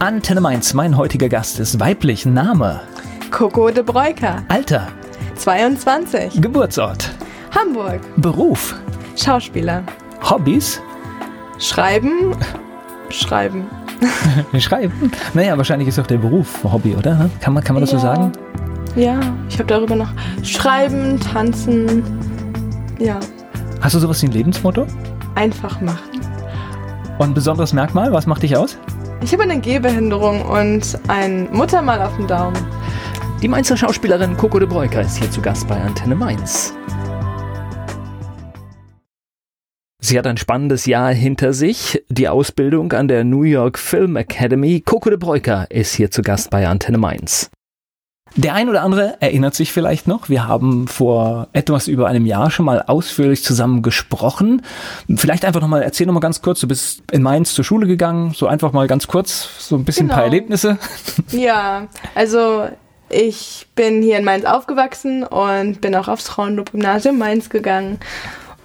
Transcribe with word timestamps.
Antenne 0.00 0.40
Mainz, 0.40 0.74
mein 0.74 0.96
heutiger 0.96 1.28
Gast 1.28 1.58
ist 1.58 1.80
weiblich. 1.80 2.24
Name? 2.24 2.82
Coco 3.32 3.68
de 3.68 3.82
Breuker. 3.82 4.44
Alter? 4.46 4.86
22. 5.34 6.40
Geburtsort? 6.40 7.10
Hamburg. 7.52 8.00
Beruf? 8.16 8.76
Schauspieler. 9.16 9.82
Hobbys? 10.22 10.80
Schreiben. 11.58 12.36
Schreiben. 13.10 13.66
Schreiben? 14.60 15.10
Naja, 15.34 15.58
wahrscheinlich 15.58 15.88
ist 15.88 15.98
auch 15.98 16.06
der 16.06 16.18
Beruf 16.18 16.62
Hobby, 16.62 16.94
oder? 16.94 17.28
Kann 17.40 17.54
man, 17.54 17.64
kann 17.64 17.74
man 17.74 17.80
das 17.80 17.90
ja. 17.90 17.98
so 17.98 18.06
sagen? 18.06 18.32
Ja, 18.94 19.18
ich 19.48 19.58
habe 19.58 19.66
darüber 19.66 19.96
noch 19.96 20.10
Schreiben, 20.44 21.18
Tanzen. 21.18 22.04
Ja. 23.00 23.18
Hast 23.80 23.96
du 23.96 23.98
sowas 23.98 24.22
wie 24.22 24.26
ein 24.26 24.32
Lebensmotto? 24.32 24.86
Einfach 25.34 25.80
machen. 25.80 26.20
Und 27.18 27.30
ein 27.30 27.34
besonderes 27.34 27.72
Merkmal? 27.72 28.12
Was 28.12 28.26
macht 28.26 28.44
dich 28.44 28.56
aus? 28.56 28.78
Ich 29.20 29.32
habe 29.32 29.42
eine 29.42 29.60
Gehbehinderung 29.60 30.42
und 30.42 30.98
ein 31.08 31.52
Muttermal 31.52 32.00
auf 32.00 32.14
dem 32.16 32.26
Daumen. 32.26 32.56
Die 33.42 33.48
Mainzer 33.48 33.76
Schauspielerin 33.76 34.36
Coco 34.36 34.58
de 34.58 34.68
Breuker 34.68 35.00
ist 35.00 35.16
hier 35.16 35.30
zu 35.30 35.40
Gast 35.40 35.66
bei 35.66 35.80
Antenne 35.80 36.14
Mainz. 36.14 36.72
Sie 40.00 40.16
hat 40.18 40.26
ein 40.26 40.36
spannendes 40.36 40.86
Jahr 40.86 41.12
hinter 41.12 41.52
sich, 41.52 42.02
die 42.08 42.28
Ausbildung 42.28 42.92
an 42.92 43.08
der 43.08 43.24
New 43.24 43.42
York 43.42 43.78
Film 43.78 44.16
Academy. 44.16 44.80
Coco 44.80 45.10
de 45.10 45.18
Breuker 45.18 45.70
ist 45.70 45.94
hier 45.94 46.10
zu 46.10 46.22
Gast 46.22 46.50
bei 46.50 46.66
Antenne 46.66 46.98
Mainz. 46.98 47.50
Der 48.36 48.54
ein 48.54 48.68
oder 48.68 48.82
andere 48.82 49.16
erinnert 49.20 49.54
sich 49.54 49.72
vielleicht 49.72 50.06
noch, 50.06 50.28
wir 50.28 50.46
haben 50.46 50.86
vor 50.86 51.48
etwas 51.52 51.88
über 51.88 52.06
einem 52.06 52.24
Jahr 52.26 52.50
schon 52.50 52.66
mal 52.66 52.82
ausführlich 52.86 53.42
zusammen 53.42 53.82
gesprochen. 53.82 54.62
Vielleicht 55.16 55.44
einfach 55.44 55.60
nochmal, 55.60 55.82
erzähl 55.82 56.06
nochmal 56.06 56.20
ganz 56.20 56.40
kurz, 56.40 56.60
du 56.60 56.68
bist 56.68 57.02
in 57.10 57.22
Mainz 57.22 57.54
zur 57.54 57.64
Schule 57.64 57.86
gegangen, 57.86 58.32
so 58.34 58.46
einfach 58.46 58.72
mal 58.72 58.86
ganz 58.86 59.08
kurz, 59.08 59.48
so 59.58 59.76
ein 59.76 59.84
bisschen 59.84 60.06
Genau. 60.06 60.14
ein 60.14 60.16
paar 60.16 60.24
Erlebnisse. 60.24 60.78
Ja, 61.32 61.88
also 62.14 62.68
ich 63.10 63.66
bin 63.74 64.02
hier 64.02 64.18
in 64.18 64.24
Mainz 64.24 64.44
aufgewachsen 64.44 65.24
und 65.24 65.80
bin 65.80 65.94
auch 65.96 66.08
aufs 66.08 66.28
Frauenlob-Gymnasium 66.28 67.18
Mainz 67.18 67.48
gegangen. 67.50 67.98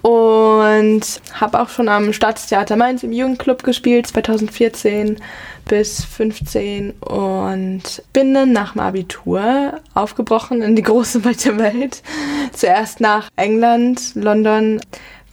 Und 0.04 1.00
habe 1.32 1.60
auch 1.60 1.70
schon 1.70 1.88
am 1.88 2.12
Staatstheater 2.12 2.76
Mainz 2.76 3.02
im 3.02 3.12
Jugendclub 3.12 3.62
gespielt, 3.62 4.06
2014 4.06 5.16
bis 5.64 6.04
15 6.04 6.90
und 7.00 8.02
bin 8.12 8.34
dann 8.34 8.52
nach 8.52 8.72
dem 8.72 8.82
Abitur 8.82 9.80
aufgebrochen 9.94 10.60
in 10.60 10.76
die 10.76 10.82
große 10.82 11.24
weite 11.24 11.56
Welt. 11.58 12.02
Zuerst 12.52 13.00
nach 13.00 13.30
England, 13.36 14.14
London, 14.14 14.82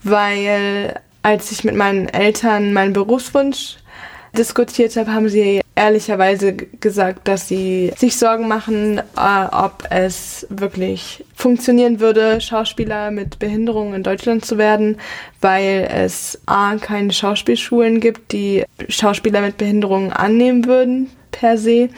weil 0.04 0.98
als 1.20 1.52
ich 1.52 1.64
mit 1.64 1.76
meinen 1.76 2.08
Eltern 2.08 2.72
meinen 2.72 2.94
Berufswunsch 2.94 3.76
diskutiert 4.36 4.96
habe, 4.96 5.12
haben 5.12 5.28
sie 5.28 5.60
ehrlicherweise 5.74 6.54
gesagt, 6.54 7.28
dass 7.28 7.48
sie 7.48 7.92
sich 7.96 8.16
Sorgen 8.16 8.48
machen, 8.48 8.98
äh, 8.98 9.46
ob 9.50 9.84
es 9.90 10.46
wirklich 10.50 11.24
funktionieren 11.34 12.00
würde, 12.00 12.40
Schauspieler 12.40 13.10
mit 13.10 13.38
Behinderung 13.38 13.94
in 13.94 14.02
Deutschland 14.02 14.44
zu 14.44 14.58
werden, 14.58 14.98
weil 15.40 15.88
es 15.92 16.40
A, 16.46 16.76
keine 16.76 17.12
Schauspielschulen 17.12 18.00
gibt, 18.00 18.32
die 18.32 18.64
Schauspieler 18.88 19.40
mit 19.40 19.56
Behinderungen 19.56 20.12
annehmen 20.12 20.66
würden 20.66 21.10
per 21.30 21.58
se 21.58 21.88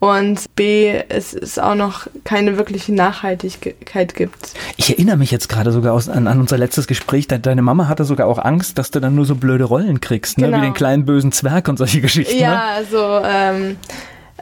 und 0.00 0.56
B, 0.56 0.94
es 1.10 1.34
ist 1.34 1.62
auch 1.62 1.74
noch 1.74 2.06
keine 2.24 2.56
wirkliche 2.56 2.92
Nachhaltigkeit 2.92 4.14
gibt. 4.14 4.54
Ich 4.76 4.90
erinnere 4.90 5.18
mich 5.18 5.30
jetzt 5.30 5.48
gerade 5.48 5.72
sogar 5.72 5.92
aus, 5.92 6.08
an, 6.08 6.26
an 6.26 6.40
unser 6.40 6.56
letztes 6.56 6.86
Gespräch, 6.86 7.28
de, 7.28 7.38
deine 7.38 7.60
Mama 7.60 7.86
hatte 7.86 8.04
sogar 8.04 8.26
auch 8.26 8.38
Angst, 8.38 8.78
dass 8.78 8.90
du 8.90 9.00
dann 9.00 9.14
nur 9.14 9.26
so 9.26 9.34
blöde 9.34 9.64
Rollen 9.64 10.00
kriegst, 10.00 10.38
ne? 10.38 10.46
Genau. 10.46 10.56
wie 10.58 10.62
den 10.62 10.74
kleinen 10.74 11.04
bösen 11.04 11.32
Zwerg 11.32 11.68
und 11.68 11.76
solche 11.76 12.00
Geschichten. 12.00 12.34
Ne? 12.34 12.40
Ja, 12.40 12.78
so, 12.90 13.20
ähm, 13.24 13.76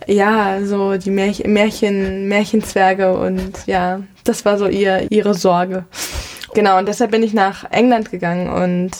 ja, 0.06 0.64
so 0.64 0.96
die 0.96 1.10
Märchen, 1.10 1.52
Märchen, 1.52 2.28
Märchenzwerge 2.28 3.18
und 3.18 3.66
ja, 3.66 4.00
das 4.22 4.44
war 4.44 4.58
so 4.58 4.68
ihr, 4.68 5.10
ihre 5.10 5.34
Sorge. 5.34 5.84
Genau, 6.54 6.78
und 6.78 6.86
deshalb 6.86 7.10
bin 7.10 7.22
ich 7.24 7.34
nach 7.34 7.64
England 7.72 8.10
gegangen 8.10 8.48
und 8.48 8.92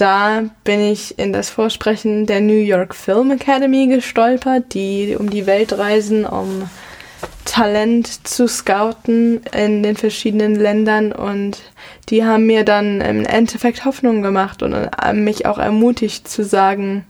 da 0.00 0.44
bin 0.64 0.80
ich 0.80 1.18
in 1.18 1.32
das 1.32 1.50
Vorsprechen 1.50 2.26
der 2.26 2.40
New 2.40 2.52
York 2.52 2.94
Film 2.94 3.30
Academy 3.32 3.86
gestolpert, 3.86 4.72
die 4.72 5.16
um 5.18 5.28
die 5.28 5.46
Welt 5.46 5.76
reisen, 5.76 6.24
um 6.24 6.70
Talent 7.44 8.26
zu 8.26 8.48
scouten 8.48 9.42
in 9.54 9.82
den 9.82 9.96
verschiedenen 9.96 10.54
Ländern. 10.54 11.12
Und 11.12 11.58
die 12.08 12.24
haben 12.24 12.46
mir 12.46 12.64
dann 12.64 13.00
im 13.02 13.26
Endeffekt 13.26 13.84
Hoffnung 13.84 14.22
gemacht 14.22 14.62
und 14.62 14.72
äh, 14.72 15.12
mich 15.12 15.44
auch 15.44 15.58
ermutigt 15.58 16.28
zu 16.28 16.44
sagen, 16.44 17.04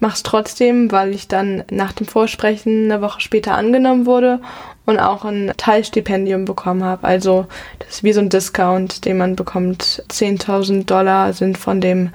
mach's 0.00 0.22
trotzdem, 0.22 0.90
weil 0.90 1.14
ich 1.14 1.28
dann 1.28 1.62
nach 1.70 1.92
dem 1.92 2.06
Vorsprechen 2.06 2.90
eine 2.90 3.02
Woche 3.02 3.20
später 3.20 3.54
angenommen 3.54 4.06
wurde 4.06 4.40
und 4.86 4.98
auch 4.98 5.24
ein 5.24 5.52
Teilstipendium 5.56 6.44
bekommen 6.44 6.82
habe. 6.82 7.06
Also 7.06 7.46
das 7.78 7.96
ist 7.96 8.04
wie 8.04 8.12
so 8.12 8.20
ein 8.20 8.30
Discount, 8.30 9.04
den 9.04 9.18
man 9.18 9.36
bekommt. 9.36 10.02
10.000 10.08 10.86
Dollar 10.86 11.32
sind 11.32 11.58
von 11.58 11.80
dem 11.80 12.10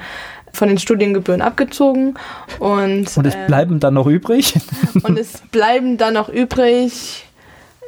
von 0.52 0.68
den 0.70 0.78
Studiengebühren 0.78 1.42
abgezogen 1.42 2.14
und, 2.60 3.18
Und 3.18 3.28
es 3.28 3.36
äh, 3.36 3.46
bleiben 3.46 3.82
dann 3.82 3.96
noch 3.96 4.08
übrig? 4.08 4.54
und 5.04 5.20
es 5.20 5.42
bleiben 5.52 5.98
dann 5.98 6.14
noch 6.14 6.30
übrig 6.30 7.26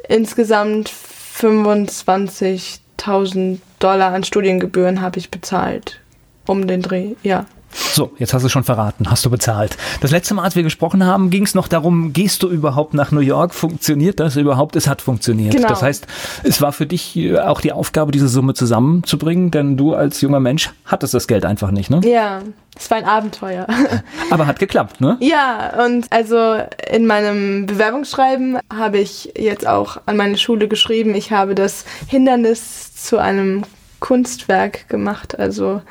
insgesamt 0.06 0.90
25.000 0.90 3.58
Dollar 3.78 4.12
an 4.12 4.24
Studiengebühren 4.24 5.00
habe 5.00 5.18
ich 5.18 5.30
bezahlt. 5.30 6.00
Um 6.46 6.66
den 6.66 6.82
Dreh, 6.82 7.14
ja. 7.22 7.46
So, 7.70 8.12
jetzt 8.18 8.32
hast 8.32 8.44
du 8.44 8.48
schon 8.48 8.64
verraten, 8.64 9.10
hast 9.10 9.24
du 9.24 9.30
bezahlt. 9.30 9.76
Das 10.00 10.10
letzte 10.10 10.34
Mal, 10.34 10.44
als 10.44 10.56
wir 10.56 10.62
gesprochen 10.62 11.04
haben, 11.04 11.30
ging 11.30 11.44
es 11.44 11.54
noch 11.54 11.68
darum, 11.68 12.12
gehst 12.12 12.42
du 12.42 12.48
überhaupt 12.48 12.94
nach 12.94 13.12
New 13.12 13.20
York? 13.20 13.54
Funktioniert 13.54 14.20
das 14.20 14.36
überhaupt? 14.36 14.76
Es 14.76 14.88
hat 14.88 15.02
funktioniert. 15.02 15.54
Genau. 15.54 15.68
Das 15.68 15.82
heißt, 15.82 16.06
es 16.44 16.62
war 16.62 16.72
für 16.72 16.86
dich 16.86 17.16
äh, 17.16 17.38
auch 17.38 17.60
die 17.60 17.72
Aufgabe, 17.72 18.12
diese 18.12 18.28
Summe 18.28 18.54
zusammenzubringen, 18.54 19.50
denn 19.50 19.76
du 19.76 19.94
als 19.94 20.20
junger 20.20 20.40
Mensch 20.40 20.70
hattest 20.84 21.14
das 21.14 21.26
Geld 21.26 21.44
einfach 21.44 21.70
nicht, 21.70 21.90
ne? 21.90 22.00
Ja, 22.04 22.40
es 22.76 22.90
war 22.90 22.98
ein 22.98 23.04
Abenteuer. 23.04 23.66
Aber 24.30 24.46
hat 24.46 24.58
geklappt, 24.58 25.00
ne? 25.00 25.16
Ja, 25.20 25.84
und 25.84 26.06
also 26.10 26.56
in 26.90 27.06
meinem 27.06 27.66
Bewerbungsschreiben 27.66 28.58
habe 28.74 28.98
ich 28.98 29.32
jetzt 29.36 29.66
auch 29.66 30.00
an 30.06 30.16
meine 30.16 30.38
Schule 30.38 30.68
geschrieben, 30.68 31.14
ich 31.14 31.32
habe 31.32 31.54
das 31.54 31.84
Hindernis 32.06 32.94
zu 32.94 33.18
einem 33.18 33.64
Kunstwerk 34.00 34.88
gemacht. 34.88 35.38
Also 35.38 35.82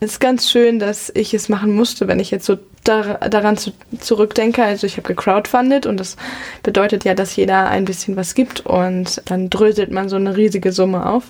es 0.00 0.12
ist 0.12 0.20
ganz 0.20 0.50
schön, 0.50 0.78
dass 0.78 1.12
ich 1.14 1.34
es 1.34 1.48
machen 1.48 1.74
musste, 1.74 2.08
wenn 2.08 2.20
ich 2.20 2.30
jetzt 2.30 2.46
so 2.46 2.58
dar 2.84 3.18
daran 3.28 3.58
zu 3.58 3.72
zurückdenke. 4.00 4.64
Also 4.64 4.86
ich 4.86 4.96
habe 4.96 5.08
gecrowdfundet 5.08 5.84
und 5.84 6.00
das 6.00 6.16
bedeutet 6.62 7.04
ja, 7.04 7.14
dass 7.14 7.36
jeder 7.36 7.68
ein 7.68 7.84
bisschen 7.84 8.16
was 8.16 8.34
gibt 8.34 8.60
und 8.60 9.22
dann 9.26 9.50
dröselt 9.50 9.90
man 9.90 10.08
so 10.08 10.16
eine 10.16 10.36
riesige 10.36 10.72
Summe 10.72 11.06
auf. 11.06 11.24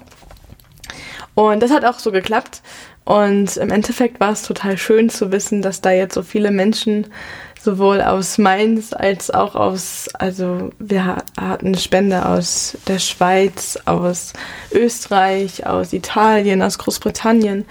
Und 1.35 1.63
das 1.63 1.73
hat 1.73 1.85
auch 1.85 1.99
so 1.99 2.13
geklappt. 2.13 2.63
Und 3.05 3.57
im 3.57 3.71
Endeffekt 3.71 4.21
war 4.21 4.33
es 4.33 4.43
total 4.43 4.79
schön 4.79 5.11
zu 5.11 5.33
wissen, 5.33 5.63
dass 5.63 5.81
da 5.81 5.91
jetzt 5.91 6.15
so 6.15 6.23
viele 6.23 6.51
Menschen 6.53 7.07
sowohl 7.61 8.01
aus 8.01 8.39
Mainz 8.39 8.93
als 8.93 9.31
auch 9.31 9.55
aus, 9.55 10.09
also 10.15 10.71
wir 10.79 11.05
ha- 11.05 11.23
hatten 11.39 11.75
Spende 11.77 12.25
aus 12.27 12.77
der 12.87 12.99
Schweiz, 12.99 13.79
aus 13.85 14.33
Österreich, 14.73 15.67
aus 15.67 15.93
Italien, 15.93 16.63
aus 16.63 16.79
Großbritannien, 16.79 17.67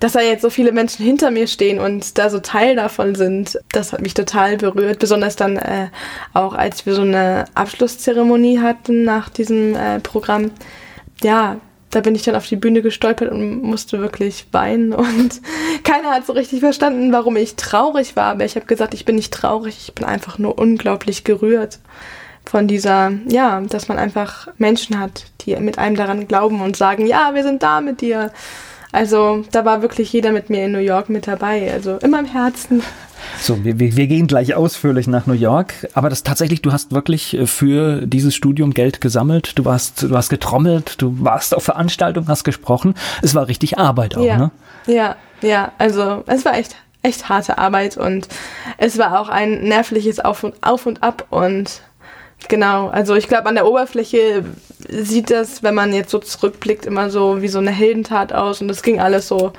dass 0.00 0.12
da 0.12 0.20
jetzt 0.20 0.42
so 0.42 0.50
viele 0.50 0.72
Menschen 0.72 1.04
hinter 1.04 1.30
mir 1.30 1.46
stehen 1.46 1.78
und 1.78 2.18
da 2.18 2.30
so 2.30 2.40
Teil 2.40 2.74
davon 2.74 3.14
sind, 3.14 3.58
das 3.72 3.92
hat 3.92 4.00
mich 4.00 4.14
total 4.14 4.56
berührt, 4.56 4.98
besonders 4.98 5.36
dann 5.36 5.56
äh, 5.56 5.88
auch 6.32 6.54
als 6.54 6.86
wir 6.86 6.94
so 6.94 7.02
eine 7.02 7.44
Abschlusszeremonie 7.54 8.60
hatten 8.60 9.04
nach 9.04 9.28
diesem 9.28 9.76
äh, 9.76 10.00
Programm. 10.00 10.50
Ja, 11.22 11.58
da 11.90 12.00
bin 12.00 12.14
ich 12.14 12.22
dann 12.22 12.36
auf 12.36 12.46
die 12.46 12.56
Bühne 12.56 12.82
gestolpert 12.82 13.30
und 13.30 13.62
musste 13.62 14.00
wirklich 14.00 14.46
weinen 14.52 14.92
und 14.92 15.42
keiner 15.84 16.10
hat 16.10 16.26
so 16.26 16.32
richtig 16.32 16.60
verstanden, 16.60 17.12
warum 17.12 17.36
ich 17.36 17.56
traurig 17.56 18.16
war, 18.16 18.32
aber 18.32 18.44
ich 18.44 18.56
habe 18.56 18.66
gesagt, 18.66 18.94
ich 18.94 19.04
bin 19.04 19.16
nicht 19.16 19.34
traurig, 19.34 19.76
ich 19.86 19.94
bin 19.94 20.06
einfach 20.06 20.38
nur 20.38 20.58
unglaublich 20.58 21.24
gerührt 21.24 21.78
von 22.46 22.66
dieser, 22.66 23.12
ja, 23.28 23.60
dass 23.60 23.88
man 23.88 23.98
einfach 23.98 24.48
Menschen 24.56 24.98
hat, 24.98 25.26
die 25.42 25.54
mit 25.56 25.78
einem 25.78 25.96
daran 25.96 26.26
glauben 26.26 26.62
und 26.62 26.76
sagen, 26.76 27.06
ja, 27.06 27.34
wir 27.34 27.42
sind 27.42 27.62
da 27.62 27.80
mit 27.80 28.00
dir. 28.00 28.32
Also 28.92 29.44
da 29.52 29.64
war 29.64 29.82
wirklich 29.82 30.12
jeder 30.12 30.32
mit 30.32 30.50
mir 30.50 30.64
in 30.64 30.72
New 30.72 30.78
York 30.78 31.08
mit 31.08 31.26
dabei, 31.26 31.72
also 31.72 31.96
in 31.98 32.10
meinem 32.10 32.26
Herzen. 32.26 32.82
So, 33.40 33.64
wir, 33.64 33.78
wir, 33.78 33.96
wir 33.96 34.06
gehen 34.06 34.26
gleich 34.26 34.54
ausführlich 34.54 35.06
nach 35.06 35.26
New 35.26 35.34
York, 35.34 35.88
aber 35.94 36.08
das 36.08 36.22
tatsächlich, 36.22 36.62
du 36.62 36.72
hast 36.72 36.92
wirklich 36.92 37.34
äh, 37.34 37.46
für 37.46 38.06
dieses 38.06 38.34
Studium 38.34 38.72
Geld 38.72 39.00
gesammelt, 39.00 39.58
du 39.58 39.64
warst, 39.64 40.02
du 40.02 40.16
hast 40.16 40.30
getrommelt, 40.30 41.00
du 41.00 41.16
warst 41.20 41.54
auf 41.54 41.62
Veranstaltungen, 41.62 42.28
hast 42.28 42.44
gesprochen. 42.44 42.94
Es 43.22 43.34
war 43.34 43.46
richtig 43.46 43.78
Arbeit 43.78 44.16
auch, 44.16 44.24
ja. 44.24 44.36
ne? 44.36 44.50
Ja, 44.86 45.16
ja, 45.42 45.72
also 45.78 46.24
es 46.26 46.44
war 46.44 46.56
echt, 46.56 46.76
echt 47.02 47.28
harte 47.28 47.58
Arbeit 47.58 47.96
und 47.96 48.28
es 48.78 48.98
war 48.98 49.20
auch 49.20 49.28
ein 49.28 49.62
nervliches 49.62 50.20
Auf 50.20 50.42
und, 50.42 50.54
Auf 50.62 50.86
und 50.86 51.02
Ab 51.02 51.26
und 51.30 51.82
genau, 52.48 52.88
also 52.88 53.14
ich 53.14 53.28
glaube 53.28 53.46
an 53.46 53.54
der 53.54 53.66
Oberfläche 53.66 54.44
sieht 54.88 55.30
das, 55.30 55.62
wenn 55.62 55.74
man 55.74 55.92
jetzt 55.92 56.10
so 56.10 56.18
zurückblickt, 56.18 56.86
immer 56.86 57.10
so 57.10 57.42
wie 57.42 57.48
so 57.48 57.58
eine 57.58 57.70
Heldentat 57.70 58.32
aus 58.32 58.60
und 58.60 58.70
es 58.70 58.82
ging 58.82 59.00
alles 59.00 59.28
so 59.28 59.52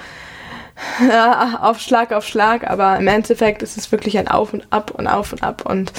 ja, 1.08 1.60
auf 1.62 1.80
Schlag 1.80 2.12
auf 2.12 2.26
Schlag, 2.26 2.70
aber 2.70 2.98
im 2.98 3.08
Endeffekt 3.08 3.62
ist 3.62 3.78
es 3.78 3.92
wirklich 3.92 4.18
ein 4.18 4.28
Auf 4.28 4.54
und 4.54 4.66
Ab 4.70 4.92
und 4.98 5.08
Auf 5.08 5.34
und 5.34 5.44
Ab 5.44 5.64
und 5.66 5.92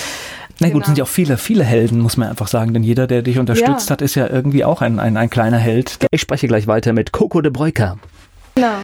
na 0.61 0.69
gut, 0.69 0.75
genau. 0.75 0.87
sind 0.87 0.99
ja 0.99 1.05
auch 1.05 1.08
viele, 1.08 1.38
viele 1.38 1.64
Helden, 1.64 1.99
muss 1.99 2.17
man 2.17 2.29
einfach 2.29 2.46
sagen, 2.46 2.73
denn 2.73 2.85
jeder, 2.85 3.06
der 3.06 3.23
dich 3.23 3.38
unterstützt 3.38 3.88
ja. 3.88 3.94
hat, 3.94 4.02
ist 4.02 4.14
ja 4.14 4.28
irgendwie 4.28 4.64
auch 4.64 4.81
ein, 4.81 5.00
ein, 5.00 5.17
ein 5.17 5.28
kleiner 5.28 5.58
Held. 5.58 5.99
Ich 6.12 6.20
spreche 6.20 6.46
gleich 6.46 6.69
weiter 6.69 6.93
mit 6.93 7.11
Coco 7.11 7.40
de 7.40 7.50
Breuker. 7.50 7.99
Genau. 8.55 8.81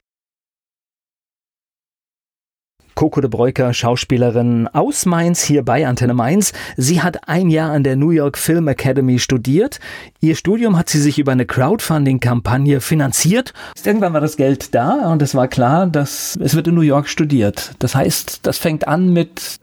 Coco 2.98 3.20
de 3.20 3.30
Breuker, 3.30 3.72
Schauspielerin 3.72 4.66
aus 4.72 5.06
Mainz, 5.06 5.44
hier 5.44 5.64
bei 5.64 5.86
Antenne 5.86 6.14
Mainz. 6.14 6.52
Sie 6.76 7.00
hat 7.00 7.28
ein 7.28 7.48
Jahr 7.48 7.70
an 7.70 7.84
der 7.84 7.94
New 7.94 8.10
York 8.10 8.36
Film 8.36 8.66
Academy 8.66 9.20
studiert. 9.20 9.78
Ihr 10.18 10.34
Studium 10.34 10.76
hat 10.76 10.88
sie 10.88 11.00
sich 11.00 11.16
über 11.16 11.30
eine 11.30 11.46
Crowdfunding-Kampagne 11.46 12.80
finanziert. 12.80 13.52
Irgendwann 13.84 14.14
war 14.14 14.20
das 14.20 14.36
Geld 14.36 14.74
da 14.74 15.12
und 15.12 15.22
es 15.22 15.36
war 15.36 15.46
klar, 15.46 15.86
dass 15.86 16.36
es 16.42 16.56
wird 16.56 16.66
in 16.66 16.74
New 16.74 16.80
York 16.80 17.08
studiert. 17.08 17.76
Das 17.78 17.94
heißt, 17.94 18.40
das 18.44 18.58
fängt 18.58 18.88
an 18.88 19.12
mit 19.12 19.60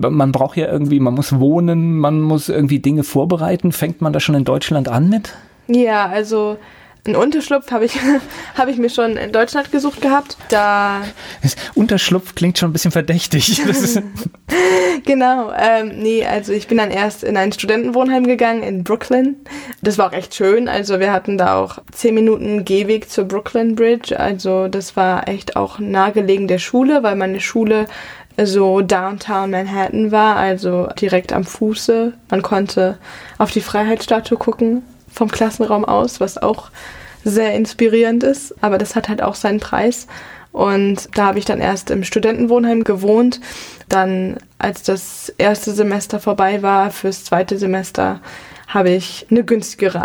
man 0.00 0.32
braucht 0.32 0.56
ja 0.56 0.66
irgendwie, 0.66 1.00
man 1.00 1.12
muss 1.14 1.38
wohnen, 1.38 1.98
man 1.98 2.22
muss 2.22 2.48
irgendwie 2.48 2.78
Dinge 2.78 3.04
vorbereiten. 3.04 3.72
Fängt 3.72 4.00
man 4.00 4.14
da 4.14 4.20
schon 4.20 4.34
in 4.34 4.44
Deutschland 4.44 4.88
an 4.88 5.10
mit? 5.10 5.34
Ja, 5.68 6.06
also 6.06 6.56
einen 7.06 7.16
Unterschlupf 7.16 7.70
habe 7.70 7.84
ich, 7.84 7.98
hab 8.56 8.68
ich 8.68 8.76
mir 8.76 8.90
schon 8.90 9.16
in 9.16 9.32
Deutschland 9.32 9.72
gesucht 9.72 10.00
gehabt. 10.00 10.36
Da 10.48 11.02
Unterschlupf 11.74 12.34
klingt 12.34 12.58
schon 12.58 12.70
ein 12.70 12.72
bisschen 12.72 12.90
verdächtig. 12.90 13.60
genau. 15.06 15.52
Ähm, 15.56 16.00
nee, 16.00 16.24
also 16.26 16.52
ich 16.52 16.66
bin 16.66 16.78
dann 16.78 16.90
erst 16.90 17.24
in 17.24 17.36
ein 17.36 17.52
Studentenwohnheim 17.52 18.26
gegangen 18.26 18.62
in 18.62 18.84
Brooklyn. 18.84 19.36
Das 19.82 19.98
war 19.98 20.08
auch 20.08 20.12
echt 20.12 20.34
schön. 20.34 20.68
Also 20.68 21.00
wir 21.00 21.12
hatten 21.12 21.38
da 21.38 21.56
auch 21.56 21.78
zehn 21.92 22.14
Minuten 22.14 22.64
Gehweg 22.64 23.10
zur 23.10 23.24
Brooklyn 23.24 23.74
Bridge. 23.74 24.18
Also 24.18 24.68
das 24.68 24.96
war 24.96 25.28
echt 25.28 25.56
auch 25.56 25.78
nahegelegen 25.78 26.48
der 26.48 26.58
Schule, 26.58 27.02
weil 27.02 27.16
meine 27.16 27.40
Schule 27.40 27.86
so 28.42 28.80
Downtown 28.80 29.50
Manhattan 29.50 30.12
war, 30.12 30.36
also 30.36 30.88
direkt 30.98 31.32
am 31.32 31.44
Fuße. 31.44 32.12
Man 32.30 32.42
konnte 32.42 32.98
auf 33.38 33.50
die 33.50 33.60
Freiheitsstatue 33.60 34.38
gucken 34.38 34.82
vom 35.12 35.30
Klassenraum 35.30 35.84
aus, 35.84 36.20
was 36.20 36.38
auch 36.38 36.70
sehr 37.24 37.54
inspirierend 37.54 38.22
ist, 38.22 38.54
aber 38.62 38.78
das 38.78 38.96
hat 38.96 39.08
halt 39.08 39.22
auch 39.22 39.34
seinen 39.34 39.60
Preis. 39.60 40.06
Und 40.52 41.08
da 41.14 41.26
habe 41.26 41.38
ich 41.38 41.44
dann 41.44 41.60
erst 41.60 41.90
im 41.90 42.02
Studentenwohnheim 42.02 42.82
gewohnt. 42.82 43.40
Dann, 43.88 44.38
als 44.58 44.82
das 44.82 45.32
erste 45.38 45.72
Semester 45.72 46.18
vorbei 46.18 46.62
war, 46.62 46.90
fürs 46.90 47.24
zweite 47.24 47.58
Semester 47.58 48.20
habe 48.66 48.90
ich 48.90 49.26
eine 49.30 49.44
günstigere 49.44 50.00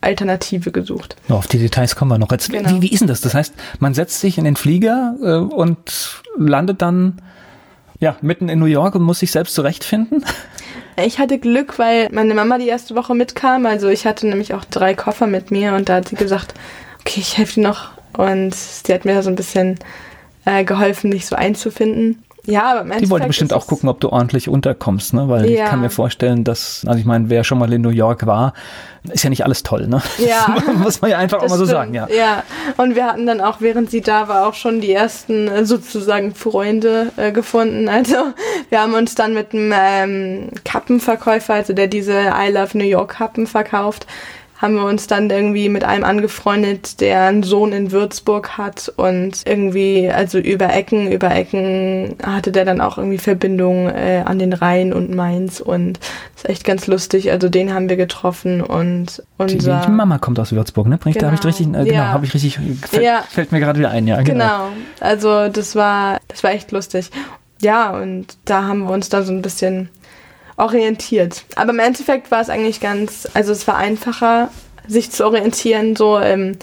Alternative 0.00 0.72
gesucht. 0.72 1.16
Auf 1.28 1.46
die 1.46 1.58
Details 1.58 1.96
kommen 1.96 2.10
wir 2.10 2.18
noch. 2.18 2.30
Jetzt, 2.30 2.50
genau. 2.50 2.70
wie, 2.70 2.82
wie 2.82 2.92
ist 2.92 3.00
denn 3.00 3.08
das? 3.08 3.20
Das 3.20 3.34
heißt, 3.34 3.54
man 3.78 3.94
setzt 3.94 4.20
sich 4.20 4.38
in 4.38 4.44
den 4.44 4.56
Flieger 4.56 5.16
äh, 5.22 5.34
und 5.34 6.22
landet 6.36 6.82
dann 6.82 7.20
ja, 8.00 8.16
mitten 8.20 8.48
in 8.48 8.58
New 8.58 8.66
York 8.66 8.94
und 8.94 9.02
muss 9.02 9.20
sich 9.20 9.30
selbst 9.30 9.54
zurechtfinden? 9.54 10.24
Ich 10.98 11.18
hatte 11.18 11.38
Glück, 11.38 11.78
weil 11.78 12.08
meine 12.10 12.34
Mama 12.34 12.56
die 12.58 12.68
erste 12.68 12.94
Woche 12.94 13.14
mitkam. 13.14 13.66
Also 13.66 13.88
ich 13.88 14.06
hatte 14.06 14.26
nämlich 14.26 14.54
auch 14.54 14.64
drei 14.64 14.94
Koffer 14.94 15.26
mit 15.26 15.50
mir 15.50 15.74
und 15.74 15.88
da 15.88 15.96
hat 15.96 16.08
sie 16.08 16.16
gesagt, 16.16 16.54
okay, 17.00 17.20
ich 17.20 17.36
helfe 17.36 17.54
dir 17.54 17.68
noch. 17.68 17.90
Und 18.16 18.54
sie 18.54 18.94
hat 18.94 19.04
mir 19.04 19.14
da 19.14 19.22
so 19.22 19.28
ein 19.28 19.36
bisschen 19.36 19.78
äh, 20.46 20.64
geholfen, 20.64 21.10
mich 21.10 21.26
so 21.26 21.36
einzufinden. 21.36 22.22
Ja, 22.46 22.72
aber 22.72 22.94
im 22.94 22.98
Die 23.00 23.10
wollte 23.10 23.26
bestimmt 23.26 23.52
auch 23.52 23.66
gucken, 23.66 23.88
ob 23.88 24.00
du 24.00 24.10
ordentlich 24.10 24.48
unterkommst, 24.48 25.14
ne? 25.14 25.28
Weil 25.28 25.50
ja. 25.50 25.64
ich 25.64 25.70
kann 25.70 25.80
mir 25.80 25.90
vorstellen, 25.90 26.44
dass, 26.44 26.84
also 26.86 26.98
ich 26.98 27.04
meine, 27.04 27.28
wer 27.28 27.44
schon 27.44 27.58
mal 27.58 27.72
in 27.72 27.82
New 27.82 27.90
York 27.90 28.26
war, 28.26 28.52
ist 29.12 29.24
ja 29.24 29.30
nicht 29.30 29.44
alles 29.44 29.62
toll, 29.62 29.88
ne? 29.88 30.02
Ja. 30.18 30.56
Muss 30.74 31.00
man 31.00 31.10
ja 31.10 31.18
einfach 31.18 31.38
auch 31.38 31.48
mal 31.48 31.58
so 31.58 31.64
stimmt. 31.64 31.70
sagen, 31.70 31.94
ja. 31.94 32.08
Ja. 32.08 32.42
Und 32.76 32.94
wir 32.94 33.06
hatten 33.06 33.26
dann 33.26 33.40
auch, 33.40 33.60
während 33.60 33.90
sie 33.90 34.00
da 34.00 34.28
war, 34.28 34.46
auch 34.46 34.54
schon 34.54 34.80
die 34.80 34.92
ersten 34.92 35.48
äh, 35.48 35.64
sozusagen 35.64 36.34
Freunde 36.34 37.12
äh, 37.16 37.32
gefunden. 37.32 37.88
Also 37.96 38.16
wir 38.68 38.82
haben 38.82 38.92
uns 38.92 39.14
dann 39.14 39.32
mit 39.32 39.54
einem 39.54 39.72
ähm, 39.74 40.48
Kappenverkäufer, 40.64 41.54
also 41.54 41.72
der 41.72 41.86
diese 41.86 42.12
I 42.12 42.50
Love 42.50 42.76
New 42.76 42.84
York 42.84 43.16
Kappen 43.16 43.46
verkauft, 43.46 44.06
haben 44.58 44.74
wir 44.74 44.84
uns 44.84 45.06
dann 45.06 45.28
irgendwie 45.28 45.68
mit 45.68 45.84
einem 45.84 46.04
angefreundet, 46.04 47.00
der 47.00 47.24
einen 47.24 47.42
Sohn 47.42 47.72
in 47.72 47.92
Würzburg 47.92 48.56
hat 48.56 48.92
und 48.96 49.42
irgendwie, 49.44 50.10
also 50.10 50.38
über 50.38 50.72
Ecken, 50.72 51.12
über 51.12 51.30
Ecken 51.34 52.16
hatte 52.22 52.52
der 52.52 52.64
dann 52.64 52.80
auch 52.80 52.96
irgendwie 52.96 53.18
Verbindungen 53.18 53.94
äh, 53.94 54.22
an 54.24 54.38
den 54.38 54.52
Rhein 54.52 54.92
und 54.92 55.14
Mainz 55.14 55.60
und 55.60 55.98
das 56.34 56.44
ist 56.44 56.50
echt 56.50 56.64
ganz 56.64 56.86
lustig. 56.86 57.30
Also 57.30 57.48
den 57.48 57.74
haben 57.74 57.88
wir 57.88 57.96
getroffen 57.96 58.62
und 58.62 59.22
unser... 59.36 59.80
Die, 59.80 59.86
die 59.86 59.92
Mama 59.92 60.18
kommt 60.18 60.38
aus 60.40 60.52
Würzburg, 60.52 60.86
ne? 60.86 60.96
Bringt, 60.96 61.18
genau. 61.18 61.30
Da 61.30 61.36
habe 61.36 61.40
ich 61.40 61.46
richtig, 61.46 61.66
äh, 61.66 61.84
genau, 61.84 61.92
ja. 61.92 62.06
habe 62.06 62.24
ich 62.24 62.32
richtig, 62.32 62.58
fällt, 62.82 63.02
ja. 63.02 63.22
fällt 63.28 63.52
mir 63.52 63.60
gerade 63.60 63.78
wieder 63.78 63.90
ein, 63.90 64.06
ja. 64.06 64.22
Genau. 64.22 64.32
genau. 64.32 64.68
Also 65.00 65.48
das 65.48 65.76
war, 65.76 66.18
das 66.28 66.42
war 66.42 66.52
echt 66.52 66.72
lustig. 66.72 67.10
Ja, 67.60 67.90
und 67.90 68.36
da 68.44 68.64
haben 68.64 68.84
wir 68.84 68.90
uns 68.90 69.08
da 69.08 69.22
so 69.22 69.32
ein 69.32 69.42
bisschen 69.42 69.88
orientiert. 70.56 71.44
Aber 71.54 71.72
im 71.72 71.78
Endeffekt 71.78 72.30
war 72.30 72.40
es 72.40 72.48
eigentlich 72.48 72.80
ganz, 72.80 73.28
also 73.34 73.52
es 73.52 73.66
war 73.66 73.76
einfacher, 73.76 74.50
sich 74.88 75.10
zu 75.10 75.24
orientieren, 75.24 75.96
so 75.96 76.18
im 76.18 76.58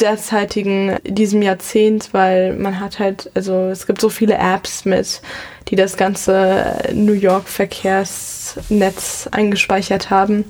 derzeitigen, 0.00 0.96
diesem 1.04 1.42
Jahrzehnt, 1.42 2.08
weil 2.12 2.54
man 2.54 2.80
hat 2.80 2.98
halt, 2.98 3.30
also 3.34 3.68
es 3.68 3.86
gibt 3.86 4.00
so 4.00 4.08
viele 4.08 4.34
Apps 4.34 4.84
mit, 4.84 5.20
die 5.68 5.76
das 5.76 5.96
ganze 5.96 6.76
New 6.92 7.12
York 7.12 7.48
Verkehrsnetz 7.48 9.28
eingespeichert 9.30 10.10
haben. 10.10 10.44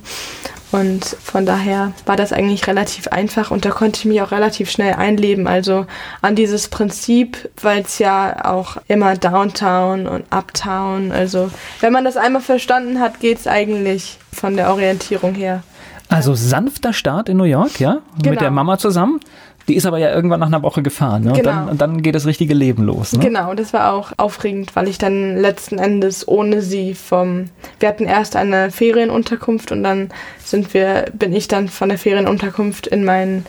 Und 0.72 1.04
von 1.04 1.44
daher 1.44 1.92
war 2.06 2.16
das 2.16 2.32
eigentlich 2.32 2.66
relativ 2.66 3.08
einfach 3.08 3.50
und 3.50 3.64
da 3.64 3.70
konnte 3.70 3.98
ich 3.98 4.04
mich 4.06 4.22
auch 4.22 4.30
relativ 4.32 4.70
schnell 4.70 4.94
einleben. 4.94 5.46
Also 5.46 5.86
an 6.22 6.34
dieses 6.34 6.68
Prinzip, 6.68 7.50
weil 7.60 7.82
es 7.82 7.98
ja 7.98 8.46
auch 8.46 8.78
immer 8.88 9.14
Downtown 9.14 10.06
und 10.06 10.24
Uptown, 10.30 11.12
also 11.12 11.50
wenn 11.80 11.92
man 11.92 12.04
das 12.04 12.16
einmal 12.16 12.40
verstanden 12.40 13.00
hat, 13.00 13.20
geht 13.20 13.38
es 13.38 13.46
eigentlich 13.46 14.18
von 14.32 14.56
der 14.56 14.70
Orientierung 14.70 15.34
her. 15.34 15.62
Also 16.08 16.34
sanfter 16.34 16.92
Start 16.92 17.28
in 17.28 17.36
New 17.38 17.44
York, 17.44 17.80
ja? 17.80 17.98
Genau. 18.18 18.30
Mit 18.30 18.40
der 18.40 18.50
Mama 18.50 18.76
zusammen. 18.76 19.20
Die 19.68 19.76
ist 19.76 19.86
aber 19.86 19.98
ja 19.98 20.14
irgendwann 20.14 20.40
nach 20.40 20.48
einer 20.48 20.62
Woche 20.62 20.82
gefahren. 20.82 21.24
Ne? 21.24 21.32
Genau. 21.32 21.38
Und, 21.38 21.46
dann, 21.46 21.68
und 21.68 21.80
dann 21.80 22.02
geht 22.02 22.14
das 22.14 22.26
richtige 22.26 22.54
Leben 22.54 22.84
los. 22.84 23.12
Ne? 23.12 23.20
Genau, 23.20 23.54
das 23.54 23.72
war 23.72 23.92
auch 23.92 24.12
aufregend, 24.16 24.74
weil 24.74 24.88
ich 24.88 24.98
dann 24.98 25.36
letzten 25.36 25.78
Endes 25.78 26.26
ohne 26.26 26.62
sie 26.62 26.94
vom. 26.94 27.46
Wir 27.80 27.88
hatten 27.88 28.04
erst 28.04 28.36
eine 28.36 28.70
Ferienunterkunft 28.70 29.72
und 29.72 29.82
dann 29.82 30.10
sind 30.44 30.74
wir, 30.74 31.06
bin 31.12 31.32
ich 31.32 31.48
dann 31.48 31.68
von 31.68 31.88
der 31.88 31.98
Ferienunterkunft 31.98 32.86
in 32.86 33.04
mein 33.04 33.46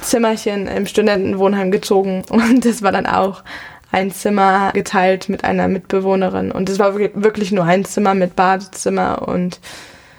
Zimmerchen 0.00 0.66
im 0.66 0.86
Studentenwohnheim 0.86 1.70
gezogen. 1.70 2.22
Und 2.28 2.64
das 2.64 2.82
war 2.82 2.92
dann 2.92 3.06
auch 3.06 3.42
ein 3.92 4.10
Zimmer 4.10 4.72
geteilt 4.72 5.28
mit 5.28 5.44
einer 5.44 5.68
Mitbewohnerin. 5.68 6.50
Und 6.50 6.68
es 6.68 6.78
war 6.78 6.96
wirklich 6.98 7.52
nur 7.52 7.64
ein 7.64 7.84
Zimmer 7.84 8.14
mit 8.14 8.34
Badezimmer 8.34 9.28
und 9.28 9.60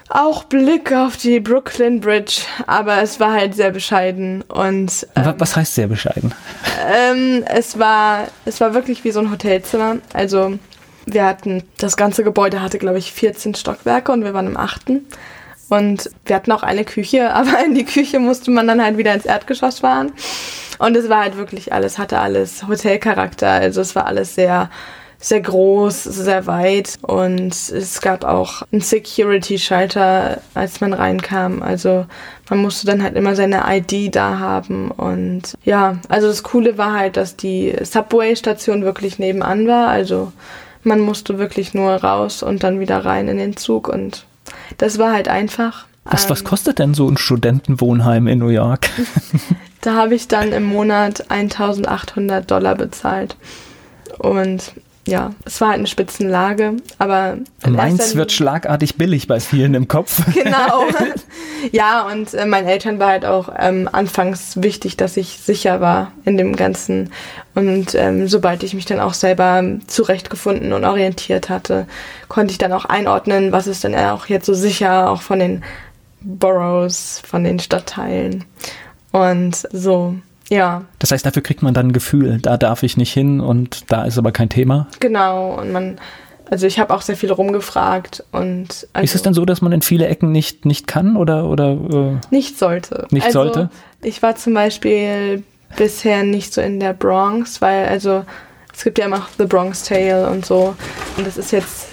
auch 0.08 0.44
Blick 0.44 0.92
auf 0.92 1.16
die 1.16 1.40
Brooklyn 1.40 2.00
Bridge, 2.00 2.42
aber 2.66 3.02
es 3.02 3.20
war 3.20 3.32
halt 3.32 3.54
sehr 3.54 3.70
bescheiden 3.70 4.42
und 4.42 5.06
ähm, 5.16 5.34
was 5.38 5.56
heißt 5.56 5.74
sehr 5.74 5.86
bescheiden? 5.86 6.34
Ähm, 6.92 7.44
es 7.46 7.78
war 7.78 8.28
es 8.44 8.60
war 8.60 8.74
wirklich 8.74 9.04
wie 9.04 9.10
so 9.10 9.20
ein 9.20 9.30
Hotelzimmer. 9.30 9.96
Also 10.12 10.58
wir 11.06 11.24
hatten 11.24 11.64
das 11.78 11.96
ganze 11.96 12.22
Gebäude 12.22 12.60
hatte 12.60 12.78
glaube 12.78 12.98
ich 12.98 13.12
14 13.12 13.54
Stockwerke 13.54 14.12
und 14.12 14.24
wir 14.24 14.34
waren 14.34 14.46
im 14.46 14.56
achten 14.56 15.06
und 15.70 16.10
wir 16.26 16.36
hatten 16.36 16.52
auch 16.52 16.62
eine 16.62 16.84
Küche, 16.84 17.30
aber 17.34 17.64
in 17.64 17.74
die 17.74 17.86
Küche 17.86 18.18
musste 18.18 18.50
man 18.50 18.66
dann 18.66 18.82
halt 18.82 18.98
wieder 18.98 19.14
ins 19.14 19.26
Erdgeschoss 19.26 19.80
fahren 19.80 20.12
und 20.78 20.96
es 20.96 21.08
war 21.08 21.22
halt 21.22 21.36
wirklich 21.36 21.72
alles 21.72 21.98
hatte 21.98 22.18
alles 22.18 22.66
Hotelcharakter. 22.68 23.50
Also 23.50 23.80
es 23.80 23.94
war 23.94 24.06
alles 24.06 24.34
sehr 24.34 24.70
sehr 25.24 25.40
groß, 25.40 26.04
sehr 26.04 26.46
weit 26.46 26.98
und 27.00 27.54
es 27.54 28.02
gab 28.02 28.24
auch 28.24 28.60
einen 28.70 28.82
Security-Schalter, 28.82 30.42
als 30.52 30.82
man 30.82 30.92
reinkam. 30.92 31.62
Also 31.62 32.04
man 32.50 32.58
musste 32.58 32.86
dann 32.86 33.02
halt 33.02 33.16
immer 33.16 33.34
seine 33.34 33.62
ID 33.66 34.14
da 34.14 34.38
haben 34.38 34.90
und 34.90 35.54
ja, 35.64 35.96
also 36.10 36.26
das 36.26 36.42
Coole 36.42 36.76
war 36.76 36.92
halt, 36.92 37.16
dass 37.16 37.36
die 37.36 37.74
Subway-Station 37.80 38.82
wirklich 38.82 39.18
nebenan 39.18 39.66
war. 39.66 39.88
Also 39.88 40.30
man 40.82 41.00
musste 41.00 41.38
wirklich 41.38 41.72
nur 41.72 41.92
raus 41.94 42.42
und 42.42 42.62
dann 42.62 42.78
wieder 42.78 43.02
rein 43.06 43.26
in 43.28 43.38
den 43.38 43.56
Zug 43.56 43.88
und 43.88 44.26
das 44.76 44.98
war 44.98 45.14
halt 45.14 45.28
einfach. 45.28 45.86
Was, 46.04 46.28
was 46.28 46.40
ähm, 46.40 46.46
kostet 46.46 46.78
denn 46.78 46.92
so 46.92 47.08
ein 47.08 47.16
Studentenwohnheim 47.16 48.26
in 48.26 48.40
New 48.40 48.48
York? 48.48 48.90
da 49.80 49.94
habe 49.94 50.14
ich 50.16 50.28
dann 50.28 50.52
im 50.52 50.64
Monat 50.64 51.30
1800 51.30 52.50
Dollar 52.50 52.74
bezahlt. 52.74 53.38
Und 54.18 54.74
ja, 55.06 55.32
es 55.44 55.60
war 55.60 55.68
halt 55.68 55.78
eine 55.78 55.86
Spitzenlage, 55.86 56.74
aber. 56.98 57.36
Meins 57.66 58.14
wird 58.14 58.32
schlagartig 58.32 58.96
billig 58.96 59.26
bei 59.26 59.40
vielen 59.40 59.74
im 59.74 59.88
Kopf. 59.88 60.22
Genau. 60.34 60.84
ja, 61.72 62.06
und 62.06 62.34
äh, 62.34 62.44
meinen 62.44 62.66
Eltern 62.66 62.98
war 62.98 63.08
halt 63.08 63.24
auch 63.24 63.48
ähm, 63.58 63.88
anfangs 63.90 64.62
wichtig, 64.62 64.96
dass 64.96 65.16
ich 65.16 65.38
sicher 65.38 65.80
war 65.80 66.12
in 66.24 66.36
dem 66.36 66.56
Ganzen. 66.56 67.12
Und 67.54 67.94
ähm, 67.94 68.28
sobald 68.28 68.62
ich 68.62 68.74
mich 68.74 68.84
dann 68.84 69.00
auch 69.00 69.14
selber 69.14 69.62
zurechtgefunden 69.86 70.72
und 70.72 70.84
orientiert 70.84 71.48
hatte, 71.48 71.86
konnte 72.28 72.52
ich 72.52 72.58
dann 72.58 72.72
auch 72.72 72.84
einordnen, 72.84 73.52
was 73.52 73.66
ist 73.66 73.84
denn 73.84 73.94
auch 73.94 74.26
jetzt 74.26 74.46
so 74.46 74.54
sicher, 74.54 75.10
auch 75.10 75.22
von 75.22 75.38
den 75.38 75.62
Boroughs, 76.20 77.22
von 77.26 77.44
den 77.44 77.58
Stadtteilen. 77.58 78.44
Und 79.12 79.68
so 79.72 80.16
Ja. 80.50 80.84
Das 80.98 81.10
heißt, 81.10 81.24
dafür 81.24 81.42
kriegt 81.42 81.62
man 81.62 81.74
dann 81.74 81.88
ein 81.88 81.92
Gefühl, 81.92 82.38
da 82.40 82.56
darf 82.56 82.82
ich 82.82 82.96
nicht 82.96 83.12
hin 83.12 83.40
und 83.40 83.90
da 83.90 84.04
ist 84.04 84.18
aber 84.18 84.32
kein 84.32 84.48
Thema. 84.48 84.88
Genau, 85.00 85.54
und 85.60 85.72
man, 85.72 85.98
also 86.50 86.66
ich 86.66 86.78
habe 86.78 86.92
auch 86.94 87.02
sehr 87.02 87.16
viel 87.16 87.32
rumgefragt 87.32 88.24
und 88.32 88.86
also 88.92 89.04
ist 89.04 89.14
es 89.14 89.22
dann 89.22 89.34
so, 89.34 89.44
dass 89.44 89.62
man 89.62 89.72
in 89.72 89.82
viele 89.82 90.06
Ecken 90.06 90.32
nicht, 90.32 90.66
nicht 90.66 90.86
kann 90.86 91.16
oder, 91.16 91.46
oder 91.46 91.72
äh, 91.72 92.16
nicht 92.30 92.58
sollte. 92.58 93.06
Nicht 93.10 93.26
also, 93.26 93.44
sollte? 93.44 93.70
Ich 94.02 94.22
war 94.22 94.36
zum 94.36 94.54
Beispiel 94.54 95.42
bisher 95.76 96.22
nicht 96.22 96.52
so 96.52 96.60
in 96.60 96.78
der 96.78 96.92
Bronx, 96.92 97.60
weil 97.62 97.86
also 97.86 98.24
es 98.72 98.84
gibt 98.84 98.98
ja 98.98 99.06
immer 99.06 99.26
The 99.38 99.46
Bronx 99.46 99.84
Tale 99.84 100.28
und 100.28 100.44
so. 100.44 100.74
Und 101.16 101.26
das 101.26 101.36
ist 101.36 101.52
jetzt 101.52 101.86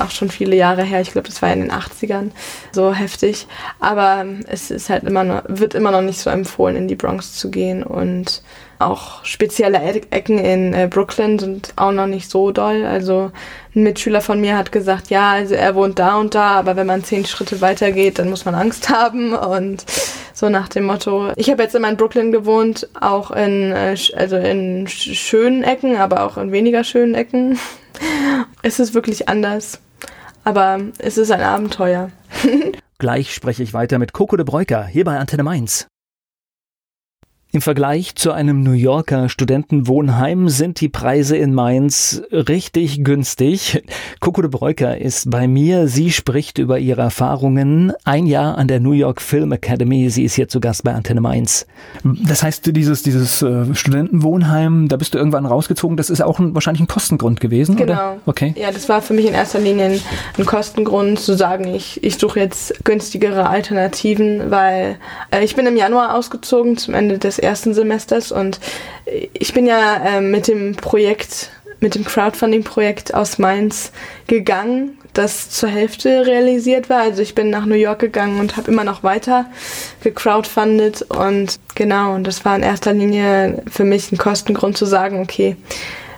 auch 0.00 0.10
schon 0.10 0.30
viele 0.30 0.56
Jahre 0.56 0.82
her. 0.82 1.00
Ich 1.00 1.12
glaube, 1.12 1.28
das 1.28 1.42
war 1.42 1.52
in 1.52 1.60
den 1.60 1.72
80ern 1.72 2.30
so 2.72 2.92
heftig. 2.92 3.46
Aber 3.80 4.24
es 4.46 4.70
ist 4.70 4.90
halt 4.90 5.04
immer 5.04 5.24
noch, 5.24 5.42
wird 5.48 5.74
immer 5.74 5.90
noch 5.90 6.02
nicht 6.02 6.20
so 6.20 6.30
empfohlen, 6.30 6.76
in 6.76 6.88
die 6.88 6.96
Bronx 6.96 7.34
zu 7.34 7.50
gehen. 7.50 7.82
Und 7.82 8.42
auch 8.78 9.24
spezielle 9.24 9.78
Ecken 10.10 10.38
in 10.38 10.74
äh, 10.74 10.88
Brooklyn 10.90 11.38
sind 11.38 11.72
auch 11.76 11.92
noch 11.92 12.06
nicht 12.06 12.30
so 12.30 12.50
doll. 12.50 12.84
Also 12.84 13.30
ein 13.74 13.84
Mitschüler 13.84 14.20
von 14.20 14.40
mir 14.40 14.56
hat 14.56 14.72
gesagt, 14.72 15.10
ja, 15.10 15.30
also 15.30 15.54
er 15.54 15.74
wohnt 15.74 15.98
da 15.98 16.16
und 16.16 16.34
da, 16.34 16.50
aber 16.52 16.76
wenn 16.76 16.86
man 16.86 17.04
zehn 17.04 17.24
Schritte 17.24 17.60
weiter 17.60 17.92
geht, 17.92 18.18
dann 18.18 18.28
muss 18.28 18.44
man 18.44 18.54
Angst 18.54 18.88
haben. 18.90 19.34
Und 19.34 19.84
so 20.34 20.48
nach 20.48 20.68
dem 20.68 20.84
Motto. 20.84 21.30
Ich 21.36 21.50
habe 21.50 21.62
jetzt 21.62 21.74
immer 21.74 21.88
in 21.88 21.96
Brooklyn 21.96 22.32
gewohnt, 22.32 22.88
auch 23.00 23.30
in, 23.30 23.72
äh, 23.72 23.96
also 24.16 24.36
in 24.36 24.88
schönen 24.88 25.62
Ecken, 25.62 25.96
aber 25.96 26.24
auch 26.24 26.36
in 26.36 26.52
weniger 26.52 26.84
schönen 26.84 27.14
Ecken. 27.14 27.58
es 28.62 28.78
ist 28.78 28.94
wirklich 28.94 29.28
anders. 29.28 29.80
Aber 30.44 30.80
es 30.98 31.18
ist 31.18 31.30
ein 31.30 31.42
Abenteuer. 31.42 32.10
Gleich 32.98 33.34
spreche 33.34 33.62
ich 33.62 33.74
weiter 33.74 33.98
mit 33.98 34.12
Coco 34.12 34.36
de 34.36 34.44
Breuker 34.44 34.84
hier 34.84 35.04
bei 35.04 35.18
Antenne 35.18 35.42
Mainz. 35.42 35.88
Im 37.54 37.60
Vergleich 37.60 38.14
zu 38.14 38.32
einem 38.32 38.62
New 38.62 38.72
Yorker 38.72 39.28
Studentenwohnheim 39.28 40.48
sind 40.48 40.80
die 40.80 40.88
Preise 40.88 41.36
in 41.36 41.52
Mainz 41.52 42.22
richtig 42.32 43.04
günstig. 43.04 43.82
Coco 44.20 44.40
de 44.40 44.50
Breuker 44.50 44.96
ist 44.96 45.28
bei 45.30 45.46
mir. 45.46 45.86
Sie 45.86 46.12
spricht 46.12 46.56
über 46.56 46.78
ihre 46.78 47.02
Erfahrungen. 47.02 47.92
Ein 48.04 48.24
Jahr 48.24 48.56
an 48.56 48.68
der 48.68 48.80
New 48.80 48.92
York 48.92 49.20
Film 49.20 49.52
Academy. 49.52 50.08
Sie 50.08 50.24
ist 50.24 50.32
hier 50.32 50.48
zu 50.48 50.60
Gast 50.60 50.82
bei 50.82 50.94
Antenne 50.94 51.20
Mainz. 51.20 51.66
Das 52.02 52.42
heißt, 52.42 52.74
dieses, 52.74 53.02
dieses 53.02 53.42
äh, 53.42 53.74
Studentenwohnheim, 53.74 54.88
da 54.88 54.96
bist 54.96 55.12
du 55.12 55.18
irgendwann 55.18 55.44
rausgezogen. 55.44 55.98
Das 55.98 56.08
ist 56.08 56.22
auch 56.22 56.38
ein, 56.38 56.54
wahrscheinlich 56.54 56.80
ein 56.80 56.88
Kostengrund 56.88 57.38
gewesen, 57.38 57.76
genau. 57.76 57.92
oder? 57.92 58.16
Okay. 58.24 58.54
Ja, 58.56 58.72
das 58.72 58.88
war 58.88 59.02
für 59.02 59.12
mich 59.12 59.26
in 59.26 59.34
erster 59.34 59.58
Linie 59.58 59.84
ein, 59.90 60.00
ein 60.38 60.46
Kostengrund 60.46 61.20
zu 61.20 61.36
sagen, 61.36 61.66
ich, 61.74 62.02
ich 62.02 62.16
suche 62.16 62.40
jetzt 62.40 62.82
günstigere 62.86 63.50
Alternativen, 63.50 64.50
weil 64.50 64.96
äh, 65.30 65.44
ich 65.44 65.54
bin 65.54 65.66
im 65.66 65.76
Januar 65.76 66.14
ausgezogen 66.14 66.78
zum 66.78 66.94
Ende 66.94 67.18
des 67.18 67.41
ersten 67.42 67.74
Semesters 67.74 68.32
und 68.32 68.60
ich 69.32 69.52
bin 69.52 69.66
ja 69.66 69.96
äh, 69.96 70.20
mit 70.20 70.48
dem 70.48 70.76
Projekt, 70.76 71.50
mit 71.80 71.94
dem 71.94 72.04
Crowdfunding-Projekt 72.04 73.14
aus 73.14 73.38
Mainz 73.38 73.92
gegangen, 74.26 74.98
das 75.12 75.50
zur 75.50 75.68
Hälfte 75.68 76.26
realisiert 76.26 76.88
war. 76.88 77.00
Also 77.00 77.22
ich 77.22 77.34
bin 77.34 77.50
nach 77.50 77.66
New 77.66 77.74
York 77.74 77.98
gegangen 77.98 78.40
und 78.40 78.56
habe 78.56 78.70
immer 78.70 78.84
noch 78.84 79.02
weiter 79.02 79.46
gecrowdfundet 80.02 81.02
und 81.02 81.58
genau, 81.74 82.14
und 82.14 82.26
das 82.26 82.44
war 82.44 82.56
in 82.56 82.62
erster 82.62 82.92
Linie 82.92 83.62
für 83.70 83.84
mich 83.84 84.10
ein 84.12 84.18
Kostengrund 84.18 84.76
zu 84.76 84.86
sagen, 84.86 85.20
okay, 85.20 85.56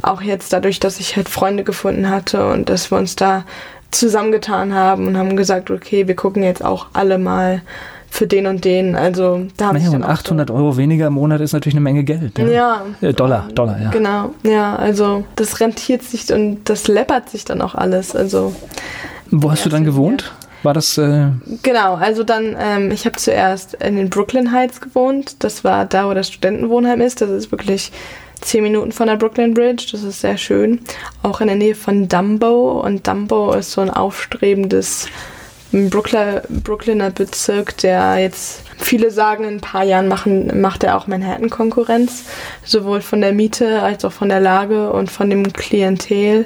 auch 0.02 0.22
jetzt 0.22 0.52
dadurch, 0.52 0.80
dass 0.80 1.00
ich 1.00 1.16
halt 1.16 1.28
Freunde 1.28 1.64
gefunden 1.64 2.10
hatte 2.10 2.46
und 2.46 2.68
dass 2.68 2.90
wir 2.90 2.98
uns 2.98 3.16
da 3.16 3.44
zusammengetan 3.90 4.74
haben 4.74 5.06
und 5.06 5.16
haben 5.16 5.36
gesagt, 5.36 5.70
okay, 5.70 6.06
wir 6.06 6.16
gucken 6.16 6.42
jetzt 6.42 6.64
auch 6.64 6.86
alle 6.92 7.18
mal 7.18 7.62
für 8.14 8.28
den 8.28 8.46
und 8.46 8.64
den. 8.64 8.94
Also 8.94 9.46
da 9.56 9.66
habe 9.66 9.78
naja, 9.78 9.90
ich 9.90 9.94
und 9.96 10.04
800 10.04 10.48
so 10.48 10.54
Euro 10.54 10.76
weniger 10.76 11.08
im 11.08 11.14
Monat 11.14 11.40
ist 11.40 11.52
natürlich 11.52 11.74
eine 11.74 11.80
Menge 11.80 12.04
Geld. 12.04 12.38
Ja. 12.38 12.46
ja. 12.46 12.82
Äh, 13.00 13.12
Dollar, 13.12 13.48
Dollar, 13.52 13.80
ja. 13.82 13.90
Genau, 13.90 14.30
ja, 14.44 14.76
also 14.76 15.24
das 15.34 15.58
rentiert 15.58 16.04
sich 16.04 16.32
und 16.32 16.68
das 16.68 16.86
läppert 16.86 17.28
sich 17.28 17.44
dann 17.44 17.60
auch 17.60 17.74
alles. 17.74 18.14
Also 18.14 18.54
wo 19.32 19.50
hast 19.50 19.66
du 19.66 19.68
dann 19.68 19.82
gewohnt? 19.82 20.32
War 20.62 20.74
das? 20.74 20.96
Äh 20.96 21.26
genau, 21.64 21.94
also 21.94 22.22
dann, 22.22 22.56
ähm, 22.56 22.92
ich 22.92 23.04
habe 23.04 23.16
zuerst 23.16 23.74
in 23.74 23.96
den 23.96 24.10
Brooklyn 24.10 24.52
Heights 24.52 24.80
gewohnt. 24.80 25.42
Das 25.42 25.64
war 25.64 25.84
da, 25.84 26.08
wo 26.08 26.14
das 26.14 26.28
Studentenwohnheim 26.28 27.00
ist. 27.00 27.20
Das 27.20 27.30
ist 27.30 27.50
wirklich 27.50 27.90
zehn 28.40 28.62
Minuten 28.62 28.92
von 28.92 29.08
der 29.08 29.16
Brooklyn 29.16 29.54
Bridge. 29.54 29.88
Das 29.90 30.04
ist 30.04 30.20
sehr 30.20 30.38
schön. 30.38 30.78
Auch 31.24 31.40
in 31.40 31.48
der 31.48 31.56
Nähe 31.56 31.74
von 31.74 32.08
Dumbo. 32.08 32.80
Und 32.80 33.08
Dumbo 33.08 33.54
ist 33.54 33.72
so 33.72 33.80
ein 33.80 33.90
aufstrebendes 33.90 35.08
Brooklyner, 35.90 36.42
Brooklyner 36.48 37.10
Bezirk, 37.10 37.76
der 37.78 38.18
jetzt 38.18 38.62
viele 38.78 39.10
sagen, 39.10 39.42
in 39.44 39.56
ein 39.56 39.60
paar 39.60 39.82
Jahren 39.82 40.06
machen, 40.06 40.60
macht 40.60 40.84
er 40.84 40.96
auch 40.96 41.08
Manhattan-Konkurrenz, 41.08 42.26
sowohl 42.64 43.00
von 43.00 43.20
der 43.20 43.32
Miete 43.32 43.82
als 43.82 44.04
auch 44.04 44.12
von 44.12 44.28
der 44.28 44.38
Lage 44.40 44.92
und 44.92 45.10
von 45.10 45.30
dem 45.30 45.52
Klientel. 45.52 46.44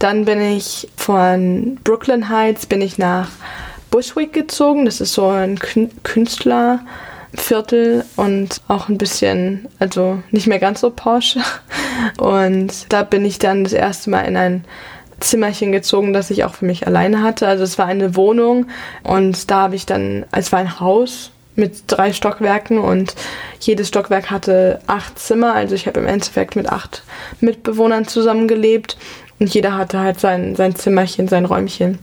Dann 0.00 0.24
bin 0.24 0.40
ich 0.40 0.88
von 0.96 1.78
Brooklyn 1.84 2.28
Heights 2.28 2.66
bin 2.66 2.82
ich 2.82 2.98
nach 2.98 3.28
Bushwick 3.90 4.32
gezogen. 4.32 4.84
Das 4.84 5.00
ist 5.00 5.14
so 5.14 5.28
ein 5.28 5.60
Künstlerviertel 6.02 8.04
und 8.16 8.62
auch 8.66 8.88
ein 8.88 8.98
bisschen, 8.98 9.68
also 9.78 10.24
nicht 10.32 10.48
mehr 10.48 10.58
ganz 10.58 10.80
so 10.80 10.90
Porsche. 10.90 11.40
Und 12.18 12.92
da 12.92 13.04
bin 13.04 13.24
ich 13.24 13.38
dann 13.38 13.64
das 13.64 13.72
erste 13.72 14.10
Mal 14.10 14.22
in 14.22 14.36
ein 14.36 14.64
Zimmerchen 15.20 15.72
gezogen, 15.72 16.12
das 16.12 16.30
ich 16.30 16.44
auch 16.44 16.54
für 16.54 16.66
mich 16.66 16.86
alleine 16.86 17.22
hatte. 17.22 17.46
Also 17.48 17.64
es 17.64 17.78
war 17.78 17.86
eine 17.86 18.16
Wohnung 18.16 18.66
und 19.02 19.50
da 19.50 19.62
habe 19.62 19.76
ich 19.76 19.86
dann, 19.86 20.26
es 20.32 20.52
war 20.52 20.58
ein 20.58 20.80
Haus 20.80 21.30
mit 21.54 21.84
drei 21.86 22.12
Stockwerken 22.12 22.78
und 22.78 23.14
jedes 23.60 23.88
Stockwerk 23.88 24.30
hatte 24.30 24.80
acht 24.86 25.18
Zimmer. 25.18 25.54
Also 25.54 25.74
ich 25.74 25.86
habe 25.86 26.00
im 26.00 26.06
Endeffekt 26.06 26.54
mit 26.54 26.68
acht 26.68 27.02
Mitbewohnern 27.40 28.06
zusammengelebt 28.06 28.98
und 29.38 29.52
jeder 29.52 29.76
hatte 29.76 29.98
halt 30.00 30.20
sein, 30.20 30.54
sein 30.54 30.74
Zimmerchen, 30.74 31.28
sein 31.28 31.44
Räumchen. 31.44 31.98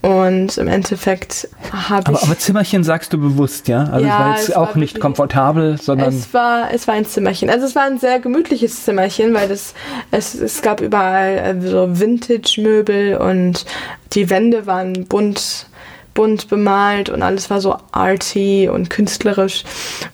Und 0.00 0.58
im 0.58 0.68
Endeffekt 0.68 1.48
habe 1.72 2.12
ich. 2.12 2.22
Aber 2.22 2.38
Zimmerchen 2.38 2.84
sagst 2.84 3.12
du 3.12 3.18
bewusst, 3.18 3.66
ja? 3.66 3.84
Also 3.84 4.06
ja, 4.06 4.12
es 4.12 4.18
war 4.18 4.30
jetzt 4.36 4.48
es 4.48 4.54
auch 4.54 4.68
war 4.68 4.78
nicht 4.78 5.00
komfortabel, 5.00 5.76
sondern. 5.80 6.14
Es 6.14 6.32
war, 6.32 6.72
es 6.72 6.86
war 6.86 6.94
ein 6.94 7.04
Zimmerchen. 7.04 7.50
Also 7.50 7.66
es 7.66 7.74
war 7.74 7.82
ein 7.82 7.98
sehr 7.98 8.20
gemütliches 8.20 8.84
Zimmerchen, 8.84 9.34
weil 9.34 9.48
das, 9.48 9.74
es, 10.12 10.34
es 10.34 10.62
gab 10.62 10.80
überall 10.80 11.38
äh, 11.38 11.60
so 11.68 11.98
Vintage-Möbel 11.98 13.16
und 13.16 13.64
die 14.12 14.30
Wände 14.30 14.66
waren 14.66 15.06
bunt 15.06 15.66
bunt 16.14 16.48
bemalt 16.48 17.10
und 17.10 17.22
alles 17.22 17.48
war 17.48 17.60
so 17.60 17.76
arty 17.92 18.68
und 18.68 18.90
künstlerisch. 18.90 19.62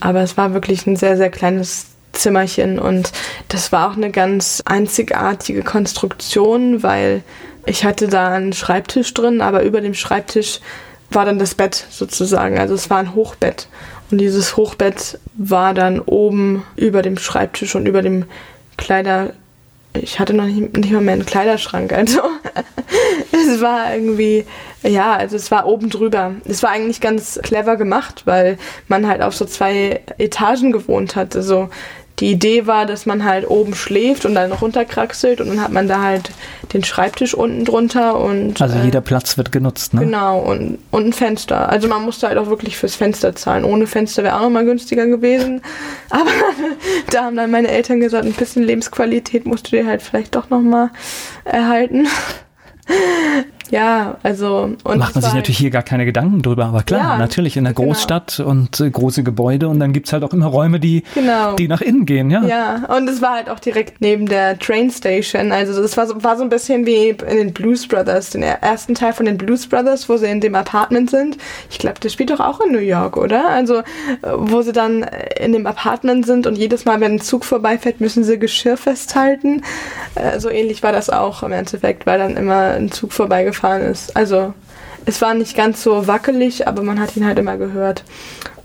Aber 0.01 0.21
es 0.21 0.37
war 0.37 0.53
wirklich 0.53 0.87
ein 0.87 0.97
sehr, 0.97 1.17
sehr 1.17 1.31
kleines 1.31 1.87
Zimmerchen 2.13 2.79
und 2.79 3.11
das 3.49 3.73
war 3.73 3.91
auch 3.91 3.97
eine 3.97 4.11
ganz 4.11 4.63
einzigartige 4.67 5.63
Konstruktion, 5.63 6.83
weil 6.83 7.23
ich 7.67 7.85
hatte 7.85 8.09
da 8.09 8.29
einen 8.29 8.53
Schreibtisch 8.53 9.13
drin, 9.15 9.41
aber 9.41 9.63
über 9.63 9.81
dem 9.81 9.95
Schreibtisch 9.95 10.61
war 11.11 11.25
dann 11.25 11.39
das 11.39 11.55
Bett 11.55 11.87
sozusagen. 11.91 12.59
Also 12.59 12.75
es 12.75 12.91
war 12.91 12.99
ein 12.99 13.15
Hochbett. 13.15 13.69
Und 14.11 14.19
dieses 14.19 14.57
Hochbett 14.57 15.19
war 15.35 15.75
dann 15.75 16.01
oben 16.01 16.65
über 16.77 17.03
dem 17.03 17.19
Schreibtisch 17.19 17.75
und 17.75 17.87
über 17.87 18.03
dem 18.03 18.27
Kleider. 18.77 19.33
Ich 19.95 20.19
hatte 20.19 20.35
noch 20.35 20.45
nicht, 20.45 20.77
nicht 20.77 20.93
mal 20.93 21.01
mehr 21.01 21.15
einen 21.15 21.27
Kleiderschrank. 21.27 21.93
Also 21.93 22.21
es 23.33 23.61
war 23.61 23.95
irgendwie, 23.95 24.45
ja, 24.83 25.15
also 25.15 25.37
es 25.37 25.51
war 25.51 25.67
oben 25.67 25.89
drüber. 25.89 26.33
Es 26.45 26.63
war 26.63 26.71
eigentlich 26.71 27.01
ganz 27.01 27.41
clever 27.43 27.77
gemacht, 27.77 28.23
weil 28.25 28.59
man 28.89 29.07
halt 29.07 29.23
auf 29.23 29.35
so 29.35 29.45
zwei 29.45 30.01
Etagen 30.19 30.73
gewohnt 30.73 31.17
hat. 31.17 31.37
Also 31.37 31.71
die 32.21 32.31
Idee 32.31 32.67
war, 32.67 32.87
dass 32.87 33.07
man 33.07 33.25
halt 33.25 33.49
oben 33.49 33.75
schläft 33.75 34.25
und 34.25 34.35
dann 34.35 34.53
runterkraxelt 34.53 35.41
und 35.41 35.49
dann 35.49 35.61
hat 35.61 35.73
man 35.73 35.89
da 35.89 36.01
halt 36.01 36.31
den 36.73 36.85
Schreibtisch 36.85 37.35
unten 37.35 37.65
drunter 37.65 38.21
und. 38.21 38.61
Also 38.63 38.79
jeder 38.79 39.01
äh, 39.01 39.03
Platz 39.03 39.37
wird 39.37 39.51
genutzt, 39.51 39.95
ne? 39.95 40.01
Genau, 40.01 40.39
und, 40.39 40.79
und 40.93 41.07
ein 41.07 41.13
Fenster. 41.13 41.69
Also 41.69 41.89
man 41.89 42.05
musste 42.05 42.29
halt 42.29 42.39
auch 42.39 42.47
wirklich 42.47 42.77
fürs 42.77 42.95
Fenster 42.95 43.35
zahlen. 43.35 43.65
Ohne 43.65 43.87
Fenster 43.87 44.23
wäre 44.23 44.37
auch 44.37 44.43
nochmal 44.43 44.65
günstiger 44.65 45.07
gewesen. 45.07 45.61
Aber 46.11 46.31
da 47.11 47.25
haben 47.25 47.37
dann 47.37 47.51
meine 47.51 47.69
Eltern 47.69 47.99
gesagt, 47.99 48.25
ein 48.25 48.33
bisschen 48.33 48.63
Lebensqualität 48.63 49.45
musst 49.45 49.67
du 49.67 49.77
dir 49.77 49.87
halt 49.87 50.03
vielleicht 50.03 50.37
doch 50.37 50.51
nochmal 50.51 50.91
erhalten. 51.45 52.07
Ja, 53.75 54.19
also. 54.23 54.71
Und 54.85 54.99
Macht 54.99 55.17
man 55.17 55.25
sich 55.25 55.35
natürlich 55.35 55.59
hier 55.59 55.71
gar 55.71 55.83
keine 55.83 56.05
Gedanken 56.05 56.43
drüber, 56.43 56.67
aber 56.67 56.85
klar, 56.85 57.15
ja, 57.15 57.19
natürlich 57.19 57.57
in 57.57 57.65
der 57.65 57.75
genau. 57.75 57.89
Großstadt 57.89 58.35
genau. 58.37 58.51
und 58.51 58.79
äh, 58.79 58.89
große 58.89 59.25
Gebäude 59.25 59.69
und 59.69 59.81
dann 59.81 59.93
gibt 59.93 60.07
es 60.07 60.13
halt 60.13 60.23
auch 60.23 60.33
immer 60.33 60.47
Räume, 60.47 60.79
die, 60.79 61.03
genau. 61.13 61.57
die 61.57 61.67
nach 61.67 61.81
innen 61.81 62.07
gehen, 62.07 62.31
ja. 62.31 62.45
Ja, 62.45 62.97
und 62.97 63.09
es 63.09 63.21
war 63.21 63.33
halt 63.33 63.51
auch 63.51 63.59
direkt 63.59 64.01
neben 64.01 64.27
der 64.27 64.61
Train 64.61 64.93
Station. 64.93 65.51
Also 65.51 65.83
das 65.83 65.97
war 65.97 66.07
so, 66.07 66.23
war 66.23 66.37
so 66.37 66.45
ein 66.45 66.51
bisschen 66.51 66.87
wie 66.87 67.09
in 67.09 67.37
den 67.37 67.53
Blues 67.53 67.89
Brothers, 67.89 68.31
den 68.31 68.45
ersten 68.45 68.95
Teil 68.95 69.13
von 69.13 69.27
den 69.27 69.39
Blues 69.39 69.67
Brothers, 69.67 70.09
wo 70.09 70.19
sie 70.19 70.27
in 70.27 70.41
dem 70.41 70.55
Apartment 70.55 71.11
sind. 71.11 71.37
Ich 71.69 71.81
glaube, 71.81 71.99
das 71.99 72.13
spielt 72.13 72.31
doch 72.31 72.39
auch 72.39 72.61
in 72.61 72.71
New 72.71 72.79
York, 72.79 73.17
oder? 73.17 73.49
Also, 73.49 73.79
äh, 73.79 73.83
wo 74.37 74.63
sie 74.63 74.73
dann 74.73 75.05
in 75.41 75.53
dem 75.53 75.67
Apartment 75.67 76.27
sind 76.27 76.47
und 76.47 76.57
jedes 76.57 76.85
Mal, 76.85 77.01
wenn 77.01 77.15
ein 77.15 77.21
Zug 77.21 77.45
vorbeifährt, 77.45 78.01
müssen 78.01 78.23
sie 78.23 78.39
Geschirr 78.39 78.77
festhalten. 78.77 79.63
Äh, 80.15 80.39
so 80.39 80.49
ähnlich 80.49 80.85
war 80.85 80.93
das 80.93 81.11
auch 81.11 81.43
im 81.43 81.51
Endeffekt, 81.51 82.07
weil 82.07 82.21
dann 82.21 82.37
immer 82.37 82.75
ein 82.75 82.93
Zug 82.93 83.13
vorbeigefahren 83.13 83.64
ist. 83.73 84.17
Also 84.17 84.55
es 85.07 85.21
war 85.21 85.35
nicht 85.35 85.57
ganz 85.57 85.83
so 85.83 86.07
wackelig, 86.07 86.67
aber 86.67 86.83
man 86.83 87.01
hat 87.01 87.17
ihn 87.17 87.27
halt 87.27 87.39
immer 87.39 87.57
gehört. 87.57 88.05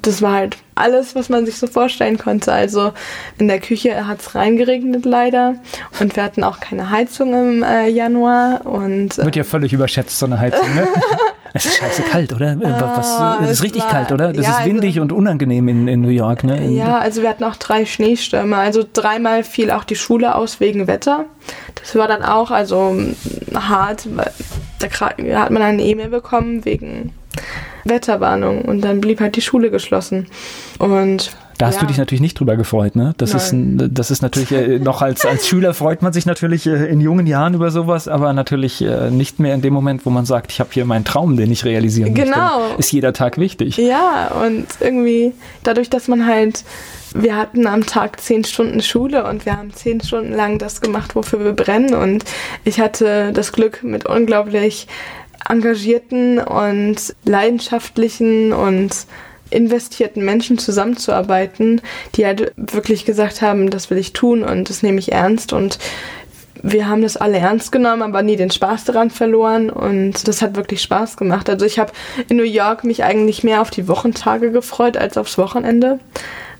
Das 0.01 0.21
war 0.21 0.33
halt 0.33 0.57
alles, 0.75 1.15
was 1.15 1.29
man 1.29 1.45
sich 1.45 1.57
so 1.57 1.67
vorstellen 1.67 2.17
konnte. 2.17 2.51
Also 2.51 2.93
in 3.37 3.47
der 3.47 3.59
Küche 3.59 4.07
hat 4.07 4.21
es 4.21 4.35
reingeregnet 4.35 5.05
leider 5.05 5.55
und 5.99 6.15
wir 6.15 6.23
hatten 6.23 6.43
auch 6.43 6.59
keine 6.59 6.89
Heizung 6.89 7.33
im 7.33 7.63
äh, 7.63 7.89
Januar. 7.89 8.65
Und, 8.65 9.17
äh, 9.19 9.25
Wird 9.25 9.35
ja 9.35 9.43
völlig 9.43 9.73
überschätzt, 9.73 10.17
so 10.17 10.25
eine 10.25 10.39
Heizung, 10.39 10.73
ne? 10.75 10.87
Es 11.51 11.65
ist 11.65 11.77
scheiße 11.77 12.03
kalt, 12.03 12.31
oder? 12.31 12.59
Was, 12.59 13.43
es 13.43 13.51
ist 13.53 13.63
richtig 13.63 13.81
war, 13.81 13.89
kalt, 13.89 14.11
oder? 14.11 14.33
Das 14.33 14.45
ja, 14.45 14.59
ist 14.59 14.65
windig 14.65 14.91
also, 14.91 15.01
und 15.01 15.11
unangenehm 15.11 15.67
in, 15.67 15.87
in 15.87 16.01
New 16.01 16.09
York, 16.09 16.43
ne? 16.43 16.69
Ja, 16.69 16.99
also 16.99 17.23
wir 17.23 17.29
hatten 17.29 17.43
auch 17.43 17.55
drei 17.55 17.85
Schneestürme. 17.85 18.55
Also 18.55 18.83
dreimal 18.91 19.43
fiel 19.43 19.71
auch 19.71 19.83
die 19.83 19.95
Schule 19.95 20.35
aus 20.35 20.59
wegen 20.59 20.85
Wetter. 20.85 21.25
Das 21.73 21.95
war 21.95 22.07
dann 22.07 22.21
auch 22.21 22.51
also 22.51 22.95
hart. 23.55 24.07
Da 24.79 25.39
hat 25.39 25.51
man 25.51 25.61
eine 25.63 25.83
E-Mail 25.83 26.09
bekommen 26.09 26.65
wegen 26.65 27.13
Wetterwarnung 27.85 28.63
und 28.63 28.81
dann 28.81 29.01
blieb 29.01 29.19
halt 29.19 29.35
die 29.35 29.41
Schule 29.41 29.71
geschlossen. 29.71 30.27
Und 30.77 31.31
da 31.59 31.67
hast 31.67 31.75
ja. 31.75 31.81
du 31.81 31.87
dich 31.87 31.97
natürlich 31.97 32.21
nicht 32.21 32.39
drüber 32.39 32.55
gefreut, 32.55 32.95
ne? 32.95 33.13
Das 33.17 33.33
Nein. 33.33 33.77
ist, 33.81 33.89
das 33.91 34.11
ist 34.11 34.21
natürlich 34.21 34.53
äh, 34.53 34.79
noch 34.79 35.01
als, 35.01 35.25
als 35.25 35.45
Schüler 35.45 35.73
freut 35.73 36.01
man 36.01 36.13
sich 36.13 36.25
natürlich 36.25 36.65
äh, 36.65 36.85
in 36.85 37.01
jungen 37.01 37.27
Jahren 37.27 37.53
über 37.53 37.69
sowas, 37.69 38.07
aber 38.07 38.31
natürlich 38.31 38.81
äh, 38.81 39.11
nicht 39.11 39.39
mehr 39.39 39.53
in 39.55 39.61
dem 39.61 39.73
Moment, 39.73 40.05
wo 40.05 40.09
man 40.09 40.25
sagt, 40.25 40.53
ich 40.53 40.61
habe 40.61 40.69
hier 40.71 40.85
meinen 40.85 41.03
Traum, 41.03 41.35
den 41.35 41.51
ich 41.51 41.65
realisieren 41.65 42.13
genau. 42.13 42.59
möchte. 42.59 42.79
Ist 42.79 42.93
jeder 42.93 43.11
Tag 43.11 43.37
wichtig. 43.37 43.75
Ja, 43.75 44.31
und 44.41 44.67
irgendwie 44.79 45.33
dadurch, 45.63 45.89
dass 45.89 46.07
man 46.07 46.25
halt 46.25 46.63
wir 47.13 47.35
hatten 47.35 47.65
am 47.65 47.85
Tag 47.85 48.21
zehn 48.21 48.43
Stunden 48.43 48.81
Schule 48.81 49.25
und 49.25 49.45
wir 49.45 49.57
haben 49.57 49.73
zehn 49.73 49.99
Stunden 49.99 50.31
lang 50.31 50.59
das 50.59 50.79
gemacht, 50.79 51.15
wofür 51.15 51.43
wir 51.43 51.53
brennen. 51.53 51.95
Und 51.95 52.23
ich 52.63 52.79
hatte 52.79 53.33
das 53.33 53.51
Glück, 53.51 53.83
mit 53.83 54.05
unglaublich 54.05 54.87
engagierten 55.47 56.39
und 56.39 57.15
leidenschaftlichen 57.23 58.53
und 58.53 58.91
investierten 59.49 60.23
Menschen 60.23 60.57
zusammenzuarbeiten, 60.57 61.81
die 62.15 62.25
halt 62.25 62.53
wirklich 62.55 63.05
gesagt 63.05 63.41
haben, 63.41 63.69
das 63.69 63.89
will 63.89 63.97
ich 63.97 64.13
tun 64.13 64.43
und 64.43 64.69
das 64.69 64.83
nehme 64.83 64.99
ich 64.99 65.11
ernst 65.11 65.53
und 65.53 65.79
wir 66.61 66.87
haben 66.87 67.01
das 67.01 67.17
alle 67.17 67.37
ernst 67.37 67.71
genommen, 67.71 68.01
aber 68.01 68.21
nie 68.21 68.35
den 68.35 68.51
Spaß 68.51 68.83
daran 68.83 69.09
verloren 69.09 69.69
und 69.69 70.27
das 70.27 70.41
hat 70.41 70.55
wirklich 70.55 70.81
Spaß 70.81 71.17
gemacht. 71.17 71.49
Also 71.49 71.65
ich 71.65 71.79
habe 71.79 71.93
in 72.27 72.37
New 72.37 72.43
York 72.43 72.83
mich 72.83 73.03
eigentlich 73.03 73.43
mehr 73.43 73.61
auf 73.61 73.69
die 73.69 73.87
Wochentage 73.87 74.51
gefreut 74.51 74.97
als 74.97 75.17
aufs 75.17 75.37
Wochenende. 75.37 75.99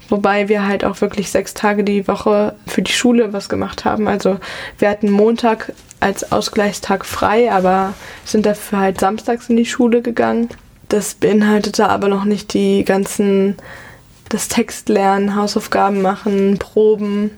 Wobei 0.09 0.49
wir 0.49 0.67
halt 0.67 0.83
auch 0.83 1.01
wirklich 1.01 1.29
sechs 1.31 1.53
Tage 1.53 1.83
die 1.83 2.07
Woche 2.07 2.55
für 2.65 2.81
die 2.81 2.91
Schule 2.91 3.31
was 3.31 3.47
gemacht 3.47 3.85
haben. 3.85 4.07
Also 4.07 4.39
wir 4.79 4.89
hatten 4.89 5.11
Montag 5.11 5.71
als 5.99 6.31
Ausgleichstag 6.31 7.05
frei, 7.05 7.51
aber 7.51 7.93
sind 8.25 8.45
dafür 8.45 8.79
halt 8.79 8.99
samstags 8.99 9.49
in 9.49 9.57
die 9.57 9.65
Schule 9.65 10.01
gegangen. 10.01 10.49
Das 10.87 11.13
beinhaltete 11.13 11.87
aber 11.87 12.07
noch 12.07 12.25
nicht 12.25 12.53
die 12.53 12.83
ganzen, 12.83 13.55
das 14.29 14.47
Textlernen, 14.47 15.35
Hausaufgaben 15.35 16.01
machen, 16.01 16.57
Proben. 16.57 17.31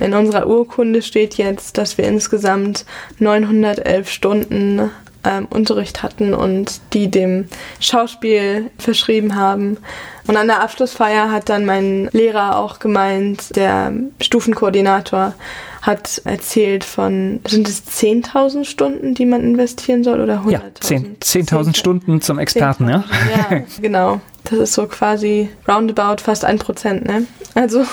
In 0.00 0.14
unserer 0.14 0.46
Urkunde 0.46 1.02
steht 1.02 1.34
jetzt, 1.34 1.78
dass 1.78 1.98
wir 1.98 2.06
insgesamt 2.06 2.84
911 3.18 4.10
Stunden 4.10 4.90
ähm, 5.24 5.46
Unterricht 5.50 6.02
hatten 6.02 6.34
und 6.34 6.80
die 6.92 7.10
dem 7.10 7.48
Schauspiel 7.80 8.70
verschrieben 8.78 9.34
haben. 9.36 9.78
Und 10.26 10.36
an 10.36 10.46
der 10.46 10.62
Abschlussfeier 10.62 11.30
hat 11.30 11.48
dann 11.48 11.64
mein 11.64 12.08
Lehrer 12.12 12.58
auch 12.58 12.78
gemeint, 12.78 13.56
der 13.56 13.92
Stufenkoordinator 14.20 15.34
hat 15.80 16.20
erzählt 16.24 16.84
von, 16.84 17.40
sind 17.46 17.68
es 17.68 17.86
10.000 17.86 18.64
Stunden, 18.64 19.14
die 19.14 19.26
man 19.26 19.42
investieren 19.42 20.04
soll 20.04 20.20
oder 20.20 20.42
100.000? 20.42 20.50
Ja, 20.50 20.60
10.000 20.80 21.20
10 21.20 21.46
10 21.46 21.74
Stunden 21.74 22.20
zum 22.20 22.38
Experten, 22.38 22.86
10 22.86 22.94
ja? 22.94 23.04
Ja, 23.30 23.62
genau. 23.80 24.20
Das 24.44 24.58
ist 24.58 24.74
so 24.74 24.86
quasi 24.86 25.48
roundabout 25.66 26.22
fast 26.22 26.44
ein 26.44 26.58
Prozent, 26.58 27.06
ne? 27.06 27.26
Also, 27.54 27.84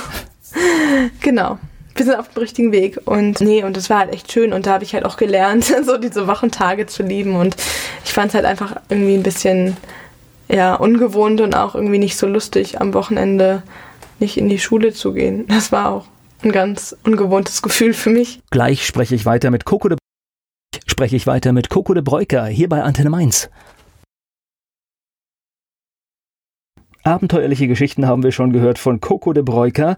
genau 1.22 1.58
wir 1.96 2.06
sind 2.06 2.16
auf 2.16 2.28
dem 2.30 2.42
richtigen 2.42 2.72
Weg. 2.72 3.00
Und 3.06 3.42
nee, 3.42 3.64
und 3.64 3.78
das 3.78 3.90
war 3.90 4.00
halt 4.00 4.14
echt 4.14 4.32
schön. 4.32 4.54
Und 4.54 4.66
da 4.66 4.74
habe 4.74 4.84
ich 4.84 4.94
halt 4.94 5.06
auch 5.06 5.18
gelernt, 5.18 5.64
so 5.86 5.98
diese 5.98 6.28
Wochentage 6.28 6.86
zu 6.86 7.04
lieben. 7.04 7.36
Und 7.36 7.56
ich 8.04 8.14
fand 8.14 8.30
es 8.30 8.36
halt 8.36 8.46
einfach 8.46 8.76
irgendwie 8.90 9.16
ein 9.16 9.24
bisschen 9.24 9.78
ja, 10.48 10.76
ungewohnt 10.76 11.42
und 11.42 11.56
auch 11.56 11.76
irgendwie 11.76 11.98
nicht 11.98 12.18
so 12.18 12.28
lustig, 12.28 12.80
am 12.80 12.94
Wochenende 12.94 13.64
nicht 14.20 14.38
in 14.38 14.50
die 14.50 14.60
Schule 14.60 14.94
zu 14.94 15.14
gehen. 15.14 15.46
Das 15.48 15.72
war 15.72 15.90
auch 15.90 16.06
ein 16.44 16.52
ganz 16.52 16.96
ungewohntes 17.04 17.62
Gefühl 17.62 17.94
für 17.94 18.10
mich. 18.10 18.42
Gleich 18.52 18.86
spreche 18.86 19.16
ich 19.16 19.26
weiter 19.26 19.50
mit 19.52 19.66
Coco 19.66 19.90
de 19.90 19.98
spreche 20.88 21.16
ich 21.16 21.28
weiter 21.28 21.52
mit 21.52 21.70
Coco 21.70 21.94
de 21.94 22.04
Breuker 22.04 22.46
hier 22.46 22.70
bei 22.70 22.84
Antenne 22.84 23.10
Mainz. 23.10 23.50
Abenteuerliche 27.06 27.68
Geschichten 27.68 28.08
haben 28.08 28.24
wir 28.24 28.32
schon 28.32 28.52
gehört 28.52 28.80
von 28.80 29.00
Coco 29.00 29.32
de 29.32 29.44
Breuker. 29.44 29.96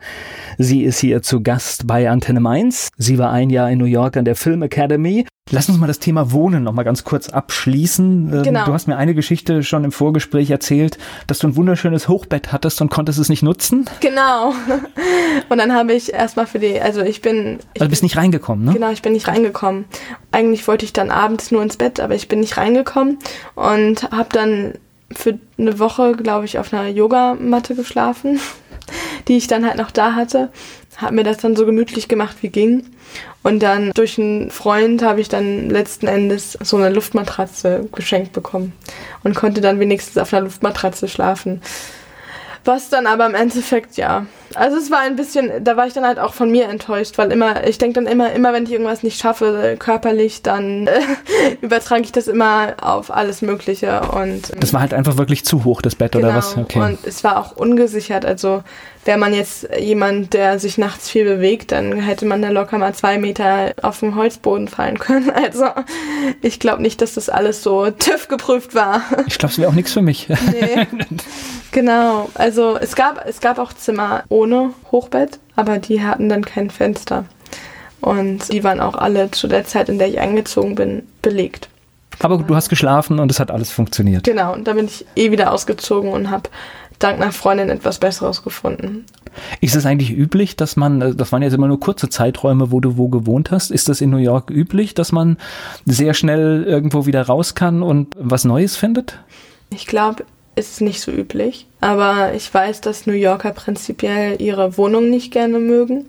Sie 0.58 0.84
ist 0.84 1.00
hier 1.00 1.22
zu 1.22 1.42
Gast 1.42 1.88
bei 1.88 2.10
Antenne 2.10 2.42
Mainz. 2.42 2.90
Sie 2.98 3.18
war 3.18 3.32
ein 3.32 3.50
Jahr 3.50 3.72
in 3.72 3.78
New 3.80 3.86
York 3.86 4.18
an 4.18 4.26
der 4.26 4.36
Film 4.36 4.62
Academy. 4.62 5.26
Lass 5.50 5.70
uns 5.70 5.78
mal 5.78 5.88
das 5.88 6.00
Thema 6.00 6.34
Wohnen 6.34 6.64
noch 6.64 6.74
mal 6.74 6.84
ganz 6.84 7.06
kurz 7.06 7.30
abschließen. 7.30 8.34
Ähm, 8.34 8.44
genau. 8.44 8.66
Du 8.66 8.74
hast 8.74 8.88
mir 8.88 8.98
eine 8.98 9.16
Geschichte 9.16 9.64
schon 9.64 9.86
im 9.86 9.94
Vorgespräch 9.94 10.52
erzählt, 10.52 10.98
dass 11.28 11.40
du 11.40 11.48
ein 11.48 11.56
wunderschönes 11.56 12.10
Hochbett 12.10 12.52
hattest 12.52 12.82
und 12.82 12.90
konntest 12.90 13.20
es 13.20 13.30
nicht 13.30 13.42
nutzen. 13.42 13.90
Genau. 14.02 14.54
Und 15.50 15.60
dann 15.60 15.74
habe 15.74 15.94
ich 15.94 16.12
erstmal 16.12 16.46
für 16.46 16.60
die, 16.60 16.82
also 16.82 17.00
ich 17.02 17.22
bin. 17.22 17.60
Ich 17.74 17.82
also 17.82 17.86
du 17.86 17.90
bist 17.90 18.04
nicht 18.04 18.18
reingekommen, 18.18 18.66
ne? 18.66 18.74
Genau, 18.74 18.92
ich 18.92 19.02
bin 19.02 19.14
nicht 19.14 19.30
reingekommen. 19.30 19.86
Eigentlich 20.34 20.68
wollte 20.68 20.84
ich 20.84 20.92
dann 20.92 21.10
abends 21.10 21.52
nur 21.52 21.64
ins 21.64 21.78
Bett, 21.78 22.02
aber 22.02 22.16
ich 22.16 22.28
bin 22.28 22.42
nicht 22.42 22.58
reingekommen 22.58 23.18
und 23.56 24.12
habe 24.12 24.28
dann 24.34 24.74
für 25.12 25.40
eine 25.58 25.80
Woche, 25.80 26.14
glaube 26.14 26.46
ich, 26.46 26.60
auf 26.60 26.74
einer 26.74 26.88
Yogamatte 26.88 27.76
geschlafen, 27.76 28.40
die 29.28 29.38
ich 29.38 29.48
dann 29.48 29.66
halt 29.66 29.78
noch 29.78 29.92
da 29.92 30.16
hatte. 30.16 30.50
Hab 30.98 31.12
mir 31.12 31.24
das 31.24 31.38
dann 31.38 31.56
so 31.56 31.66
gemütlich 31.66 32.08
gemacht, 32.08 32.38
wie 32.42 32.50
ging. 32.50 32.84
Und 33.44 33.62
dann 33.62 33.92
durch 33.92 34.20
einen 34.20 34.52
Freund 34.52 35.04
habe 35.04 35.22
ich 35.22 35.30
dann 35.30 35.70
letzten 35.70 36.08
Endes 36.08 36.58
so 36.62 36.76
eine 36.78 36.90
Luftmatratze 36.90 37.88
geschenkt 37.94 38.34
bekommen 38.34 38.74
und 39.24 39.36
konnte 39.36 39.62
dann 39.62 39.80
wenigstens 39.80 40.18
auf 40.18 40.34
einer 40.34 40.44
Luftmatratze 40.44 41.08
schlafen. 41.08 41.62
Was 42.68 42.90
dann 42.90 43.08
aber 43.08 43.26
im 43.26 43.34
Endeffekt, 43.34 43.96
ja. 43.96 44.26
Also 44.54 44.76
es 44.78 44.92
war 44.92 45.00
ein 45.00 45.16
bisschen, 45.16 45.64
da 45.64 45.78
war 45.78 45.88
ich 45.88 45.94
dann 45.94 46.06
halt 46.06 46.20
auch 46.20 46.34
von 46.34 46.52
mir 46.52 46.68
enttäuscht, 46.68 47.18
weil 47.18 47.32
immer, 47.32 47.66
ich 47.66 47.78
denke 47.78 48.02
dann 48.02 48.12
immer, 48.12 48.34
immer 48.34 48.52
wenn 48.52 48.66
ich 48.66 48.74
irgendwas 48.74 49.04
nicht 49.04 49.20
schaffe, 49.20 49.78
körperlich, 49.80 50.42
dann 50.42 50.88
äh, 50.88 51.00
übertrage 51.62 52.02
ich 52.02 52.12
das 52.12 52.28
immer 52.28 52.76
auf 52.82 53.10
alles 53.10 53.42
Mögliche 53.42 54.02
und. 54.02 54.52
Das 54.60 54.74
war 54.74 54.82
halt 54.82 54.94
einfach 54.94 55.16
wirklich 55.16 55.46
zu 55.46 55.64
hoch, 55.64 55.82
das 55.82 55.96
Bett 55.96 56.12
genau, 56.12 56.28
oder 56.28 56.36
was? 56.36 56.58
Okay. 56.58 56.80
Und 56.80 57.00
es 57.06 57.24
war 57.24 57.38
auch 57.38 57.56
ungesichert, 57.56 58.26
also 58.26 58.64
wäre 59.06 59.18
man 59.18 59.34
jetzt 59.34 59.70
jemand, 59.80 60.34
der 60.34 60.60
sich 60.60 60.78
nachts 60.78 61.10
viel 61.10 61.24
bewegt, 61.24 61.72
dann 61.72 61.94
hätte 61.94 62.26
man 62.26 62.42
da 62.42 62.50
locker 62.50 62.78
mal 62.78 62.94
zwei 62.94 63.18
Meter 63.18 63.74
auf 63.82 64.02
den 64.02 64.16
Holzboden 64.16 64.68
fallen 64.68 65.00
können. 65.00 65.32
Also 65.48 65.66
ich 66.42 66.60
glaube 66.60 66.82
nicht, 66.82 67.02
dass 67.02 67.14
das 67.14 67.30
alles 67.30 67.64
so 67.64 67.90
TÜV 68.00 68.28
geprüft 68.28 68.76
war. 68.76 69.02
Ich 69.28 69.38
glaube, 69.38 69.54
es 69.54 69.60
wäre 69.60 69.70
auch 69.70 69.76
nichts 69.76 69.94
für 69.94 70.02
mich. 70.02 70.28
Nee. 70.28 70.88
Genau, 71.72 72.30
also 72.34 72.78
es 72.78 72.96
gab, 72.96 73.26
es 73.28 73.40
gab 73.40 73.60
auch 73.60 73.74
Zimmer 73.74 74.24
ohne 74.30 74.74
Hochbett, 74.92 75.40
aber 75.56 75.78
die 75.78 76.02
hatten 76.02 76.30
dann 76.30 76.46
kein 76.46 76.70
Fenster. 76.70 77.26
Und 78.02 78.52
die 78.52 78.64
waren 78.64 78.80
auch 78.80 78.96
alle 78.96 79.32
zu 79.32 79.48
der 79.48 79.66
Zeit, 79.66 79.90
in 79.90 79.98
der 79.98 80.08
ich 80.08 80.20
eingezogen 80.20 80.76
bin, 80.76 81.04
belegt. 81.22 81.70
Aber 82.20 82.38
du 82.38 82.56
hast 82.56 82.70
geschlafen 82.70 83.20
und 83.20 83.32
es 83.32 83.40
hat 83.40 83.52
alles 83.52 83.72
funktioniert. 83.72 84.24
Genau, 84.24 84.54
und 84.54 84.68
da 84.68 84.74
bin 84.74 84.86
ich 84.86 85.06
eh 85.16 85.32
wieder 85.32 85.52
ausgezogen 85.52 86.12
und 86.12 86.32
habe 86.32 86.50
dank 87.00 87.22
einer 87.22 87.32
Freundin 87.32 87.70
etwas 87.70 88.00
Besseres 88.00 88.44
gefunden. 88.44 89.06
Ist 89.62 89.76
es 89.76 89.86
eigentlich 89.86 90.12
üblich, 90.12 90.56
dass 90.56 90.78
man, 90.78 91.02
äh, 91.02 91.16
das 91.16 91.32
waren 91.32 91.44
jetzt 91.44 91.54
immer 91.54 91.68
nur 91.68 91.80
kurze 91.80 92.10
Zeiträume, 92.10 92.72
wo 92.72 92.80
du 92.80 92.98
wo 92.98 93.08
gewohnt 93.08 93.52
hast, 93.52 93.70
ist 93.70 93.88
das 93.88 94.02
in 94.02 94.10
New 94.10 94.18
York 94.18 94.50
üblich, 94.50 94.96
dass 94.96 95.12
man 95.12 95.38
sehr 95.86 96.16
schnell 96.16 96.64
irgendwo 96.64 97.06
wieder 97.06 97.22
raus 97.24 97.54
kann 97.54 97.84
und 97.84 98.16
was 98.18 98.46
Neues 98.46 98.76
findet? 98.76 99.20
Ich 99.70 99.86
glaube, 99.86 100.24
ist 100.58 100.74
es 100.74 100.82
nicht 100.82 101.02
so 101.02 101.12
üblich. 101.12 101.68
Aber 101.80 102.34
ich 102.34 102.52
weiß, 102.54 102.82
dass 102.82 103.06
New 103.06 103.14
Yorker 103.14 103.52
prinzipiell 103.52 104.42
ihre 104.42 104.78
Wohnung 104.78 105.10
nicht 105.10 105.32
gerne 105.32 105.60
mögen 105.60 106.06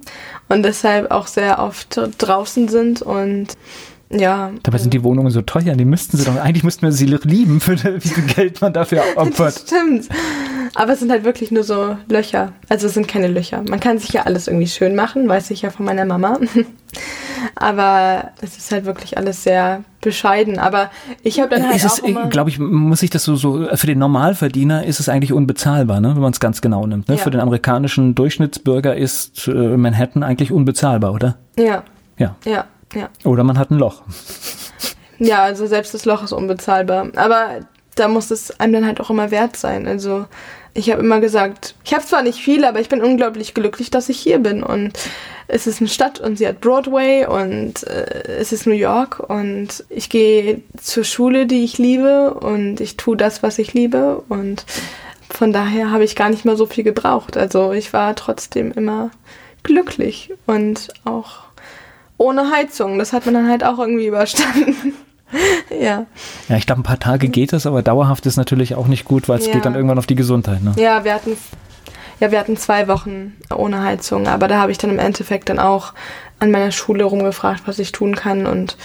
und 0.48 0.62
deshalb 0.62 1.10
auch 1.10 1.26
sehr 1.26 1.58
oft 1.58 2.00
draußen 2.18 2.68
sind 2.68 3.02
und 3.02 3.56
ja. 4.10 4.52
Dabei 4.62 4.78
sind 4.78 4.94
die 4.94 5.04
Wohnungen 5.04 5.30
so 5.30 5.42
teuer, 5.42 5.74
die 5.74 5.84
müssten 5.84 6.16
sie 6.16 6.24
doch, 6.24 6.36
eigentlich 6.36 6.64
müssten 6.64 6.82
wir 6.82 6.92
sie 6.92 7.06
lieben, 7.06 7.60
für 7.60 7.76
wie 8.02 8.08
viel 8.08 8.24
Geld 8.24 8.60
man 8.60 8.72
dafür 8.72 9.02
opfert. 9.16 9.54
Das 9.54 9.62
stimmt. 9.62 10.08
Aber 10.78 10.92
es 10.92 11.00
sind 11.00 11.10
halt 11.10 11.24
wirklich 11.24 11.50
nur 11.50 11.64
so 11.64 11.96
Löcher. 12.08 12.52
Also 12.68 12.86
es 12.86 12.94
sind 12.94 13.08
keine 13.08 13.26
Löcher. 13.26 13.64
Man 13.68 13.80
kann 13.80 13.98
sich 13.98 14.10
ja 14.10 14.22
alles 14.22 14.46
irgendwie 14.46 14.68
schön 14.68 14.94
machen, 14.94 15.28
weiß 15.28 15.50
ich 15.50 15.62
ja 15.62 15.70
von 15.70 15.84
meiner 15.84 16.04
Mama. 16.04 16.38
Aber 17.56 18.30
es 18.42 18.56
ist 18.56 18.70
halt 18.70 18.84
wirklich 18.84 19.18
alles 19.18 19.42
sehr 19.42 19.82
bescheiden. 20.00 20.60
Aber 20.60 20.92
ich 21.24 21.40
habe 21.40 21.50
dann 21.50 21.68
halt 21.68 21.82
ist 21.82 22.04
auch 22.04 22.30
glaube 22.30 22.50
ich, 22.50 22.60
muss 22.60 23.02
ich 23.02 23.10
das 23.10 23.24
so, 23.24 23.34
so, 23.34 23.66
für 23.74 23.88
den 23.88 23.98
Normalverdiener 23.98 24.84
ist 24.84 25.00
es 25.00 25.08
eigentlich 25.08 25.32
unbezahlbar, 25.32 26.00
ne? 26.00 26.14
wenn 26.14 26.22
man 26.22 26.32
es 26.32 26.38
ganz 26.38 26.60
genau 26.60 26.86
nimmt. 26.86 27.08
Ne? 27.08 27.16
Ja. 27.16 27.24
Für 27.24 27.32
den 27.32 27.40
amerikanischen 27.40 28.14
Durchschnittsbürger 28.14 28.94
ist 28.94 29.48
äh, 29.48 29.76
Manhattan 29.76 30.22
eigentlich 30.22 30.52
unbezahlbar, 30.52 31.12
oder? 31.12 31.38
Ja. 31.56 31.82
Ja. 32.18 32.36
Ja. 32.44 32.66
ja. 32.94 33.08
Oder 33.24 33.42
man 33.42 33.58
hat 33.58 33.72
ein 33.72 33.78
Loch. 33.78 34.02
Ja, 35.18 35.42
also 35.42 35.66
selbst 35.66 35.92
das 35.92 36.04
Loch 36.04 36.22
ist 36.22 36.32
unbezahlbar. 36.32 37.08
Aber 37.16 37.62
da 37.96 38.06
muss 38.06 38.30
es 38.30 38.60
einem 38.60 38.74
dann 38.74 38.86
halt 38.86 39.00
auch 39.00 39.10
immer 39.10 39.32
wert 39.32 39.56
sein. 39.56 39.88
Also 39.88 40.26
ich 40.78 40.92
habe 40.92 41.02
immer 41.02 41.20
gesagt, 41.20 41.74
ich 41.84 41.92
habe 41.92 42.04
zwar 42.04 42.22
nicht 42.22 42.38
viel, 42.38 42.64
aber 42.64 42.78
ich 42.80 42.88
bin 42.88 43.02
unglaublich 43.02 43.52
glücklich, 43.52 43.90
dass 43.90 44.08
ich 44.08 44.20
hier 44.20 44.38
bin. 44.38 44.62
Und 44.62 44.92
es 45.48 45.66
ist 45.66 45.80
eine 45.80 45.88
Stadt 45.88 46.20
und 46.20 46.38
sie 46.38 46.46
hat 46.46 46.60
Broadway 46.60 47.26
und 47.26 47.82
äh, 47.84 48.38
es 48.38 48.52
ist 48.52 48.66
New 48.66 48.74
York 48.74 49.18
und 49.28 49.84
ich 49.88 50.08
gehe 50.08 50.62
zur 50.80 51.02
Schule, 51.02 51.46
die 51.46 51.64
ich 51.64 51.78
liebe 51.78 52.32
und 52.34 52.80
ich 52.80 52.96
tue 52.96 53.16
das, 53.16 53.42
was 53.42 53.58
ich 53.58 53.74
liebe. 53.74 54.22
Und 54.28 54.66
von 55.28 55.52
daher 55.52 55.90
habe 55.90 56.04
ich 56.04 56.14
gar 56.14 56.30
nicht 56.30 56.44
mehr 56.44 56.56
so 56.56 56.66
viel 56.66 56.84
gebraucht. 56.84 57.36
Also 57.36 57.72
ich 57.72 57.92
war 57.92 58.14
trotzdem 58.14 58.70
immer 58.70 59.10
glücklich 59.64 60.32
und 60.46 60.88
auch 61.04 61.40
ohne 62.18 62.52
Heizung. 62.52 63.00
Das 63.00 63.12
hat 63.12 63.26
man 63.26 63.34
dann 63.34 63.48
halt 63.48 63.64
auch 63.64 63.80
irgendwie 63.80 64.06
überstanden. 64.06 64.94
ja. 65.80 66.06
Ja, 66.48 66.56
ich 66.56 66.66
glaube, 66.66 66.80
ein 66.80 66.84
paar 66.84 66.98
Tage 66.98 67.28
geht 67.28 67.52
es, 67.52 67.66
aber 67.66 67.82
dauerhaft 67.82 68.26
ist 68.26 68.36
natürlich 68.36 68.74
auch 68.74 68.86
nicht 68.86 69.04
gut, 69.04 69.28
weil 69.28 69.38
es 69.38 69.46
ja. 69.46 69.52
geht 69.52 69.64
dann 69.64 69.74
irgendwann 69.74 69.98
auf 69.98 70.06
die 70.06 70.14
Gesundheit. 70.14 70.62
Ne? 70.62 70.74
Ja, 70.76 71.04
wir 71.04 71.14
hatten, 71.14 71.36
ja, 72.20 72.30
wir 72.30 72.38
hatten 72.38 72.56
zwei 72.56 72.88
Wochen 72.88 73.36
ohne 73.54 73.82
Heizung, 73.82 74.26
aber 74.26 74.48
da 74.48 74.60
habe 74.60 74.72
ich 74.72 74.78
dann 74.78 74.90
im 74.90 74.98
Endeffekt 74.98 75.48
dann 75.48 75.58
auch 75.58 75.92
an 76.38 76.50
meiner 76.50 76.72
Schule 76.72 77.04
rumgefragt, 77.04 77.62
was 77.66 77.78
ich 77.78 77.92
tun 77.92 78.14
kann 78.14 78.46
und 78.46 78.76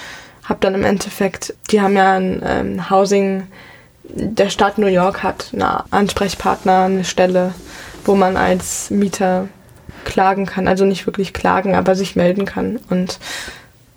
habe 0.43 0.59
dann 0.59 0.75
im 0.75 0.83
Endeffekt, 0.83 1.53
die 1.71 1.81
haben 1.81 1.95
ja 1.95 2.13
ein 2.13 2.41
ähm, 2.45 2.89
Housing, 2.89 3.47
der 4.03 4.49
Stadt 4.49 4.77
New 4.77 4.87
York 4.87 5.23
hat 5.23 5.49
einen 5.53 5.63
Ansprechpartner, 5.91 6.83
eine 6.83 7.05
Stelle, 7.05 7.53
wo 8.05 8.15
man 8.15 8.35
als 8.35 8.89
Mieter 8.89 9.47
klagen 10.03 10.45
kann, 10.45 10.67
also 10.67 10.83
nicht 10.83 11.05
wirklich 11.05 11.33
klagen, 11.33 11.75
aber 11.75 11.95
sich 11.95 12.15
melden 12.15 12.45
kann 12.45 12.79
und 12.89 13.19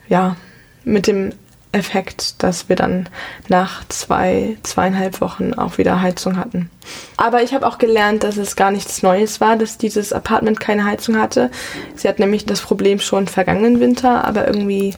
ja, 0.09 0.37
mit 0.85 1.09
dem 1.09 1.33
Effekt, 1.77 2.43
dass 2.43 2.69
wir 2.69 2.77
dann 2.77 3.09
nach 3.49 3.87
zwei, 3.89 4.57
zweieinhalb 4.63 5.21
Wochen 5.21 5.55
auch 5.55 5.79
wieder 5.79 6.03
Heizung 6.03 6.37
hatten. 6.37 6.71
Aber 7.17 7.43
ich 7.43 7.55
habe 7.55 7.67
auch 7.67 7.79
gelernt, 7.79 8.25
dass 8.25 8.37
es 8.37 8.57
gar 8.57 8.71
nichts 8.71 9.03
Neues 9.03 9.41
war, 9.41 9.57
dass 9.57 9.79
dieses 9.79 10.13
Apartment 10.13 10.61
keine 10.61 10.85
Heizung 10.85 11.19
hatte. 11.19 11.51
Sie 11.95 12.09
hat 12.09 12.19
nämlich 12.19 12.47
das 12.47 12.61
Problem 12.61 13.01
schon 13.01 13.29
vergangenen 13.29 13.81
Winter, 13.81 14.25
aber 14.25 14.47
irgendwie 14.47 14.95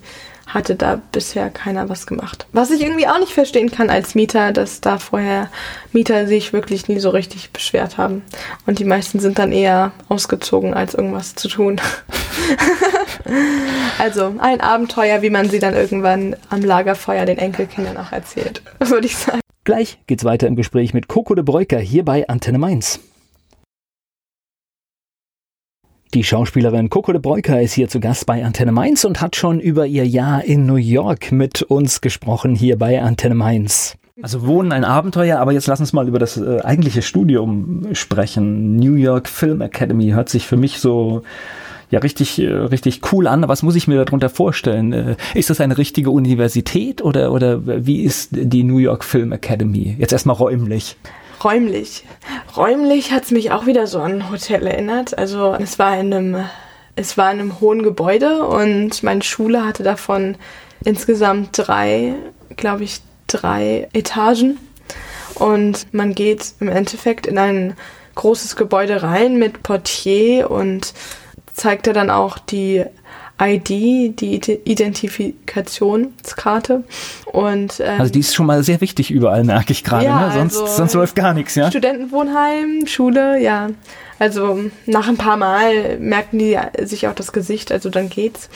hatte 0.48 0.74
da 0.74 1.00
bisher 1.12 1.50
keiner 1.50 1.88
was 1.88 2.06
gemacht. 2.06 2.46
Was 2.52 2.70
ich 2.70 2.82
irgendwie 2.82 3.06
auch 3.06 3.18
nicht 3.18 3.32
verstehen 3.32 3.70
kann 3.70 3.90
als 3.90 4.14
Mieter, 4.14 4.52
dass 4.52 4.80
da 4.80 4.98
vorher 4.98 5.50
Mieter 5.92 6.26
sich 6.26 6.52
wirklich 6.52 6.88
nie 6.88 6.98
so 6.98 7.10
richtig 7.10 7.50
beschwert 7.50 7.98
haben. 7.98 8.22
Und 8.66 8.78
die 8.78 8.84
meisten 8.84 9.20
sind 9.20 9.38
dann 9.38 9.52
eher 9.52 9.92
ausgezogen, 10.08 10.74
als 10.74 10.94
irgendwas 10.94 11.34
zu 11.34 11.48
tun. 11.48 11.80
also 13.98 14.34
ein 14.38 14.60
Abenteuer, 14.60 15.22
wie 15.22 15.30
man 15.30 15.48
sie 15.48 15.58
dann 15.58 15.74
irgendwann 15.74 16.34
am 16.48 16.62
Lagerfeuer 16.62 17.26
den 17.26 17.38
Enkelkindern 17.38 17.96
auch 17.96 18.12
erzählt, 18.12 18.62
würde 18.78 19.06
ich 19.06 19.16
sagen. 19.16 19.40
Gleich 19.64 19.98
geht's 20.06 20.24
weiter 20.24 20.46
im 20.46 20.56
Gespräch 20.56 20.94
mit 20.94 21.08
Coco 21.08 21.34
de 21.34 21.44
Breuker 21.44 21.78
hier 21.78 22.04
bei 22.04 22.26
Antenne 22.26 22.58
Mainz. 22.58 23.00
Die 26.14 26.24
Schauspielerin 26.24 26.88
Coco 26.88 27.12
de 27.12 27.20
Breuker 27.20 27.60
ist 27.60 27.74
hier 27.74 27.90
zu 27.90 28.00
Gast 28.00 28.24
bei 28.24 28.42
Antenne 28.42 28.72
Mainz 28.72 29.04
und 29.04 29.20
hat 29.20 29.36
schon 29.36 29.60
über 29.60 29.84
ihr 29.84 30.06
Jahr 30.06 30.42
in 30.42 30.64
New 30.64 30.76
York 30.76 31.32
mit 31.32 31.60
uns 31.62 32.00
gesprochen 32.00 32.54
hier 32.54 32.78
bei 32.78 33.02
Antenne 33.02 33.34
Mainz. 33.34 33.94
Also 34.22 34.46
Wohnen 34.46 34.72
ein 34.72 34.84
Abenteuer, 34.84 35.38
aber 35.38 35.52
jetzt 35.52 35.66
lass 35.66 35.80
uns 35.80 35.92
mal 35.92 36.08
über 36.08 36.18
das 36.18 36.38
äh, 36.38 36.60
eigentliche 36.62 37.02
Studium 37.02 37.88
sprechen. 37.92 38.76
New 38.76 38.94
York 38.94 39.28
Film 39.28 39.60
Academy 39.60 40.08
hört 40.08 40.30
sich 40.30 40.46
für 40.46 40.56
mich 40.56 40.78
so 40.78 41.24
ja 41.90 41.98
richtig 41.98 42.38
äh, 42.38 42.48
richtig 42.48 43.12
cool 43.12 43.26
an. 43.26 43.46
Was 43.46 43.62
muss 43.62 43.76
ich 43.76 43.86
mir 43.86 44.02
darunter 44.02 44.30
vorstellen? 44.30 44.94
Äh, 44.94 45.16
ist 45.34 45.50
das 45.50 45.60
eine 45.60 45.76
richtige 45.76 46.10
Universität 46.10 47.02
oder 47.02 47.32
oder 47.32 47.86
wie 47.86 48.00
ist 48.00 48.30
die 48.32 48.64
New 48.64 48.78
York 48.78 49.04
Film 49.04 49.30
Academy? 49.30 49.94
Jetzt 49.98 50.12
erstmal 50.12 50.36
räumlich 50.36 50.96
räumlich. 51.44 52.04
Räumlich 52.56 53.12
hat 53.12 53.24
es 53.24 53.30
mich 53.30 53.50
auch 53.50 53.66
wieder 53.66 53.86
so 53.86 54.00
an 54.00 54.22
ein 54.22 54.30
Hotel 54.30 54.66
erinnert. 54.66 55.16
Also 55.16 55.54
es 55.54 55.78
war 55.78 55.98
in 55.98 56.12
einem, 56.12 56.44
es 56.96 57.16
war 57.16 57.30
in 57.30 57.40
einem 57.40 57.60
hohen 57.60 57.82
Gebäude 57.82 58.44
und 58.44 59.02
meine 59.02 59.22
Schule 59.22 59.64
hatte 59.64 59.82
davon 59.82 60.36
insgesamt 60.84 61.50
drei, 61.52 62.14
glaube 62.56 62.84
ich, 62.84 63.00
drei 63.26 63.88
Etagen. 63.92 64.58
Und 65.34 65.92
man 65.92 66.14
geht 66.14 66.54
im 66.60 66.68
Endeffekt 66.68 67.26
in 67.26 67.38
ein 67.38 67.76
großes 68.14 68.56
Gebäude 68.56 69.02
rein 69.02 69.38
mit 69.38 69.62
Portier 69.62 70.50
und 70.50 70.92
zeigt 71.52 71.86
er 71.86 71.92
dann 71.92 72.10
auch 72.10 72.38
die 72.38 72.84
ID, 73.40 74.20
die 74.20 74.40
Identifikationskarte. 74.64 76.82
Und, 77.26 77.80
ähm, 77.80 78.00
also 78.00 78.12
die 78.12 78.20
ist 78.20 78.34
schon 78.34 78.46
mal 78.46 78.64
sehr 78.64 78.80
wichtig 78.80 79.10
überall, 79.10 79.44
merke 79.44 79.72
ich 79.72 79.84
gerade. 79.84 80.06
Ja, 80.06 80.28
ne? 80.28 80.34
sonst, 80.34 80.60
also 80.60 80.74
sonst 80.74 80.94
läuft 80.94 81.16
gar 81.16 81.34
nichts, 81.34 81.54
ja? 81.54 81.70
Studentenwohnheim, 81.70 82.86
Schule, 82.86 83.40
ja. 83.40 83.68
Also 84.18 84.58
nach 84.86 85.08
ein 85.08 85.16
paar 85.16 85.36
Mal 85.36 85.98
merken 85.98 86.38
die 86.38 86.58
sich 86.82 87.06
auch 87.06 87.14
das 87.14 87.32
Gesicht, 87.32 87.70
also 87.70 87.90
dann 87.90 88.08
geht's. 88.08 88.48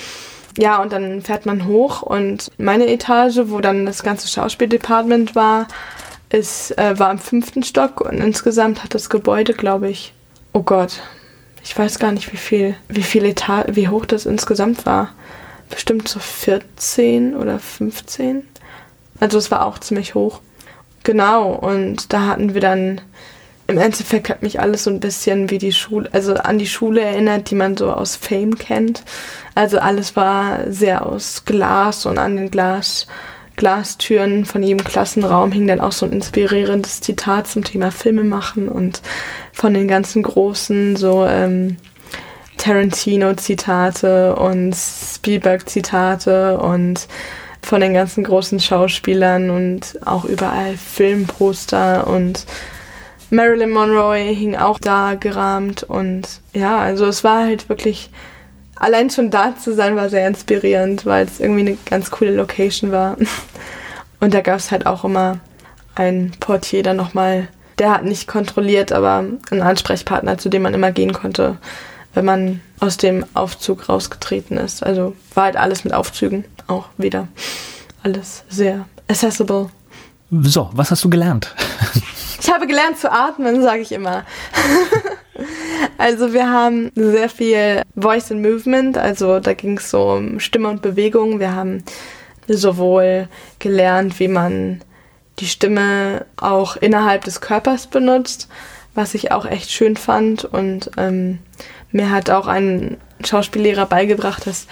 Ja, 0.59 0.83
und 0.83 0.92
dann 0.92 1.23
fährt 1.23 1.47
man 1.47 1.66
hoch 1.66 2.03
und 2.03 2.51
meine 2.59 2.88
Etage, 2.88 3.40
wo 3.47 3.61
dann 3.61 3.87
das 3.87 4.03
ganze 4.03 4.29
Schauspieldepartement 4.29 5.35
war, 5.35 5.66
ist, 6.29 6.77
äh, 6.79 6.99
war 6.99 7.11
im 7.11 7.18
fünften 7.18 7.62
Stock 7.62 8.01
und 8.01 8.18
insgesamt 8.18 8.85
hat 8.85 8.95
das 8.95 9.09
Gebäude, 9.09 9.55
glaube 9.55 9.88
ich, 9.88 10.12
oh 10.53 10.62
Gott, 10.62 11.01
ich 11.62 11.77
weiß 11.79 11.98
gar 11.98 12.12
nicht, 12.12 12.33
wie 12.33 12.38
viel, 12.38 12.75
wie 12.88 13.03
viel 13.03 13.25
Etat, 13.25 13.77
wie 13.77 13.88
hoch 13.88 14.07
das 14.07 14.27
insgesamt 14.27 14.85
war. 14.87 15.11
Bestimmt 15.70 16.09
so 16.09 16.18
14 16.18 17.37
oder 17.37 17.59
15. 17.59 18.46
Also 19.20 19.38
es 19.38 19.51
war 19.51 19.64
auch 19.64 19.79
ziemlich 19.79 20.14
hoch. 20.14 20.40
Genau, 21.05 21.53
und 21.53 22.12
da 22.12 22.27
hatten 22.27 22.55
wir 22.55 22.61
dann, 22.61 23.01
im 23.66 23.79
Endeffekt 23.79 24.29
hat 24.29 24.42
mich 24.42 24.61
alles 24.61 24.85
so 24.85 24.90
ein 24.90 25.01
bisschen 25.01 25.51
wie 25.51 25.59
die 25.59 25.72
Schule, 25.72 26.09
also 26.12 26.35
an 26.35 26.59
die 26.59 26.66
Schule 26.66 27.01
erinnert, 27.01 27.51
die 27.51 27.55
man 27.55 27.77
so 27.77 27.90
aus 27.92 28.16
Fame 28.16 28.57
kennt. 28.57 29.03
Also 29.55 29.79
alles 29.79 30.16
war 30.16 30.70
sehr 30.70 31.07
aus 31.07 31.44
Glas 31.44 32.07
und 32.07 32.18
an 32.18 32.37
den 32.37 32.51
Glas 32.51 33.07
Glastüren 33.62 34.44
von 34.44 34.64
jedem 34.64 34.83
Klassenraum 34.83 35.53
hing 35.53 35.68
dann 35.68 35.79
auch 35.79 35.92
so 35.92 36.05
ein 36.05 36.11
inspirierendes 36.11 37.01
Zitat 37.01 37.46
zum 37.46 37.62
Thema 37.62 37.92
Filme 37.92 38.25
machen 38.25 38.68
und 38.68 39.03
von 39.53 39.72
den 39.72 39.87
ganzen 39.87 40.25
großen 40.25 40.96
so 40.96 41.25
ähm, 41.25 41.77
Tarantino-Zitate 42.59 44.35
und 44.35 44.75
Spielberg-Zitate 44.75 46.59
und 46.59 47.07
von 47.62 47.81
den 47.81 47.94
ganzen 47.94 48.25
großen 48.25 48.59
Schauspielern 48.59 49.51
und 49.51 49.96
auch 50.05 50.25
überall 50.25 50.77
Filmposter 50.77 52.09
und 52.09 52.46
Marilyn 53.31 53.70
Monroe 53.70 54.35
hing 54.35 54.57
auch 54.57 54.81
da 54.81 55.14
gerahmt 55.14 55.85
und 55.85 56.40
ja, 56.53 56.79
also 56.81 57.07
es 57.07 57.22
war 57.22 57.44
halt 57.44 57.68
wirklich 57.68 58.11
allein 58.83 59.11
schon 59.11 59.31
da 59.31 59.57
zu 59.57 59.75
sein 59.75 59.97
war 59.97 60.11
sehr 60.11 60.27
inspirierend, 60.27 61.07
weil 61.07 61.25
es 61.25 61.40
irgendwie 61.40 61.61
eine 61.61 61.79
ganz 61.87 62.11
coole 62.11 62.35
Location 62.35 62.92
war. 62.92 63.16
Und 64.21 64.35
da 64.35 64.40
gab 64.40 64.57
es 64.57 64.71
halt 64.71 64.87
auch 64.87 65.05
immer 65.05 65.38
einen 65.95 66.33
Portier 66.33 66.83
dann 66.83 66.97
nochmal, 66.97 67.49
der 67.79 67.92
hat 67.92 68.05
nicht 68.05 68.27
kontrolliert, 68.27 68.92
aber 68.92 69.25
einen 69.51 69.62
Ansprechpartner, 69.62 70.38
zu 70.38 70.49
dem 70.49 70.62
man 70.62 70.75
immer 70.75 70.92
gehen 70.92 71.12
konnte, 71.12 71.59
wenn 72.14 72.25
man 72.25 72.61
aus 72.81 72.97
dem 72.97 73.25
Aufzug 73.35 73.88
rausgetreten 73.88 74.59
ist. 74.59 74.83
Also 74.83 75.14
war 75.35 75.45
halt 75.45 75.57
alles 75.57 75.85
mit 75.85 75.95
Aufzügen 75.95 76.45
auch 76.66 76.88
wieder. 76.99 77.29
Alles 78.03 78.45
sehr 78.49 78.87
accessible. 79.09 79.71
So, 80.31 80.71
was 80.73 80.90
hast 80.90 81.05
du 81.05 81.11
gelernt? 81.11 81.55
Ich 82.40 82.51
habe 82.53 82.66
gelernt 82.66 82.99
zu 82.99 83.12
atmen, 83.12 83.62
sage 83.62 83.83
ich 83.83 83.92
immer. 83.92 84.25
also 85.99 86.33
wir 86.33 86.51
haben 86.51 86.90
sehr 86.95 87.29
viel 87.29 87.83
Voice 87.97 88.31
and 88.31 88.42
Movement, 88.42 88.99
also 88.99 89.40
da 89.40 89.55
ging 89.55 89.79
es 89.79 89.90
so 89.90 90.12
um 90.12 90.40
Stimme 90.40 90.68
und 90.68 90.83
Bewegung. 90.83 91.40
Wir 91.40 91.55
haben 91.55 91.85
sowohl 92.49 93.29
gelernt, 93.59 94.18
wie 94.21 94.29
man 94.29 94.81
die 95.38 95.47
Stimme 95.47 96.27
auch 96.37 96.77
innerhalb 96.77 97.25
des 97.25 97.40
Körpers 97.40 97.87
benutzt, 97.87 98.49
was 98.95 99.14
ich 99.14 99.33
auch 99.33 99.47
echt 99.47 99.71
schön 99.71 99.97
fand. 99.97 100.45
Und 100.45 100.90
ähm, 100.97 101.38
mir 101.90 102.11
hat 102.11 102.31
auch 102.31 102.47
ein 102.47 102.99
Schauspiellehrer 103.25 103.87
beigebracht, 103.87 104.47
dass, 104.47 104.66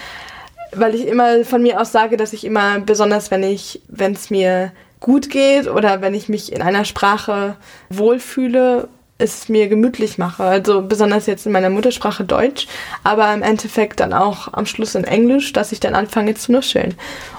weil 0.73 0.95
ich 0.95 1.07
immer 1.07 1.45
von 1.45 1.63
mir 1.63 1.81
aus 1.81 1.93
sage, 1.93 2.17
dass 2.17 2.33
ich 2.33 2.45
immer, 2.45 2.81
besonders 2.81 3.31
wenn 3.31 3.43
ich, 3.43 3.81
wenn 3.89 4.13
es 4.13 4.31
mir 4.31 4.73
gut 5.01 5.31
geht 5.31 5.67
oder 5.67 6.03
wenn 6.03 6.15
ich 6.15 6.29
mich 6.29 6.53
in 6.53 6.63
einer 6.63 6.85
Sprache 6.85 7.57
wohlfühle, 7.89 8.89
es 9.21 9.49
mir 9.49 9.69
gemütlich 9.69 10.19
mache. 10.19 10.45
Also 10.45 10.83
besonders 10.83 11.27
jetzt 11.27 11.47
in 11.47 11.53
meiner 11.53 11.71
Muttersprache 11.71 12.25
Deutsch, 12.25 12.67
aber 13.05 13.33
im 13.33 13.43
Endeffekt 13.43 14.01
dann 14.01 14.13
auch 14.13 14.53
am 14.53 14.67
Schluss 14.67 14.95
in 14.95 15.05
Englisch, 15.05 15.53
dass 15.53 15.73
ich 15.73 15.81
dann 15.81 15.95
anfange 15.95 16.35
zu 16.35 16.53
nuscheln. 16.53 16.95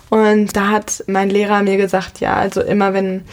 Und 0.10 0.56
da 0.56 0.70
hat 0.70 1.04
mein 1.08 1.30
Lehrer 1.30 1.64
mir 1.64 1.78
gesagt, 1.78 2.20
ja, 2.20 2.36
also 2.36 2.62
immer 2.62 2.94
wenn 2.94 3.24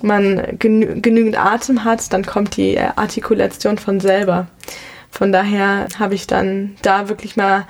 man 0.00 0.58
genü 0.58 1.00
genügend 1.00 1.38
Atem 1.38 1.84
hat, 1.84 2.12
dann 2.12 2.24
kommt 2.24 2.56
die 2.56 2.78
Artikulation 2.78 3.78
von 3.78 4.00
selber. 4.00 4.48
Von 5.10 5.30
daher 5.30 5.86
habe 5.98 6.14
ich 6.14 6.26
dann 6.26 6.76
da 6.82 7.08
wirklich 7.08 7.36
mal 7.36 7.66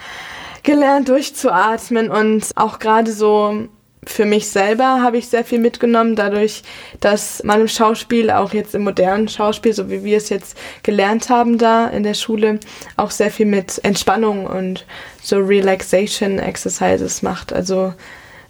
gelernt 0.63 1.09
durchzuatmen 1.09 2.09
und 2.09 2.51
auch 2.55 2.79
gerade 2.79 3.13
so 3.13 3.69
für 4.05 4.25
mich 4.25 4.49
selber 4.49 5.01
habe 5.03 5.19
ich 5.19 5.29
sehr 5.29 5.45
viel 5.45 5.61
mitgenommen, 5.61 6.17
dadurch, 6.17 6.63
dass 6.99 7.43
man 7.45 7.61
im 7.61 7.69
Schauspiel, 7.69 8.31
auch 8.31 8.53
jetzt 8.53 8.75
im 8.75 8.83
modernen 8.83 9.29
Schauspiel, 9.29 9.73
so 9.73 9.91
wie 9.91 10.03
wir 10.03 10.17
es 10.17 10.29
jetzt 10.29 10.57
gelernt 10.83 11.31
haben 11.31 11.57
da 11.57 11.87
in 11.87 12.03
der 12.03 12.15
Schule, 12.15 12.59
auch 12.97 13.13
sehr 13.13 13.31
viel 13.31 13.47
mit 13.47 13.81
Entspannung 13.85 14.47
und 14.47 14.87
so 15.23 15.39
Relaxation 15.39 16.41
Exercises 16.41 17.23
macht. 17.23 17.53
Also 17.53 17.95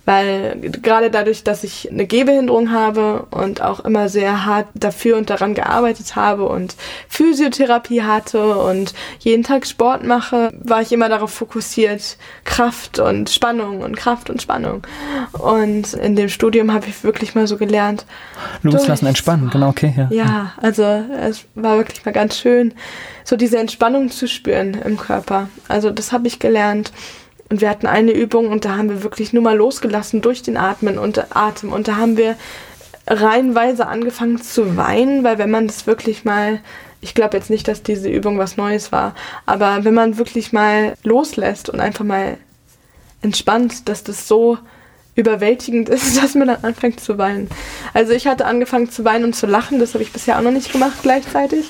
weil 0.05 0.57
gerade 0.61 1.11
dadurch, 1.11 1.45
dass 1.45 1.62
ich 1.62 1.91
eine 1.91 2.07
Gehbehinderung 2.07 2.73
habe 2.73 3.27
und 3.31 3.62
auch 3.62 3.81
immer 3.81 4.09
sehr 4.09 4.45
hart 4.45 4.67
dafür 4.75 5.17
und 5.17 5.31
daran 5.31 5.55
gearbeitet 5.55 6.17
habe 6.17 6.49
und 6.49 6.75
Physiotherapie 7.09 8.03
hatte 8.03 8.57
und 8.57 8.95
jeden 9.21 9.45
Tag 9.45 9.67
Sport 9.67 10.05
mache, 10.05 10.51
war 10.61 10.83
ich 10.83 10.93
immer 10.93 11.09
darauf 11.09 11.33
fokussiert, 11.33 12.17
Kraft 12.45 12.99
und 12.99 13.31
Spannung 13.31 13.83
und 13.83 13.97
Kraft 13.97 14.29
und 14.29 14.43
Spannung. 14.43 14.87
Und 15.33 15.95
in 15.95 16.17
dem 16.17 16.29
Studium 16.29 16.73
habe 16.73 16.87
ich 16.88 17.05
wirklich 17.05 17.35
mal 17.35 17.47
so 17.47 17.57
gelernt. 17.57 18.05
Loslassen, 18.62 19.07
entspannen, 19.07 19.51
genau, 19.51 19.69
okay. 19.69 19.95
Ja. 19.97 20.09
ja, 20.11 20.53
also 20.57 20.83
es 20.83 21.45
war 21.55 21.77
wirklich 21.77 22.05
mal 22.05 22.12
ganz 22.12 22.38
schön, 22.38 22.75
so 23.25 23.37
diese 23.37 23.59
Entspannung 23.59 24.11
zu 24.11 24.27
spüren 24.27 24.75
im 24.85 24.97
Körper. 24.97 25.49
Also 25.69 25.91
das 25.91 26.11
habe 26.11 26.27
ich 26.27 26.38
gelernt. 26.38 26.93
Und 27.53 27.61
wir 27.61 27.69
hatten 27.69 27.87
eine 27.87 28.12
Übung 28.12 28.49
und 28.49 28.65
da 28.65 28.79
haben 28.79 28.88
wir 28.88 29.03
wirklich 29.03 29.35
nur 29.35 29.43
mal 29.43 29.59
losgelassen 29.59 30.23
durch 30.23 30.41
den 30.41 30.57
Atmen 30.57 30.97
und 30.97 31.37
Atem. 31.37 31.71
Und 31.71 31.87
da 31.87 31.97
haben 31.97 32.17
wir 32.17 32.37
reihenweise 33.07 33.88
angefangen 33.88 34.41
zu 34.41 34.79
weinen, 34.79 35.23
weil 35.23 35.37
wenn 35.37 35.51
man 35.51 35.67
das 35.67 35.87
wirklich 35.87 36.25
mal, 36.25 36.61
ich 37.03 37.15
glaube 37.15 37.37
jetzt 37.37 37.51
nicht, 37.51 37.69
dass 37.69 37.83
diese 37.83 38.09
Übung 38.09 38.38
was 38.38 38.57
Neues 38.57 38.91
war, 38.91 39.15
aber 39.45 39.85
wenn 39.85 39.93
man 39.93 40.17
wirklich 40.17 40.55
mal 40.55 40.95
loslässt 41.03 41.69
und 41.69 41.79
einfach 41.79 42.07
mal 42.07 42.38
entspannt, 43.21 43.87
dass 43.87 44.03
das 44.03 44.27
so 44.27 44.57
überwältigend 45.15 45.88
ist, 45.91 46.23
dass 46.23 46.35
man 46.35 46.49
dann 46.49 46.65
anfängt 46.65 47.01
zu 47.01 47.19
weinen. 47.19 47.51
Also 47.93 48.15
ich 48.15 48.27
hatte 48.27 48.47
angefangen 48.47 48.91
zu 48.91 49.05
weinen 49.05 49.25
und 49.25 49.37
zu 49.37 49.45
lachen, 49.45 49.79
das 49.79 49.93
habe 49.93 50.03
ich 50.03 50.12
bisher 50.12 50.38
auch 50.38 50.43
noch 50.43 50.53
nicht 50.53 50.73
gemacht 50.73 51.01
gleichzeitig. 51.03 51.69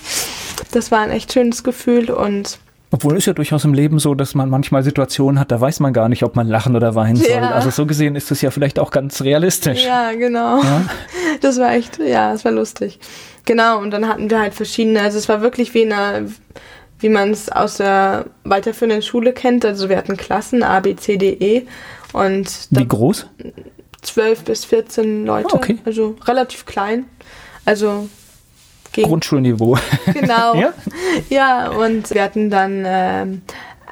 Das 0.71 0.92
war 0.92 1.01
ein 1.01 1.11
echt 1.11 1.33
schönes 1.33 1.64
Gefühl 1.64 2.09
und 2.09 2.61
obwohl 2.92 3.16
es 3.16 3.24
ja 3.24 3.33
durchaus 3.33 3.64
im 3.64 3.72
Leben 3.72 3.98
so, 3.98 4.14
dass 4.14 4.35
man 4.35 4.50
manchmal 4.50 4.83
Situationen 4.83 5.40
hat, 5.40 5.50
da 5.50 5.59
weiß 5.59 5.81
man 5.81 5.94
gar 5.94 6.11
nicht, 6.11 6.22
ob 6.24 6.37
man 6.37 6.46
lachen 6.46 6.76
oder 6.76 6.94
weinen 6.94 7.16
soll. 7.16 7.31
Ja. 7.31 7.50
Also 7.50 7.70
so 7.70 7.87
gesehen 7.87 8.16
ist 8.16 8.31
es 8.31 8.42
ja 8.42 8.50
vielleicht 8.50 8.78
auch 8.78 8.90
ganz 8.90 9.22
realistisch. 9.22 9.85
Ja, 9.85 10.12
genau. 10.12 10.62
Ja? 10.62 10.85
Das 11.40 11.59
war 11.59 11.72
echt, 11.72 11.98
ja, 11.98 12.31
das 12.31 12.44
war 12.44 12.52
lustig. 12.52 13.00
Genau, 13.46 13.81
und 13.81 13.90
dann 13.90 14.07
hatten 14.07 14.31
wir 14.31 14.38
halt 14.38 14.55
verschiedene, 14.55 15.00
also 15.00 15.18
es 15.18 15.28
war 15.28 15.40
wirklich 15.40 15.74
wie 15.74 15.90
eine, 15.90 16.28
wie 17.00 17.09
man 17.09 17.31
es 17.31 17.48
aus 17.48 17.78
der 17.78 18.26
weiterführenden 18.44 19.02
Schule 19.02 19.33
kennt. 19.33 19.64
Also 19.64 19.88
wir 19.88 19.96
hatten 19.96 20.16
Klassen 20.16 20.62
A, 20.62 20.78
B, 20.81 20.94
C, 20.94 21.16
D, 21.16 21.31
E. 21.31 21.66
Und 22.12 22.68
wie 22.70 22.87
groß? 22.87 23.26
12 24.02 24.44
bis 24.44 24.64
14 24.66 25.24
Leute. 25.24 25.55
okay. 25.55 25.78
Also 25.85 26.16
relativ 26.26 26.66
klein. 26.66 27.07
Also 27.64 28.09
gegen 28.92 29.09
Grundschulniveau. 29.09 29.76
Genau. 30.12 30.55
ja? 30.55 30.72
ja, 31.28 31.70
und 31.70 32.11
wir 32.11 32.22
hatten 32.22 32.50
dann 32.50 32.85
ähm, 32.87 33.42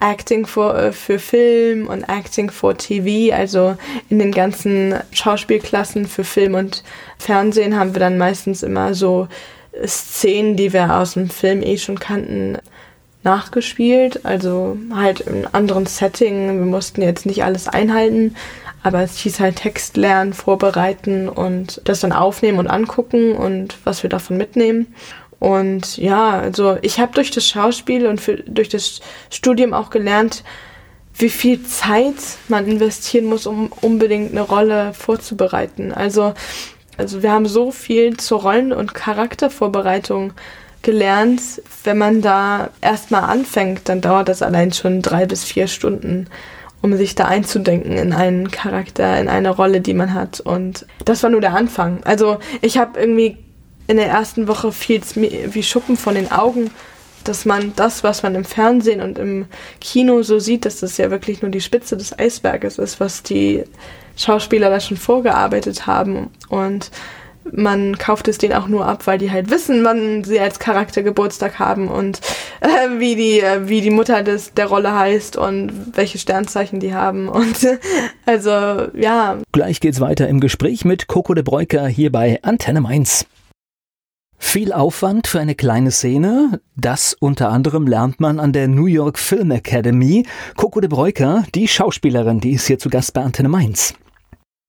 Acting 0.00 0.46
for, 0.46 0.76
äh, 0.76 0.92
für 0.92 1.18
Film 1.18 1.86
und 1.86 2.04
Acting 2.04 2.50
for 2.50 2.76
TV, 2.76 3.34
also 3.34 3.76
in 4.08 4.18
den 4.18 4.32
ganzen 4.32 4.94
Schauspielklassen 5.12 6.06
für 6.06 6.24
Film 6.24 6.54
und 6.54 6.82
Fernsehen 7.18 7.78
haben 7.78 7.94
wir 7.94 8.00
dann 8.00 8.18
meistens 8.18 8.62
immer 8.62 8.94
so 8.94 9.28
Szenen, 9.86 10.56
die 10.56 10.72
wir 10.72 10.96
aus 10.96 11.14
dem 11.14 11.28
Film 11.30 11.62
eh 11.62 11.76
schon 11.76 11.98
kannten, 11.98 12.58
nachgespielt, 13.22 14.24
also 14.24 14.78
halt 14.94 15.20
in 15.20 15.46
anderen 15.52 15.86
Setting. 15.86 16.58
Wir 16.58 16.66
mussten 16.66 17.02
jetzt 17.02 17.26
nicht 17.26 17.44
alles 17.44 17.68
einhalten, 17.68 18.34
aber 18.82 19.02
es 19.02 19.18
hieß 19.18 19.40
halt 19.40 19.56
Text 19.56 19.96
lernen, 19.96 20.32
vorbereiten 20.32 21.28
und 21.28 21.80
das 21.84 22.00
dann 22.00 22.12
aufnehmen 22.12 22.58
und 22.58 22.68
angucken 22.68 23.32
und 23.32 23.76
was 23.84 24.02
wir 24.02 24.10
davon 24.10 24.36
mitnehmen. 24.36 24.94
Und 25.38 25.96
ja, 25.96 26.38
also 26.38 26.78
ich 26.82 27.00
habe 27.00 27.14
durch 27.14 27.30
das 27.30 27.46
Schauspiel 27.46 28.06
und 28.06 28.20
für, 28.20 28.36
durch 28.36 28.68
das 28.68 29.00
Studium 29.30 29.72
auch 29.72 29.90
gelernt, 29.90 30.44
wie 31.14 31.30
viel 31.30 31.62
Zeit 31.62 32.16
man 32.48 32.66
investieren 32.66 33.26
muss, 33.26 33.46
um 33.46 33.70
unbedingt 33.80 34.32
eine 34.32 34.42
Rolle 34.42 34.94
vorzubereiten. 34.94 35.92
Also, 35.92 36.34
also 36.96 37.22
wir 37.22 37.32
haben 37.32 37.46
so 37.46 37.72
viel 37.72 38.16
zur 38.16 38.42
Rollen- 38.42 38.72
und 38.72 38.94
Charaktervorbereitung 38.94 40.32
gelernt. 40.82 41.42
Wenn 41.84 41.98
man 41.98 42.22
da 42.22 42.70
erstmal 42.80 43.24
anfängt, 43.24 43.88
dann 43.88 44.00
dauert 44.00 44.28
das 44.28 44.42
allein 44.42 44.72
schon 44.72 45.02
drei 45.02 45.26
bis 45.26 45.44
vier 45.44 45.66
Stunden 45.68 46.28
um 46.82 46.96
sich 46.96 47.14
da 47.14 47.26
einzudenken 47.26 47.92
in 47.92 48.12
einen 48.12 48.50
Charakter, 48.50 49.18
in 49.20 49.28
eine 49.28 49.50
Rolle, 49.50 49.80
die 49.80 49.94
man 49.94 50.14
hat. 50.14 50.40
Und 50.40 50.86
das 51.04 51.22
war 51.22 51.30
nur 51.30 51.40
der 51.40 51.54
Anfang. 51.54 52.02
Also 52.04 52.38
ich 52.62 52.78
habe 52.78 52.98
irgendwie 52.98 53.36
in 53.86 53.96
der 53.96 54.08
ersten 54.08 54.48
Woche 54.48 54.72
viel 54.72 55.00
wie 55.14 55.62
Schuppen 55.62 55.96
von 55.96 56.14
den 56.14 56.30
Augen, 56.30 56.70
dass 57.24 57.44
man 57.44 57.74
das, 57.76 58.02
was 58.02 58.22
man 58.22 58.34
im 58.34 58.44
Fernsehen 58.44 59.00
und 59.00 59.18
im 59.18 59.46
Kino 59.80 60.22
so 60.22 60.38
sieht, 60.38 60.64
dass 60.64 60.80
das 60.80 60.96
ja 60.96 61.10
wirklich 61.10 61.42
nur 61.42 61.50
die 61.50 61.60
Spitze 61.60 61.96
des 61.96 62.18
Eisberges 62.18 62.78
ist, 62.78 62.98
was 62.98 63.22
die 63.22 63.64
Schauspieler 64.16 64.70
da 64.70 64.80
schon 64.80 64.96
vorgearbeitet 64.96 65.86
haben. 65.86 66.30
Und 66.48 66.90
man 67.52 67.98
kauft 67.98 68.28
es 68.28 68.38
denen 68.38 68.54
auch 68.54 68.68
nur 68.68 68.86
ab, 68.86 69.06
weil 69.06 69.18
die 69.18 69.30
halt 69.30 69.50
wissen, 69.50 69.84
wann 69.84 70.24
sie 70.24 70.40
als 70.40 70.58
Charakter 70.58 71.02
Geburtstag 71.02 71.58
haben 71.58 71.88
und 71.88 72.20
äh, 72.60 72.98
wie 72.98 73.16
die 73.16 73.40
äh, 73.40 73.68
wie 73.68 73.80
die 73.80 73.90
Mutter 73.90 74.22
des 74.22 74.54
der 74.54 74.66
Rolle 74.66 74.94
heißt 74.94 75.36
und 75.36 75.96
welche 75.96 76.18
Sternzeichen 76.18 76.80
die 76.80 76.94
haben 76.94 77.28
und 77.28 77.64
äh, 77.64 77.78
also 78.26 78.50
ja. 78.94 79.38
Gleich 79.52 79.80
geht's 79.80 80.00
weiter 80.00 80.28
im 80.28 80.40
Gespräch 80.40 80.84
mit 80.84 81.06
Coco 81.06 81.34
de 81.34 81.44
Breuker 81.44 81.86
hier 81.86 82.12
bei 82.12 82.38
Antenne 82.42 82.80
Mainz. 82.80 83.26
Viel 84.42 84.72
Aufwand 84.72 85.26
für 85.26 85.38
eine 85.38 85.54
kleine 85.54 85.90
Szene, 85.90 86.60
das 86.74 87.14
unter 87.14 87.50
anderem 87.50 87.86
lernt 87.86 88.20
man 88.20 88.40
an 88.40 88.52
der 88.52 88.68
New 88.68 88.86
York 88.86 89.18
Film 89.18 89.50
Academy. 89.50 90.26
Coco 90.56 90.80
de 90.80 90.88
Breuker, 90.88 91.44
die 91.54 91.68
Schauspielerin, 91.68 92.40
die 92.40 92.52
ist 92.52 92.66
hier 92.66 92.78
zu 92.78 92.88
Gast 92.88 93.12
bei 93.12 93.20
Antenne 93.20 93.50
Mainz. 93.50 93.94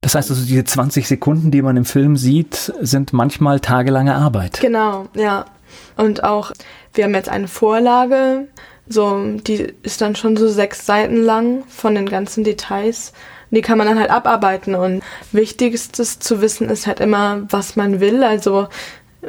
Das 0.02 0.16
heißt 0.16 0.32
also, 0.32 0.44
diese 0.44 0.64
20 0.64 1.08
Sekunden, 1.08 1.52
die 1.52 1.62
man 1.62 1.78
im 1.78 1.86
Film 1.86 2.18
sieht, 2.18 2.74
sind 2.82 3.14
manchmal 3.14 3.60
tagelange 3.60 4.16
Arbeit. 4.16 4.60
Genau, 4.60 5.08
ja. 5.14 5.46
Und 5.96 6.24
auch, 6.24 6.52
wir 6.94 7.04
haben 7.04 7.14
jetzt 7.14 7.30
eine 7.30 7.48
Vorlage, 7.48 8.48
so, 8.88 9.24
die 9.48 9.74
ist 9.84 10.02
dann 10.02 10.16
schon 10.16 10.36
so 10.36 10.48
sechs 10.48 10.86
Seiten 10.86 11.18
lang 11.18 11.64
von 11.68 11.96
den 11.96 12.10
ganzen 12.10 12.44
Details. 12.44 13.14
Die 13.52 13.62
kann 13.62 13.78
man 13.78 13.88
dann 13.88 14.00
halt 14.00 14.10
abarbeiten. 14.10 14.76
Und 14.76 15.04
wichtigstes 15.32 16.20
zu 16.20 16.42
wissen 16.42 16.70
ist 16.70 16.88
halt 16.88 17.00
immer, 17.00 17.44
was 17.50 17.76
man 17.76 18.00
will. 18.00 18.24
Also 18.24 18.68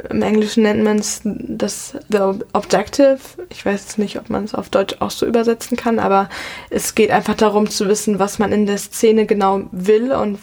im 0.08 0.22
Englischen 0.22 0.62
nennt 0.62 0.82
man 0.82 0.98
es 0.98 1.20
das 1.24 1.94
The 2.08 2.40
Objective. 2.54 3.18
Ich 3.50 3.64
weiß 3.66 3.98
nicht, 3.98 4.18
ob 4.18 4.30
man 4.30 4.44
es 4.44 4.54
auf 4.54 4.70
Deutsch 4.70 4.96
auch 5.00 5.10
so 5.10 5.26
übersetzen 5.26 5.76
kann, 5.76 5.98
aber 5.98 6.30
es 6.70 6.94
geht 6.94 7.10
einfach 7.10 7.34
darum 7.34 7.68
zu 7.68 7.88
wissen, 7.88 8.18
was 8.18 8.38
man 8.38 8.52
in 8.52 8.66
der 8.66 8.78
Szene 8.78 9.26
genau 9.26 9.62
will 9.70 10.12
und 10.12 10.38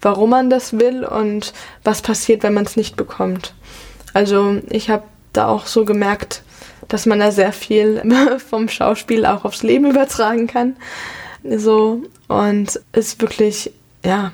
warum 0.00 0.30
man 0.30 0.50
das 0.50 0.78
will 0.78 1.04
und 1.04 1.52
was 1.84 2.02
passiert, 2.02 2.42
wenn 2.42 2.54
man 2.54 2.64
es 2.64 2.76
nicht 2.76 2.96
bekommt. 2.96 3.54
Also 4.14 4.58
ich 4.68 4.90
habe 4.90 5.04
da 5.32 5.46
auch 5.46 5.66
so 5.66 5.84
gemerkt, 5.84 6.42
dass 6.88 7.06
man 7.06 7.20
da 7.20 7.30
sehr 7.30 7.52
viel 7.52 8.02
vom 8.50 8.68
Schauspiel 8.68 9.26
auch 9.26 9.44
aufs 9.44 9.62
Leben 9.62 9.90
übertragen 9.90 10.48
kann. 10.48 10.76
So 11.44 12.02
und 12.26 12.80
ist 12.92 13.20
wirklich 13.20 13.72
ja 14.04 14.32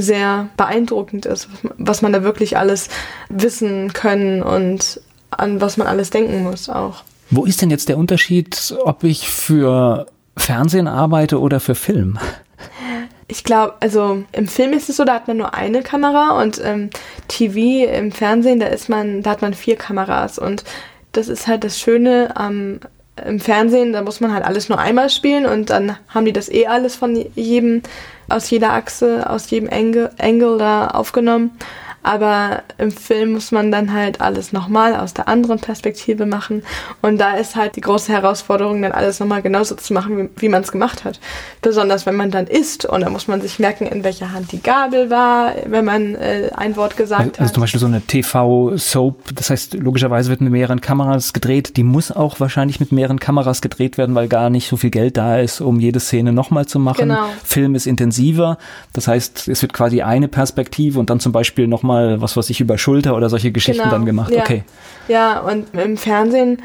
sehr 0.00 0.48
beeindruckend 0.56 1.26
ist, 1.26 1.48
was 1.76 2.02
man 2.02 2.12
da 2.12 2.22
wirklich 2.22 2.56
alles 2.56 2.88
wissen 3.28 3.92
können 3.92 4.42
und 4.42 5.00
an 5.30 5.60
was 5.60 5.76
man 5.76 5.86
alles 5.86 6.10
denken 6.10 6.42
muss 6.42 6.68
auch. 6.68 7.02
Wo 7.30 7.44
ist 7.44 7.60
denn 7.60 7.70
jetzt 7.70 7.88
der 7.88 7.98
Unterschied, 7.98 8.74
ob 8.84 9.04
ich 9.04 9.28
für 9.28 10.06
Fernsehen 10.36 10.88
arbeite 10.88 11.40
oder 11.40 11.60
für 11.60 11.74
Film? 11.74 12.18
Ich 13.30 13.44
glaube, 13.44 13.74
also 13.80 14.24
im 14.32 14.48
Film 14.48 14.72
ist 14.72 14.88
es 14.88 14.96
so, 14.96 15.04
da 15.04 15.14
hat 15.14 15.28
man 15.28 15.36
nur 15.36 15.52
eine 15.52 15.82
Kamera 15.82 16.40
und 16.40 16.58
ähm, 16.64 16.88
TV 17.28 17.86
im 17.92 18.10
Fernsehen, 18.10 18.58
da 18.58 18.66
ist 18.66 18.88
man, 18.88 19.22
da 19.22 19.30
hat 19.30 19.42
man 19.42 19.52
vier 19.52 19.76
Kameras 19.76 20.38
und 20.38 20.64
das 21.12 21.28
ist 21.28 21.46
halt 21.46 21.62
das 21.62 21.78
Schöne 21.78 22.34
am 22.36 22.80
im 23.26 23.40
Fernsehen, 23.40 23.92
da 23.92 24.02
muss 24.02 24.20
man 24.20 24.32
halt 24.32 24.44
alles 24.44 24.68
nur 24.68 24.78
einmal 24.78 25.10
spielen 25.10 25.46
und 25.46 25.70
dann 25.70 25.96
haben 26.08 26.24
die 26.24 26.32
das 26.32 26.48
eh 26.48 26.66
alles 26.66 26.96
von 26.96 27.16
jedem 27.34 27.82
aus 28.28 28.50
jeder 28.50 28.72
Achse, 28.72 29.28
aus 29.28 29.50
jedem 29.50 29.70
Angle, 29.72 30.10
Angle 30.18 30.58
da 30.58 30.88
aufgenommen. 30.88 31.52
Aber 32.08 32.62
im 32.78 32.90
Film 32.90 33.32
muss 33.32 33.52
man 33.52 33.70
dann 33.70 33.92
halt 33.92 34.22
alles 34.22 34.54
nochmal 34.54 34.96
aus 34.96 35.12
der 35.12 35.28
anderen 35.28 35.58
Perspektive 35.58 36.24
machen. 36.24 36.62
Und 37.02 37.18
da 37.18 37.34
ist 37.34 37.54
halt 37.54 37.76
die 37.76 37.82
große 37.82 38.10
Herausforderung, 38.10 38.80
dann 38.80 38.92
alles 38.92 39.20
nochmal 39.20 39.42
genauso 39.42 39.74
zu 39.74 39.92
machen, 39.92 40.16
wie, 40.16 40.30
wie 40.40 40.48
man 40.48 40.62
es 40.62 40.72
gemacht 40.72 41.04
hat. 41.04 41.20
Besonders 41.60 42.06
wenn 42.06 42.16
man 42.16 42.30
dann 42.30 42.46
isst 42.46 42.86
und 42.86 43.02
da 43.02 43.10
muss 43.10 43.28
man 43.28 43.42
sich 43.42 43.58
merken, 43.58 43.84
in 43.84 44.04
welcher 44.04 44.32
Hand 44.32 44.52
die 44.52 44.62
Gabel 44.62 45.10
war, 45.10 45.52
wenn 45.66 45.84
man 45.84 46.14
äh, 46.14 46.50
ein 46.56 46.76
Wort 46.76 46.96
gesagt 46.96 47.20
also, 47.20 47.32
hat. 47.32 47.40
Also 47.40 47.52
zum 47.52 47.60
Beispiel 47.60 47.80
so 47.80 47.86
eine 47.86 48.00
TV-Soap, 48.00 49.34
das 49.34 49.50
heißt, 49.50 49.74
logischerweise 49.74 50.30
wird 50.30 50.40
mit 50.40 50.50
mehreren 50.50 50.80
Kameras 50.80 51.34
gedreht. 51.34 51.76
Die 51.76 51.82
muss 51.82 52.10
auch 52.10 52.40
wahrscheinlich 52.40 52.80
mit 52.80 52.90
mehreren 52.90 53.20
Kameras 53.20 53.60
gedreht 53.60 53.98
werden, 53.98 54.14
weil 54.14 54.28
gar 54.28 54.48
nicht 54.48 54.66
so 54.66 54.78
viel 54.78 54.88
Geld 54.88 55.18
da 55.18 55.40
ist, 55.40 55.60
um 55.60 55.78
jede 55.78 56.00
Szene 56.00 56.32
nochmal 56.32 56.64
zu 56.64 56.78
machen. 56.78 57.10
Genau. 57.10 57.28
Film 57.44 57.74
ist 57.74 57.86
intensiver. 57.86 58.56
Das 58.94 59.08
heißt, 59.08 59.48
es 59.48 59.60
wird 59.60 59.74
quasi 59.74 60.00
eine 60.00 60.28
Perspektive 60.28 60.98
und 60.98 61.10
dann 61.10 61.20
zum 61.20 61.32
Beispiel 61.32 61.66
nochmal, 61.66 61.97
was 62.20 62.36
weiß 62.36 62.50
ich, 62.50 62.60
über 62.60 62.78
Schulter 62.78 63.16
oder 63.16 63.28
solche 63.28 63.52
Geschichten 63.52 63.82
genau. 63.82 63.94
dann 63.94 64.06
gemacht. 64.06 64.32
Ja. 64.32 64.42
Okay. 64.42 64.64
Ja, 65.08 65.40
und 65.40 65.74
im 65.74 65.96
Fernsehen 65.96 66.62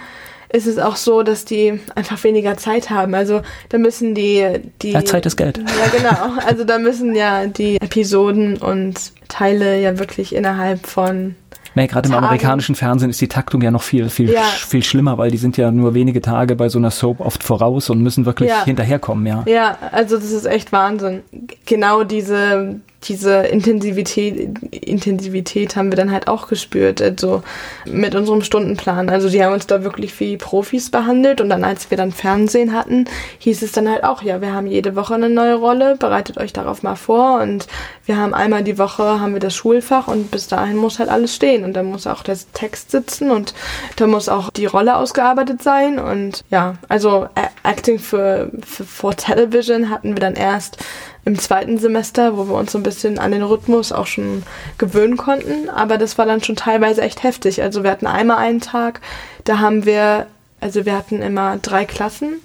ist 0.53 0.67
es 0.67 0.77
auch 0.77 0.95
so, 0.95 1.23
dass 1.23 1.45
die 1.45 1.79
einfach 1.95 2.23
weniger 2.23 2.57
Zeit 2.57 2.91
haben. 2.91 3.15
Also 3.15 3.41
da 3.69 3.79
müssen 3.79 4.13
die, 4.13 4.45
die 4.81 4.91
ja, 4.91 5.03
Zeit 5.03 5.25
ist 5.25 5.35
Geld. 5.35 5.57
Ja, 5.57 5.97
genau. 5.97 6.41
Also 6.45 6.63
da 6.63 6.77
müssen 6.77 7.15
ja 7.15 7.47
die 7.47 7.77
Episoden 7.81 8.57
und 8.57 9.13
Teile 9.29 9.81
ja 9.81 9.97
wirklich 9.97 10.35
innerhalb 10.35 10.85
von 10.85 11.35
Nee, 11.75 11.87
gerade 11.87 12.07
im 12.07 12.13
amerikanischen 12.13 12.75
Fernsehen 12.75 13.09
ist 13.09 13.19
die 13.19 13.27
Taktung 13.27 13.61
ja 13.61 13.71
noch 13.71 13.81
viel, 13.81 14.09
viel, 14.09 14.31
ja. 14.31 14.41
viel 14.41 14.83
schlimmer, 14.83 15.17
weil 15.17 15.31
die 15.31 15.37
sind 15.37 15.57
ja 15.57 15.71
nur 15.71 15.95
wenige 15.95 16.21
Tage 16.21 16.55
bei 16.55 16.69
so 16.69 16.77
einer 16.77 16.91
Soap 16.91 17.19
oft 17.19 17.43
voraus 17.43 17.89
und 17.89 18.01
müssen 18.01 18.27
wirklich 18.27 18.49
ja. 18.49 18.63
hinterherkommen, 18.63 19.25
ja. 19.25 19.43
Ja, 19.47 19.77
also 19.91 20.17
das 20.17 20.31
ist 20.31 20.45
echt 20.45 20.71
Wahnsinn. 20.71 21.23
Genau 21.65 22.03
diese, 22.03 22.79
diese 23.03 23.43
Intensivität, 23.43 24.57
Intensivität 24.71 25.75
haben 25.75 25.91
wir 25.91 25.97
dann 25.97 26.11
halt 26.11 26.27
auch 26.27 26.47
gespürt, 26.47 27.01
also 27.01 27.43
mit 27.85 28.15
unserem 28.15 28.41
Stundenplan. 28.41 29.09
Also 29.09 29.29
die 29.29 29.43
haben 29.43 29.53
uns 29.53 29.67
da 29.67 29.83
wirklich 29.83 30.19
wie 30.19 30.37
Profis 30.37 30.89
behandelt 30.89 31.41
und 31.41 31.49
dann, 31.49 31.63
als 31.63 31.89
wir 31.91 31.97
dann 31.97 32.11
Fernsehen 32.11 32.73
hatten, 32.73 33.05
hieß 33.39 33.61
es 33.61 33.71
dann 33.71 33.89
halt 33.89 34.03
auch, 34.03 34.21
ja, 34.21 34.41
wir 34.41 34.53
haben 34.53 34.67
jede 34.67 34.95
Woche 34.95 35.15
eine 35.15 35.29
neue 35.29 35.55
Rolle, 35.55 35.95
bereitet 35.97 36.37
euch 36.37 36.53
darauf 36.53 36.83
mal 36.83 36.95
vor 36.95 37.41
und 37.41 37.67
wir 38.05 38.17
haben 38.17 38.33
einmal 38.33 38.63
die 38.63 38.77
Woche 38.77 39.19
haben 39.19 39.33
wir 39.33 39.39
das 39.39 39.55
Schulfach 39.55 40.07
und 40.07 40.31
bis 40.31 40.47
dahin 40.47 40.77
muss 40.77 40.99
halt 40.99 41.09
alles 41.09 41.35
stehen 41.35 41.63
und 41.63 41.73
da 41.73 41.83
muss 41.83 42.07
auch 42.07 42.23
der 42.23 42.37
Text 42.53 42.91
sitzen 42.91 43.31
und 43.31 43.53
da 43.95 44.07
muss 44.07 44.29
auch 44.29 44.49
die 44.49 44.65
Rolle 44.65 44.95
ausgearbeitet 44.95 45.61
sein 45.61 45.99
und 45.99 46.43
ja, 46.49 46.75
also 46.89 47.27
Acting 47.63 47.99
für, 47.99 48.49
für 48.65 48.83
for 48.83 49.15
Television 49.15 49.89
hatten 49.89 50.15
wir 50.15 50.19
dann 50.19 50.35
erst 50.35 50.77
im 51.25 51.39
zweiten 51.39 51.77
Semester, 51.77 52.37
wo 52.37 52.47
wir 52.47 52.55
uns 52.55 52.71
so 52.71 52.77
ein 52.77 52.83
bisschen 52.83 53.17
an 53.17 53.31
den 53.31 53.43
Rhythmus 53.43 53.91
auch 53.91 54.07
schon 54.07 54.43
gewöhnen 54.77 55.17
konnten. 55.17 55.69
Aber 55.69 55.97
das 55.97 56.17
war 56.17 56.25
dann 56.25 56.43
schon 56.43 56.55
teilweise 56.55 57.01
echt 57.01 57.23
heftig. 57.23 57.61
Also 57.61 57.83
wir 57.83 57.91
hatten 57.91 58.07
einmal 58.07 58.37
einen 58.37 58.61
Tag, 58.61 58.99
da 59.45 59.59
haben 59.59 59.85
wir, 59.85 60.27
also 60.59 60.85
wir 60.85 60.95
hatten 60.95 61.21
immer 61.21 61.57
drei 61.57 61.85
Klassen 61.85 62.41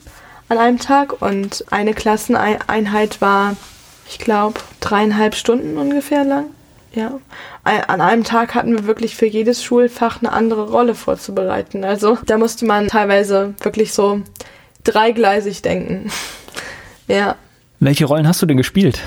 an 0.49 0.59
einem 0.59 0.79
Tag 0.79 1.21
und 1.21 1.65
eine 1.71 1.93
Klasseneinheit 1.93 3.21
war, 3.21 3.57
ich 4.09 4.19
glaube, 4.19 4.61
dreieinhalb 4.81 5.35
Stunden 5.35 5.77
ungefähr 5.77 6.25
lang. 6.25 6.47
Ja. 6.95 7.21
An 7.65 8.01
einem 8.01 8.25
Tag 8.25 8.55
hatten 8.55 8.73
wir 8.73 8.87
wirklich 8.87 9.15
für 9.15 9.27
jedes 9.27 9.63
Schulfach 9.63 10.21
eine 10.21 10.33
andere 10.33 10.71
Rolle 10.71 10.95
vorzubereiten. 10.95 11.85
Also 11.85 12.17
da 12.25 12.39
musste 12.39 12.65
man 12.65 12.89
teilweise 12.89 13.55
wirklich 13.61 13.93
so 13.93 14.23
dreigleisig 14.85 15.61
denken. 15.63 16.11
ja. 17.09 17.37
Welche 17.81 18.07
Rollen 18.07 18.27
hast 18.27 18.43
du 18.43 18.47
denn 18.47 18.57
gespielt? 18.57 19.01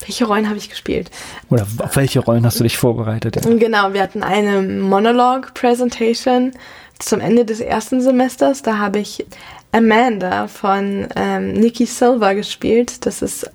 Welche 0.00 0.24
Rollen 0.24 0.48
habe 0.48 0.58
ich 0.58 0.68
gespielt? 0.68 1.10
Oder 1.50 1.66
auf 1.78 1.96
welche 1.96 2.20
Rollen 2.20 2.44
hast 2.44 2.58
du 2.58 2.64
dich 2.64 2.76
vorbereitet? 2.76 3.36
Ja? 3.36 3.54
Genau, 3.54 3.92
wir 3.92 4.02
hatten 4.02 4.22
eine 4.22 4.62
Monologue-Presentation 4.62 6.52
zum 6.98 7.20
Ende 7.20 7.44
des 7.44 7.60
ersten 7.60 8.00
Semesters. 8.00 8.62
Da 8.62 8.78
habe 8.78 8.98
ich 8.98 9.26
Amanda 9.72 10.48
von 10.48 11.06
ähm, 11.16 11.52
Nikki 11.52 11.86
Silver 11.86 12.34
gespielt. 12.34 13.06
Das 13.06 13.22
ist 13.22 13.50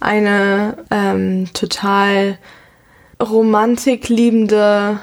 eine 0.00 0.76
ähm, 0.90 1.48
total 1.54 2.38
romantikliebende 3.22 5.00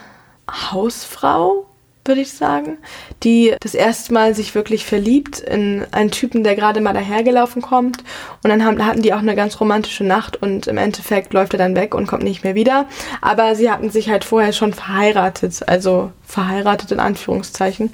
Hausfrau, 0.49 1.65
würde 2.05 2.21
ich 2.21 2.33
sagen, 2.33 2.77
die 3.23 3.55
das 3.59 3.75
erste 3.75 4.13
Mal 4.13 4.33
sich 4.33 4.55
wirklich 4.55 4.85
verliebt 4.85 5.39
in 5.39 5.85
einen 5.91 6.11
Typen, 6.11 6.43
der 6.43 6.55
gerade 6.55 6.81
mal 6.81 6.93
dahergelaufen 6.93 7.61
kommt. 7.61 7.99
Und 8.43 8.49
dann 8.49 8.65
haben, 8.65 8.83
hatten 8.85 9.01
die 9.01 9.13
auch 9.13 9.19
eine 9.19 9.35
ganz 9.35 9.59
romantische 9.59 10.03
Nacht 10.03 10.41
und 10.41 10.67
im 10.67 10.77
Endeffekt 10.77 11.33
läuft 11.33 11.53
er 11.53 11.59
dann 11.59 11.75
weg 11.75 11.93
und 11.93 12.07
kommt 12.07 12.23
nicht 12.23 12.43
mehr 12.43 12.55
wieder. 12.55 12.87
Aber 13.21 13.55
sie 13.55 13.69
hatten 13.69 13.91
sich 13.91 14.09
halt 14.09 14.23
vorher 14.23 14.53
schon 14.53 14.73
verheiratet, 14.73 15.67
also 15.67 16.11
verheiratet 16.25 16.91
in 16.91 16.99
Anführungszeichen. 16.99 17.93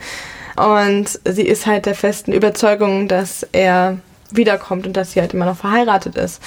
Und 0.56 1.20
sie 1.26 1.43
ist 1.43 1.65
halt 1.65 1.86
der 1.86 1.96
festen 1.96 2.32
Überzeugung, 2.32 3.08
dass 3.08 3.43
er 3.52 3.98
wiederkommt 4.32 4.88
und 4.88 4.98
dass 4.98 5.12
sie 5.12 5.22
halt 5.22 5.34
immer 5.34 5.46
noch 5.46 5.58
verheiratet 5.58 6.15
ist. 6.15 6.41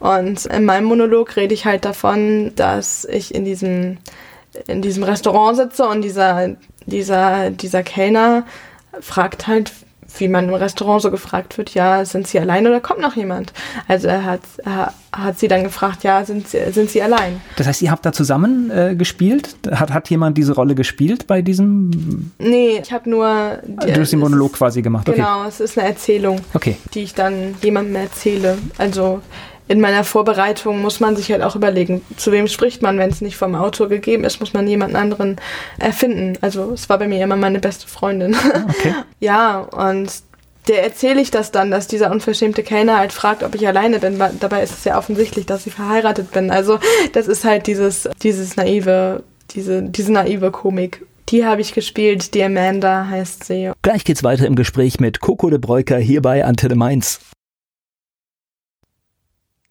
Und 0.00 0.46
in 0.46 0.64
meinem 0.64 0.84
Monolog 0.84 1.36
rede 1.36 1.54
ich 1.54 1.64
halt 1.64 1.84
davon, 1.84 2.52
dass 2.56 3.04
ich 3.04 3.34
in 3.34 3.44
diesem 3.44 3.98
in 4.68 4.82
diesem 4.82 5.02
Restaurant 5.02 5.56
sitze 5.56 5.86
und 5.86 6.02
dieser 6.02 6.56
dieser, 6.86 7.50
dieser 7.50 7.82
Kellner 7.82 8.44
fragt 9.00 9.46
halt, 9.46 9.72
wie 10.18 10.28
man 10.28 10.48
im 10.48 10.54
Restaurant 10.54 11.02
so 11.02 11.10
gefragt 11.10 11.58
wird, 11.58 11.74
ja, 11.74 12.04
sind 12.04 12.26
Sie 12.26 12.38
allein 12.38 12.66
oder 12.66 12.80
kommt 12.80 13.00
noch 13.00 13.16
jemand? 13.16 13.52
Also 13.88 14.08
er 14.08 14.24
hat, 14.24 14.40
er 14.64 14.92
hat 15.12 15.38
sie 15.38 15.48
dann 15.48 15.64
gefragt, 15.64 16.04
ja, 16.04 16.24
sind 16.24 16.48
Sie, 16.48 16.58
sind 16.72 16.90
Sie 16.90 17.02
allein? 17.02 17.40
Das 17.56 17.66
heißt, 17.66 17.82
ihr 17.82 17.90
habt 17.90 18.06
da 18.06 18.12
zusammen 18.12 18.70
äh, 18.70 18.94
gespielt? 18.94 19.56
Hat, 19.70 19.92
hat 19.92 20.10
jemand 20.10 20.38
diese 20.38 20.54
Rolle 20.54 20.74
gespielt 20.74 21.26
bei 21.26 21.42
diesem? 21.42 22.30
Nee, 22.38 22.80
ich 22.82 22.92
habe 22.92 23.10
nur... 23.10 23.58
Die, 23.64 23.92
du 23.92 24.00
hast 24.00 24.12
den 24.12 24.20
Monolog 24.20 24.52
quasi 24.52 24.82
gemacht, 24.82 25.08
okay. 25.08 25.18
Genau, 25.18 25.44
es 25.46 25.60
ist 25.60 25.78
eine 25.78 25.88
Erzählung, 25.88 26.40
okay. 26.54 26.76
die 26.94 27.02
ich 27.02 27.14
dann 27.14 27.54
jemandem 27.62 27.96
erzähle. 27.96 28.58
Also 28.78 29.20
in 29.66 29.80
meiner 29.80 30.04
Vorbereitung 30.04 30.82
muss 30.82 31.00
man 31.00 31.16
sich 31.16 31.30
halt 31.32 31.42
auch 31.42 31.56
überlegen, 31.56 32.02
zu 32.16 32.32
wem 32.32 32.48
spricht 32.48 32.82
man, 32.82 32.98
wenn 32.98 33.10
es 33.10 33.20
nicht 33.20 33.36
vom 33.36 33.54
Autor 33.54 33.88
gegeben 33.88 34.24
ist, 34.24 34.40
muss 34.40 34.52
man 34.52 34.68
jemanden 34.68 34.96
anderen 34.96 35.36
erfinden. 35.78 36.34
Also 36.42 36.72
es 36.72 36.88
war 36.88 36.98
bei 36.98 37.08
mir 37.08 37.22
immer 37.22 37.36
meine 37.36 37.60
beste 37.60 37.88
Freundin. 37.88 38.34
Ah, 38.34 38.66
okay. 38.68 38.94
ja, 39.20 39.60
und 39.60 40.10
der 40.68 40.82
erzähle 40.82 41.20
ich 41.20 41.30
das 41.30 41.50
dann, 41.50 41.70
dass 41.70 41.86
dieser 41.86 42.10
unverschämte 42.10 42.62
Kellner 42.62 42.98
halt 42.98 43.12
fragt, 43.12 43.42
ob 43.42 43.54
ich 43.54 43.66
alleine 43.66 43.98
bin. 43.98 44.20
Dabei 44.40 44.62
ist 44.62 44.72
es 44.72 44.84
ja 44.84 44.98
offensichtlich, 44.98 45.46
dass 45.46 45.66
ich 45.66 45.74
verheiratet 45.74 46.30
bin. 46.32 46.50
Also 46.50 46.78
das 47.12 47.26
ist 47.26 47.44
halt 47.44 47.66
dieses, 47.66 48.08
dieses 48.22 48.56
naive, 48.56 49.22
diese, 49.50 49.82
diese 49.82 50.12
naive 50.12 50.50
Komik. 50.50 51.04
Die 51.30 51.44
habe 51.44 51.62
ich 51.62 51.72
gespielt, 51.72 52.34
die 52.34 52.42
Amanda 52.42 53.06
heißt 53.08 53.44
sie. 53.44 53.72
Gleich 53.82 54.04
geht's 54.04 54.22
weiter 54.22 54.46
im 54.46 54.56
Gespräch 54.56 55.00
mit 55.00 55.20
Coco 55.20 55.48
de 55.48 55.58
Breuker 55.58 55.96
hier 55.96 56.20
bei 56.20 56.44
Antenne 56.44 56.74
Mainz. 56.74 57.20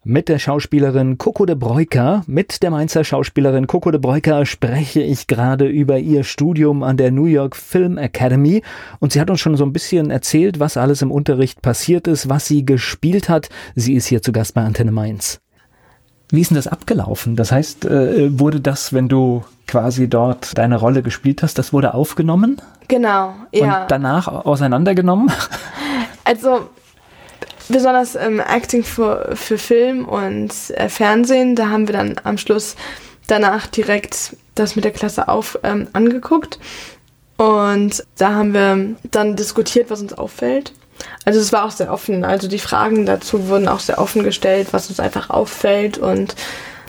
Mit 0.06 0.28
der 0.28 0.38
Schauspielerin 0.38 1.18
Coco 1.18 1.46
de 1.46 1.56
Breuker, 1.56 2.24
mit 2.28 2.62
der 2.62 2.72
Mainzer 2.72 3.06
Schauspielerin 3.06 3.68
Coco 3.68 3.90
de 3.90 4.02
Breuker 4.02 4.46
spreche 4.46 5.02
ich 5.02 5.28
gerade 5.28 5.66
über 5.66 5.98
ihr 5.98 6.26
Studium 6.26 6.84
an 6.84 6.98
der 6.98 7.10
New 7.10 7.24
York 7.24 7.56
Film 7.56 7.98
Academy 7.98 8.64
und 9.00 9.14
sie 9.14 9.22
hat 9.22 9.30
uns 9.30 9.40
schon 9.40 9.56
so 9.56 9.64
ein 9.64 9.72
bisschen 9.72 10.12
erzählt, 10.12 10.60
was 10.60 10.76
alles 10.76 11.02
im 11.02 11.10
Unterricht 11.10 11.62
passiert 11.62 12.10
ist, 12.10 12.28
was 12.28 12.46
sie 12.46 12.66
gespielt 12.66 13.30
hat. 13.30 13.48
Sie 13.76 13.94
ist 13.94 14.08
hier 14.08 14.22
zu 14.22 14.34
Gast 14.34 14.56
bei 14.56 14.62
Antenne 14.62 14.92
Mainz. 14.92 15.40
Wie 16.32 16.42
ist 16.42 16.52
denn 16.52 16.58
das 16.58 16.68
abgelaufen? 16.68 17.38
Das 17.38 17.54
heißt, 17.54 17.86
äh, 17.86 18.38
wurde 18.38 18.60
das, 18.60 18.92
wenn 18.92 19.08
du 19.08 19.46
quasi 19.68 20.10
dort 20.10 20.58
deine 20.58 20.76
Rolle 20.76 21.02
gespielt 21.02 21.44
hast, 21.44 21.58
das 21.58 21.72
wurde 21.72 21.94
aufgenommen? 21.94 22.62
Genau, 22.90 23.36
ja. 23.54 23.84
Und 23.84 23.92
danach 23.92 24.28
auseinandergenommen? 24.28 25.32
Also 26.26 26.70
besonders 27.70 28.16
ähm, 28.16 28.40
Acting 28.40 28.84
für, 28.84 29.36
für 29.36 29.58
Film 29.58 30.06
und 30.06 30.54
äh, 30.76 30.90
Fernsehen, 30.90 31.56
da 31.56 31.70
haben 31.70 31.88
wir 31.88 31.94
dann 31.94 32.16
am 32.24 32.38
Schluss 32.38 32.76
danach 33.28 33.68
direkt 33.68 34.36
das 34.56 34.76
mit 34.76 34.86
der 34.86 34.92
Klasse 34.92 35.28
auf 35.28 35.60
ähm, 35.64 35.88
angeguckt. 35.94 36.60
Und 37.38 38.06
da 38.18 38.34
haben 38.34 38.54
wir 38.54 38.96
dann 39.12 39.36
diskutiert, 39.36 39.90
was 39.90 40.02
uns 40.02 40.14
auffällt. 40.14 40.74
Also 41.26 41.40
es 41.40 41.52
war 41.52 41.66
auch 41.66 41.72
sehr 41.72 41.92
offen. 41.92 42.24
Also 42.24 42.48
die 42.48 42.60
Fragen 42.60 43.06
dazu 43.06 43.48
wurden 43.48 43.68
auch 43.68 43.80
sehr 43.80 44.00
offen 44.00 44.24
gestellt, 44.24 44.70
was 44.72 44.90
uns 44.90 45.00
einfach 45.00 45.30
auffällt 45.30 45.98
und 45.98 46.36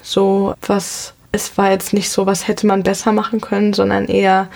so 0.02 0.54
was. 0.66 1.14
Es 1.32 1.58
war 1.58 1.72
jetzt 1.72 1.92
nicht 1.92 2.10
so, 2.10 2.26
was 2.26 2.46
hätte 2.46 2.64
man 2.64 2.84
besser 2.84 3.10
machen 3.10 3.40
können, 3.40 3.72
sondern 3.72 4.06
eher, 4.06 4.46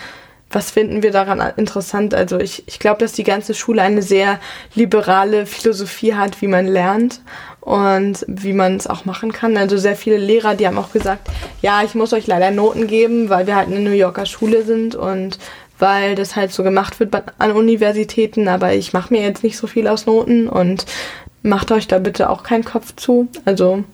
was 0.51 0.71
finden 0.71 1.03
wir 1.03 1.11
daran 1.11 1.43
interessant? 1.57 2.15
Also 2.15 2.39
ich, 2.39 2.65
ich 2.67 2.79
glaube, 2.79 3.01
dass 3.01 3.13
die 3.13 3.25
ganze 3.25 3.55
Schule 3.55 3.83
eine 3.83 4.03
sehr 4.03 4.41
liberale 4.75 5.45
Philosophie 5.47 6.15
hat, 6.15 6.41
wie 6.41 6.49
man 6.49 6.67
lernt 6.67 7.21
und 7.61 8.25
wie 8.29 8.55
man 8.55 8.77
es 8.77 8.87
auch 8.87 9.05
machen 9.05 9.33
kann. 9.33 9.57
Also 9.59 9.77
sehr 9.77 9.97
viele 9.97 10.17
Lehrer, 10.17 10.55
die 10.55 10.67
haben 10.67 10.79
auch 10.79 10.93
gesagt, 10.93 11.29
ja, 11.61 11.83
ich 11.83 11.95
muss 11.95 12.15
euch 12.15 12.27
leider 12.27 12.51
Noten 12.51 12.87
geben, 12.87 13.29
weil 13.29 13.47
wir 13.47 13.57
halt 13.57 13.69
eine 13.69 13.81
New 13.81 13.91
Yorker 13.91 14.25
Schule 14.25 14.65
sind 14.65 14.95
und 14.95 15.39
weil 15.79 16.15
das 16.15 16.35
halt 16.35 16.53
so 16.53 16.63
gemacht 16.63 16.99
wird 16.99 17.15
an 17.39 17.53
Universitäten, 17.53 18.49
aber 18.49 18.73
ich 18.73 18.93
mache 18.93 19.13
mir 19.13 19.23
jetzt 19.23 19.45
nicht 19.45 19.57
so 19.57 19.67
viel 19.67 19.87
aus 19.87 20.07
Noten 20.07 20.49
und 20.49 20.87
macht 21.43 21.71
euch 21.71 21.87
da 21.87 21.99
bitte 21.99 22.31
auch 22.31 22.43
keinen 22.43 22.65
Kopf 22.65 22.97
zu. 22.97 23.29
Also 23.45 23.85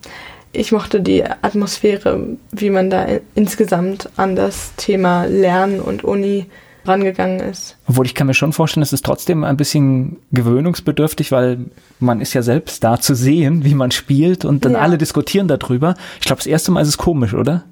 ich 0.55 0.71
mochte 0.71 1.01
die 1.01 1.23
Atmosphäre, 1.23 2.37
wie 2.51 2.69
man 2.69 2.89
da 2.89 3.07
insgesamt 3.35 4.09
an 4.15 4.35
das 4.35 4.73
Thema 4.75 5.25
Lernen 5.25 5.79
und 5.79 6.03
Uni 6.03 6.47
rangegangen 6.85 7.39
ist. 7.39 7.77
Obwohl 7.87 8.05
ich 8.05 8.15
kann 8.15 8.27
mir 8.27 8.33
schon 8.33 8.53
vorstellen, 8.53 8.83
es 8.83 8.93
ist 8.93 9.05
trotzdem 9.05 9.43
ein 9.43 9.57
bisschen 9.57 10.17
gewöhnungsbedürftig, 10.31 11.31
weil 11.31 11.65
man 11.99 12.21
ist 12.21 12.33
ja 12.33 12.41
selbst 12.41 12.83
da 12.83 12.99
zu 12.99 13.15
sehen, 13.15 13.65
wie 13.65 13.73
man 13.73 13.91
spielt 13.91 14.45
und 14.45 14.65
dann 14.65 14.73
ja. 14.73 14.79
alle 14.79 14.97
diskutieren 14.97 15.47
darüber. 15.47 15.95
Ich 16.19 16.25
glaube, 16.25 16.39
das 16.39 16.47
erste 16.47 16.71
Mal 16.71 16.81
ist 16.81 16.89
es 16.89 16.97
komisch, 16.97 17.33
oder? 17.33 17.63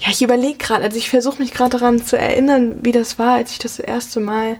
Ja, 0.00 0.10
ich 0.10 0.22
überlege 0.22 0.58
gerade, 0.58 0.84
also 0.84 0.96
ich 0.96 1.10
versuche 1.10 1.40
mich 1.40 1.52
gerade 1.52 1.70
daran 1.70 2.02
zu 2.02 2.16
erinnern, 2.16 2.76
wie 2.82 2.92
das 2.92 3.18
war, 3.18 3.34
als 3.34 3.52
ich 3.52 3.58
das 3.58 3.78
erste 3.78 4.20
Mal 4.20 4.56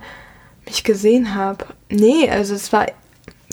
mich 0.66 0.82
gesehen 0.82 1.34
habe. 1.34 1.66
Nee, 1.91 2.28
also 2.30 2.55
es 2.55 2.72
war 2.72 2.86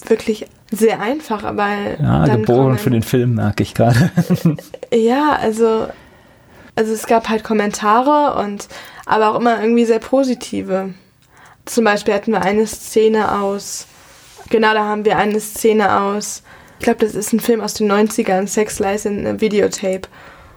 wirklich 0.08 0.48
sehr 0.72 1.00
einfach, 1.00 1.44
weil. 1.56 1.98
Ja, 2.02 2.26
geboren 2.36 2.78
für 2.78 2.90
den 2.90 3.04
Film, 3.04 3.36
merke 3.36 3.64
ich 3.64 3.74
gerade. 3.74 4.12
ja, 4.94 5.38
also, 5.40 5.88
also 6.76 6.94
es 6.94 7.06
gab 7.08 7.30
halt 7.30 7.44
Kommentare 7.44 8.40
und 8.44 8.68
aber 9.06 9.32
auch 9.32 9.40
immer 9.40 9.62
irgendwie 9.62 9.86
sehr 9.86 10.00
positive. 10.00 10.94
Zum 11.66 11.84
Beispiel 11.84 12.14
hatten 12.14 12.32
wir 12.32 12.42
eine 12.42 12.68
Szene 12.68 13.40
aus, 13.42 13.88
genau 14.50 14.74
da 14.74 14.86
haben 14.86 15.06
wir 15.06 15.18
eine 15.18 15.40
Szene 15.40 16.00
aus, 16.00 16.44
ich 16.80 16.84
glaube, 16.84 17.06
das 17.06 17.16
ist 17.16 17.34
ein 17.34 17.40
Film 17.40 17.62
aus 17.62 17.74
den 17.76 17.92
90ern, 17.92 18.48
Sex 18.48 18.80
Lies 18.80 19.06
in 19.06 19.26
a 19.26 19.40
Videotape. 19.40 20.08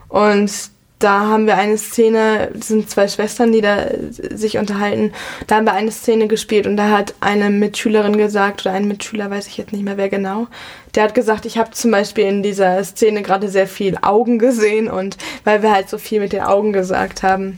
Und 0.09 0.51
da 0.99 1.21
haben 1.21 1.47
wir 1.47 1.55
eine 1.55 1.77
Szene, 1.77 2.51
das 2.53 2.67
sind 2.67 2.89
zwei 2.89 3.07
Schwestern, 3.07 3.53
die 3.53 3.61
da 3.61 3.87
sich 4.09 4.57
unterhalten. 4.57 5.13
Da 5.47 5.55
haben 5.55 5.65
wir 5.65 5.73
eine 5.73 5.91
Szene 5.91 6.27
gespielt 6.27 6.67
und 6.67 6.75
da 6.75 6.89
hat 6.89 7.15
eine 7.21 7.49
Mitschülerin 7.49 8.17
gesagt, 8.17 8.61
oder 8.65 8.75
ein 8.75 8.87
Mitschüler, 8.87 9.31
weiß 9.31 9.47
ich 9.47 9.57
jetzt 9.57 9.71
nicht 9.71 9.85
mehr 9.85 9.95
wer 9.95 10.09
genau, 10.09 10.47
der 10.95 11.03
hat 11.03 11.15
gesagt, 11.15 11.45
ich 11.45 11.57
habe 11.57 11.71
zum 11.71 11.91
Beispiel 11.91 12.25
in 12.25 12.43
dieser 12.43 12.83
Szene 12.83 13.21
gerade 13.21 13.47
sehr 13.47 13.67
viel 13.67 13.97
Augen 14.01 14.39
gesehen 14.39 14.89
und 14.89 15.17
weil 15.45 15.63
wir 15.63 15.71
halt 15.71 15.89
so 15.89 15.97
viel 15.97 16.19
mit 16.19 16.33
den 16.33 16.41
Augen 16.41 16.73
gesagt 16.73 17.23
haben. 17.23 17.57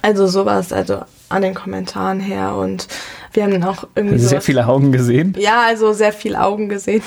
Also 0.00 0.26
sowas, 0.26 0.72
also 0.72 1.02
an 1.28 1.42
den 1.42 1.54
Kommentaren 1.54 2.20
her 2.20 2.54
und 2.56 2.88
wir 3.34 3.44
haben 3.44 3.52
dann 3.52 3.64
auch 3.64 3.86
irgendwie. 3.94 4.18
Sehr 4.18 4.40
viele 4.40 4.66
Augen 4.66 4.92
gesehen? 4.92 5.34
Ja, 5.38 5.62
also 5.66 5.92
sehr 5.92 6.12
viele 6.12 6.42
Augen 6.42 6.68
gesehen. 6.68 7.02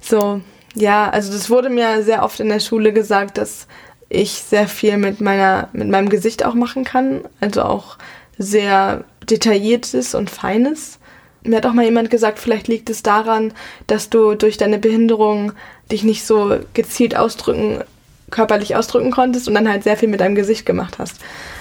So, 0.00 0.40
ja, 0.74 1.10
also 1.10 1.32
das 1.32 1.50
wurde 1.50 1.68
mir 1.68 2.02
sehr 2.02 2.22
oft 2.22 2.40
in 2.40 2.48
der 2.48 2.60
Schule 2.60 2.92
gesagt, 2.92 3.38
dass 3.38 3.66
ich 4.08 4.32
sehr 4.32 4.68
viel 4.68 4.96
mit 4.96 5.20
meiner, 5.20 5.68
mit 5.72 5.88
meinem 5.88 6.08
Gesicht 6.08 6.44
auch 6.44 6.54
machen 6.54 6.84
kann. 6.84 7.22
Also 7.40 7.62
auch 7.62 7.98
sehr 8.38 9.04
detailliertes 9.28 10.14
und 10.14 10.30
feines. 10.30 10.98
Mir 11.42 11.56
hat 11.56 11.66
auch 11.66 11.72
mal 11.72 11.84
jemand 11.84 12.10
gesagt, 12.10 12.38
vielleicht 12.38 12.68
liegt 12.68 12.90
es 12.90 13.02
daran, 13.02 13.52
dass 13.86 14.10
du 14.10 14.34
durch 14.34 14.56
deine 14.56 14.78
Behinderung 14.78 15.52
dich 15.90 16.02
nicht 16.02 16.24
so 16.24 16.58
gezielt 16.74 17.16
ausdrücken, 17.16 17.84
körperlich 18.30 18.76
ausdrücken 18.76 19.10
konntest 19.10 19.48
und 19.48 19.54
dann 19.54 19.68
halt 19.68 19.84
sehr 19.84 19.96
viel 19.96 20.08
mit 20.08 20.20
deinem 20.20 20.34
Gesicht 20.34 20.66
gemacht 20.66 20.98
hast. 20.98 21.20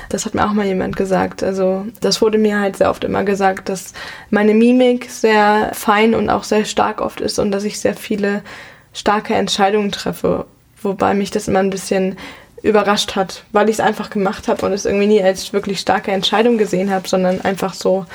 Das 0.09 0.25
hat 0.25 0.35
mir 0.35 0.45
auch 0.45 0.53
mal 0.53 0.65
jemand 0.65 0.95
gesagt. 0.95 1.43
Also 1.43 1.85
das 2.01 2.21
wurde 2.21 2.37
mir 2.37 2.59
halt 2.59 2.77
sehr 2.77 2.89
oft 2.89 3.03
immer 3.03 3.23
gesagt, 3.23 3.69
dass 3.69 3.93
meine 4.29 4.53
Mimik 4.53 5.09
sehr 5.09 5.71
fein 5.73 6.15
und 6.15 6.29
auch 6.29 6.43
sehr 6.43 6.65
stark 6.65 7.01
oft 7.01 7.21
ist 7.21 7.39
und 7.39 7.51
dass 7.51 7.63
ich 7.63 7.79
sehr 7.79 7.95
viele 7.95 8.41
starke 8.93 9.35
Entscheidungen 9.35 9.91
treffe 9.91 10.45
wobei 10.81 11.13
mich 11.13 11.31
das 11.31 11.47
immer 11.47 11.59
ein 11.59 11.69
bisschen 11.69 12.17
überrascht 12.63 13.15
hat, 13.15 13.43
weil 13.51 13.69
ich 13.69 13.75
es 13.75 13.79
einfach 13.79 14.09
gemacht 14.09 14.47
habe 14.47 14.65
und 14.65 14.73
es 14.73 14.85
irgendwie 14.85 15.07
nie 15.07 15.21
als 15.21 15.53
wirklich 15.53 15.79
starke 15.79 16.11
Entscheidung 16.11 16.57
gesehen 16.57 16.89
habe, 16.89 17.07
sondern 17.07 17.41
einfach 17.41 17.73
so 17.73 18.05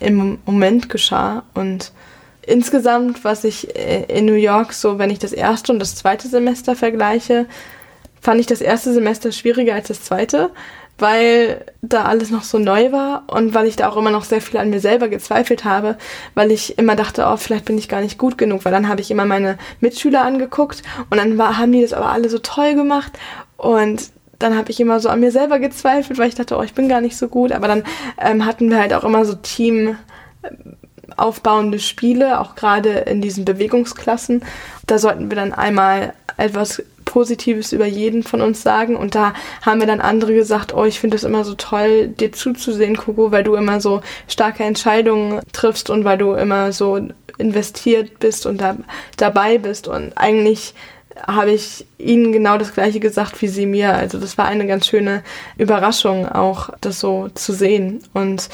im 0.00 0.38
Moment 0.46 0.88
geschah. 0.88 1.44
Und 1.54 1.92
insgesamt, 2.42 3.24
was 3.24 3.44
ich 3.44 3.76
äh, 3.76 4.04
in 4.04 4.24
New 4.24 4.34
York 4.34 4.72
so, 4.72 4.98
wenn 4.98 5.10
ich 5.10 5.18
das 5.18 5.32
erste 5.32 5.72
und 5.72 5.78
das 5.78 5.96
zweite 5.96 6.28
Semester 6.28 6.74
vergleiche, 6.74 7.46
fand 8.20 8.40
ich 8.40 8.46
das 8.46 8.60
erste 8.60 8.92
Semester 8.92 9.32
schwieriger 9.32 9.74
als 9.74 9.88
das 9.88 10.02
zweite, 10.02 10.50
weil 11.00 11.64
da 11.82 12.04
alles 12.04 12.30
noch 12.30 12.42
so 12.42 12.58
neu 12.58 12.92
war 12.92 13.24
und 13.28 13.54
weil 13.54 13.66
ich 13.66 13.76
da 13.76 13.88
auch 13.88 13.96
immer 13.96 14.10
noch 14.10 14.24
sehr 14.24 14.40
viel 14.40 14.58
an 14.58 14.70
mir 14.70 14.80
selber 14.80 15.08
gezweifelt 15.08 15.64
habe, 15.64 15.96
weil 16.34 16.50
ich 16.50 16.78
immer 16.78 16.96
dachte, 16.96 17.26
oh, 17.26 17.36
vielleicht 17.36 17.64
bin 17.64 17.78
ich 17.78 17.88
gar 17.88 18.00
nicht 18.00 18.18
gut 18.18 18.38
genug, 18.38 18.64
weil 18.64 18.72
dann 18.72 18.88
habe 18.88 19.00
ich 19.00 19.10
immer 19.10 19.24
meine 19.24 19.58
Mitschüler 19.80 20.22
angeguckt 20.22 20.82
und 21.10 21.18
dann 21.18 21.38
war, 21.38 21.58
haben 21.58 21.72
die 21.72 21.82
das 21.82 21.92
aber 21.92 22.10
alle 22.10 22.28
so 22.28 22.38
toll 22.38 22.74
gemacht 22.74 23.12
und 23.56 24.10
dann 24.38 24.56
habe 24.56 24.70
ich 24.70 24.80
immer 24.80 25.00
so 25.00 25.08
an 25.08 25.20
mir 25.20 25.32
selber 25.32 25.58
gezweifelt, 25.58 26.18
weil 26.18 26.28
ich 26.28 26.34
dachte, 26.34 26.56
oh, 26.56 26.62
ich 26.62 26.74
bin 26.74 26.88
gar 26.88 27.00
nicht 27.00 27.16
so 27.16 27.28
gut, 27.28 27.52
aber 27.52 27.68
dann 27.68 27.84
ähm, 28.18 28.46
hatten 28.46 28.70
wir 28.70 28.78
halt 28.78 28.94
auch 28.94 29.04
immer 29.04 29.24
so 29.24 29.34
Team 29.34 29.96
aufbauende 31.16 31.78
Spiele, 31.78 32.40
auch 32.40 32.54
gerade 32.54 32.90
in 32.90 33.20
diesen 33.20 33.44
Bewegungsklassen. 33.44 34.42
Da 34.86 34.98
sollten 34.98 35.30
wir 35.30 35.36
dann 35.36 35.52
einmal 35.52 36.14
etwas 36.36 36.82
Positives 37.10 37.72
über 37.72 37.86
jeden 37.86 38.22
von 38.22 38.40
uns 38.40 38.62
sagen. 38.62 38.94
Und 38.94 39.16
da 39.16 39.34
haben 39.62 39.78
mir 39.78 39.86
dann 39.86 40.00
andere 40.00 40.32
gesagt, 40.32 40.72
oh, 40.72 40.84
ich 40.84 41.00
finde 41.00 41.16
es 41.16 41.24
immer 41.24 41.44
so 41.44 41.54
toll, 41.54 42.06
dir 42.06 42.30
zuzusehen, 42.30 42.96
Coco, 42.96 43.32
weil 43.32 43.42
du 43.42 43.56
immer 43.56 43.80
so 43.80 44.00
starke 44.28 44.62
Entscheidungen 44.62 45.40
triffst 45.52 45.90
und 45.90 46.04
weil 46.04 46.18
du 46.18 46.34
immer 46.34 46.72
so 46.72 47.00
investiert 47.36 48.20
bist 48.20 48.46
und 48.46 48.60
da, 48.60 48.76
dabei 49.16 49.58
bist. 49.58 49.88
Und 49.88 50.16
eigentlich 50.16 50.74
habe 51.26 51.50
ich 51.50 51.84
ihnen 51.98 52.30
genau 52.32 52.58
das 52.58 52.74
gleiche 52.74 53.00
gesagt 53.00 53.42
wie 53.42 53.48
sie 53.48 53.66
mir. 53.66 53.92
Also 53.94 54.18
das 54.20 54.38
war 54.38 54.46
eine 54.46 54.68
ganz 54.68 54.86
schöne 54.86 55.24
Überraschung 55.58 56.28
auch, 56.28 56.70
das 56.80 57.00
so 57.00 57.28
zu 57.34 57.52
sehen. 57.52 58.04
Und 58.12 58.48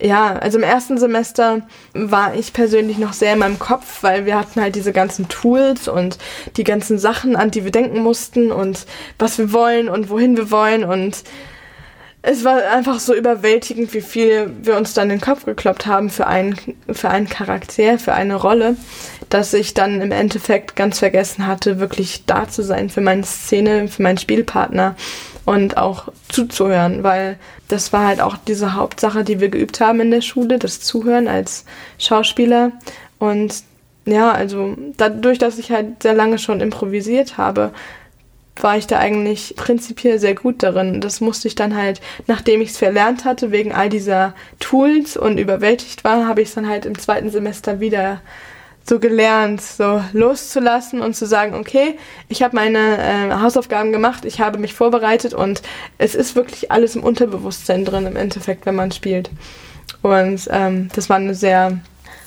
ja, 0.00 0.34
also 0.34 0.58
im 0.58 0.64
ersten 0.64 0.98
Semester 0.98 1.62
war 1.92 2.34
ich 2.34 2.52
persönlich 2.52 2.98
noch 2.98 3.12
sehr 3.12 3.34
in 3.34 3.38
meinem 3.38 3.58
Kopf, 3.58 4.02
weil 4.02 4.26
wir 4.26 4.38
hatten 4.38 4.60
halt 4.60 4.74
diese 4.74 4.92
ganzen 4.92 5.28
Tools 5.28 5.88
und 5.88 6.18
die 6.56 6.64
ganzen 6.64 6.98
Sachen, 6.98 7.36
an 7.36 7.50
die 7.50 7.64
wir 7.64 7.70
denken 7.70 8.00
mussten 8.00 8.50
und 8.50 8.86
was 9.18 9.38
wir 9.38 9.52
wollen 9.52 9.88
und 9.88 10.08
wohin 10.08 10.36
wir 10.36 10.50
wollen. 10.50 10.84
Und 10.84 11.22
es 12.22 12.44
war 12.44 12.62
einfach 12.70 13.00
so 13.00 13.14
überwältigend, 13.14 13.94
wie 13.94 14.00
viel 14.00 14.50
wir 14.62 14.76
uns 14.76 14.94
dann 14.94 15.10
in 15.10 15.18
den 15.18 15.24
Kopf 15.24 15.44
gekloppt 15.44 15.86
haben 15.86 16.10
für 16.10 16.26
einen, 16.26 16.56
für 16.90 17.10
einen 17.10 17.28
Charakter, 17.28 17.98
für 17.98 18.12
eine 18.12 18.34
Rolle, 18.34 18.76
dass 19.28 19.54
ich 19.54 19.74
dann 19.74 20.00
im 20.00 20.12
Endeffekt 20.12 20.76
ganz 20.76 20.98
vergessen 20.98 21.46
hatte, 21.46 21.78
wirklich 21.78 22.24
da 22.26 22.48
zu 22.48 22.62
sein 22.62 22.90
für 22.90 23.00
meine 23.00 23.24
Szene, 23.24 23.88
für 23.88 24.02
meinen 24.02 24.18
Spielpartner 24.18 24.96
und 25.50 25.76
auch 25.76 26.12
zuzuhören, 26.28 27.02
weil 27.02 27.36
das 27.66 27.92
war 27.92 28.06
halt 28.06 28.20
auch 28.20 28.36
diese 28.36 28.74
Hauptsache, 28.74 29.24
die 29.24 29.40
wir 29.40 29.48
geübt 29.48 29.80
haben 29.80 29.98
in 29.98 30.12
der 30.12 30.20
Schule, 30.20 30.60
das 30.60 30.80
Zuhören 30.80 31.26
als 31.26 31.64
Schauspieler. 31.98 32.70
Und 33.18 33.64
ja, 34.06 34.30
also 34.30 34.76
dadurch, 34.96 35.38
dass 35.38 35.58
ich 35.58 35.72
halt 35.72 36.04
sehr 36.04 36.14
lange 36.14 36.38
schon 36.38 36.60
improvisiert 36.60 37.36
habe, 37.36 37.72
war 38.60 38.76
ich 38.76 38.86
da 38.86 39.00
eigentlich 39.00 39.54
prinzipiell 39.56 40.20
sehr 40.20 40.36
gut 40.36 40.62
darin. 40.62 41.00
Das 41.00 41.20
musste 41.20 41.48
ich 41.48 41.56
dann 41.56 41.76
halt, 41.76 42.00
nachdem 42.28 42.60
ich 42.60 42.70
es 42.70 42.78
verlernt 42.78 43.24
hatte, 43.24 43.50
wegen 43.50 43.72
all 43.72 43.88
dieser 43.88 44.34
Tools 44.60 45.16
und 45.16 45.38
überwältigt 45.38 46.04
war, 46.04 46.28
habe 46.28 46.42
ich 46.42 46.50
es 46.50 46.54
dann 46.54 46.68
halt 46.68 46.86
im 46.86 46.96
zweiten 46.96 47.30
Semester 47.30 47.80
wieder 47.80 48.20
so 48.90 48.98
gelernt, 48.98 49.60
so 49.60 50.02
loszulassen 50.12 51.00
und 51.00 51.14
zu 51.14 51.24
sagen, 51.24 51.54
okay, 51.54 51.96
ich 52.28 52.42
habe 52.42 52.56
meine 52.56 52.98
äh, 52.98 53.32
Hausaufgaben 53.40 53.92
gemacht, 53.92 54.24
ich 54.24 54.40
habe 54.40 54.58
mich 54.58 54.74
vorbereitet 54.74 55.32
und 55.32 55.62
es 55.98 56.16
ist 56.16 56.34
wirklich 56.34 56.72
alles 56.72 56.96
im 56.96 57.04
Unterbewusstsein 57.04 57.84
drin 57.84 58.04
im 58.04 58.16
Endeffekt, 58.16 58.66
wenn 58.66 58.74
man 58.74 58.90
spielt. 58.90 59.30
Und 60.02 60.48
ähm, 60.50 60.88
das 60.92 61.08
war 61.08 61.18
eine 61.18 61.36
sehr, 61.36 61.78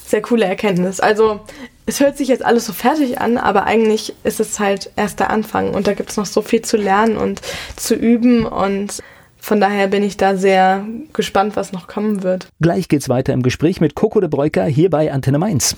sehr 0.06 0.22
coole 0.22 0.46
Erkenntnis. 0.46 1.02
Also 1.02 1.42
es 1.86 2.00
hört 2.00 2.18
sich 2.18 2.30
jetzt 2.30 2.46
alles 2.46 2.66
so 2.66 2.72
fertig 2.72 3.20
an, 3.20 3.36
aber 3.36 3.66
eigentlich 3.66 4.16
ist 4.24 4.40
es 4.40 4.58
halt 4.58 4.90
erst 4.96 5.20
der 5.20 5.32
Anfang 5.32 5.74
und 5.74 5.86
da 5.86 5.94
gibt 5.94 6.12
es 6.12 6.18
noch 6.18 6.26
so 6.26 6.42
viel 6.42 6.62
zu 6.62 6.78
lernen 6.78 7.18
und 7.18 7.42
zu 7.76 7.94
üben 7.94 8.46
und 8.46 9.04
von 9.38 9.60
daher 9.60 9.90
bin 9.90 10.02
ich 10.02 10.16
da 10.16 10.38
sehr 10.38 10.86
gespannt, 11.12 11.58
was 11.58 11.74
noch 11.74 11.88
kommen 11.88 12.24
wird. 12.24 12.48
Gleich 12.62 12.88
geht's 12.88 13.10
weiter 13.10 13.34
im 13.34 13.44
Gespräch 13.44 13.82
mit 13.82 13.96
Coco 13.96 14.22
de 14.22 14.30
Breuker 14.30 14.64
hier 14.64 14.90
bei 14.90 15.12
Antenne 15.12 15.40
Mainz. 15.40 15.76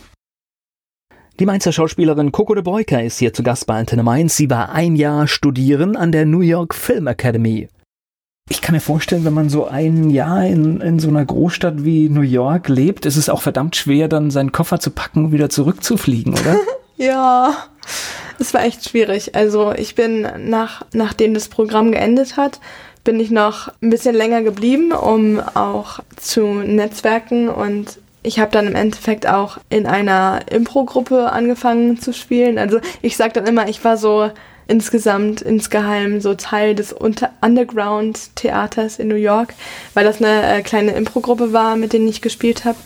Die 1.37 1.45
Mainzer 1.45 1.73
Schauspielerin 1.73 2.31
Coco 2.31 2.55
de 2.55 2.63
Breuker 2.63 3.03
ist 3.03 3.19
hier 3.19 3.33
zu 3.33 3.43
Gast 3.43 3.67
bei 3.67 3.77
Antenne 3.77 4.03
Mainz. 4.03 4.37
Sie 4.37 4.49
war 4.49 4.71
ein 4.71 4.95
Jahr 4.95 5.27
studieren 5.27 5.97
an 5.97 6.13
der 6.13 6.25
New 6.25 6.39
York 6.39 6.73
Film 6.73 7.07
Academy. 7.07 7.67
Ich 8.49 8.61
kann 8.61 8.73
mir 8.73 8.79
vorstellen, 8.79 9.25
wenn 9.25 9.33
man 9.33 9.49
so 9.49 9.67
ein 9.67 10.09
Jahr 10.11 10.45
in, 10.45 10.79
in 10.79 10.97
so 10.97 11.09
einer 11.09 11.25
Großstadt 11.25 11.83
wie 11.83 12.07
New 12.07 12.21
York 12.21 12.69
lebt, 12.69 13.05
ist 13.05 13.17
es 13.17 13.27
auch 13.27 13.41
verdammt 13.41 13.75
schwer, 13.75 14.07
dann 14.07 14.31
seinen 14.31 14.53
Koffer 14.53 14.79
zu 14.79 14.91
packen 14.91 15.25
und 15.25 15.31
wieder 15.33 15.49
zurückzufliegen, 15.49 16.35
oder? 16.35 16.57
ja, 16.95 17.53
es 18.39 18.53
war 18.53 18.63
echt 18.63 18.87
schwierig. 18.87 19.35
Also 19.35 19.73
ich 19.73 19.93
bin 19.93 20.25
nach, 20.45 20.83
nachdem 20.93 21.33
das 21.33 21.49
Programm 21.49 21.91
geendet 21.91 22.37
hat, 22.37 22.61
bin 23.03 23.19
ich 23.19 23.29
noch 23.29 23.73
ein 23.81 23.89
bisschen 23.89 24.15
länger 24.15 24.41
geblieben, 24.41 24.93
um 24.93 25.41
auch 25.41 25.99
zu 26.15 26.45
netzwerken 26.45 27.49
und 27.49 27.99
ich 28.25 28.39
habe 28.39 28.51
dann 28.51 28.67
im 28.67 28.75
Endeffekt 28.75 29.27
auch 29.27 29.57
in 29.69 29.85
einer 29.85 30.41
Impro-Gruppe 30.51 31.31
angefangen 31.31 31.99
zu 31.99 32.13
spielen. 32.13 32.57
Also 32.57 32.79
ich 33.01 33.17
sage 33.17 33.33
dann 33.33 33.45
immer, 33.45 33.69
ich 33.69 33.83
war 33.83 33.97
so 33.97 34.31
insgesamt 34.67 35.41
insgeheim 35.41 36.21
so 36.21 36.33
Teil 36.33 36.75
des 36.75 36.93
Underground-Theaters 36.93 38.99
in 38.99 39.07
New 39.07 39.15
York, 39.15 39.53
weil 39.93 40.05
das 40.05 40.21
eine 40.21 40.57
äh, 40.57 40.61
kleine 40.63 40.93
Impro-Gruppe 40.93 41.53
war, 41.53 41.75
mit 41.75 41.93
denen 41.93 42.07
ich 42.07 42.21
gespielt 42.21 42.65
habe. 42.65 42.77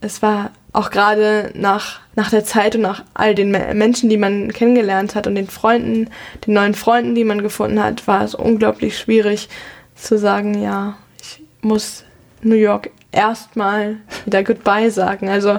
Es 0.00 0.20
war 0.20 0.50
auch 0.72 0.90
gerade 0.90 1.50
nach, 1.54 2.00
nach 2.14 2.30
der 2.30 2.44
Zeit 2.44 2.76
und 2.76 2.82
nach 2.82 3.02
all 3.14 3.34
den 3.34 3.50
Menschen, 3.50 4.10
die 4.10 4.16
man 4.16 4.52
kennengelernt 4.52 5.14
hat 5.14 5.26
und 5.26 5.34
den 5.34 5.48
Freunden, 5.48 6.08
den 6.46 6.54
neuen 6.54 6.74
Freunden, 6.74 7.14
die 7.14 7.24
man 7.24 7.42
gefunden 7.42 7.82
hat, 7.82 8.06
war 8.06 8.22
es 8.22 8.34
unglaublich 8.34 8.98
schwierig 8.98 9.48
zu 9.94 10.18
sagen, 10.18 10.62
ja, 10.62 10.96
ich 11.20 11.42
muss 11.60 12.04
New 12.42 12.56
York 12.56 12.90
erstmal 13.12 13.98
wieder 14.24 14.42
Goodbye 14.42 14.90
sagen. 14.90 15.28
Also 15.28 15.58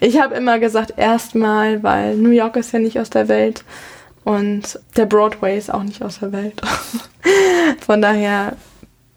ich 0.00 0.20
habe 0.20 0.34
immer 0.34 0.58
gesagt 0.58 0.94
erstmal, 0.96 1.82
weil 1.82 2.16
New 2.16 2.30
York 2.30 2.56
ist 2.56 2.72
ja 2.72 2.78
nicht 2.78 2.98
aus 2.98 3.10
der 3.10 3.28
Welt 3.28 3.64
und 4.24 4.78
der 4.96 5.06
Broadway 5.06 5.56
ist 5.56 5.72
auch 5.72 5.82
nicht 5.82 6.02
aus 6.02 6.20
der 6.20 6.32
Welt. 6.32 6.60
Von 7.86 8.00
daher. 8.02 8.56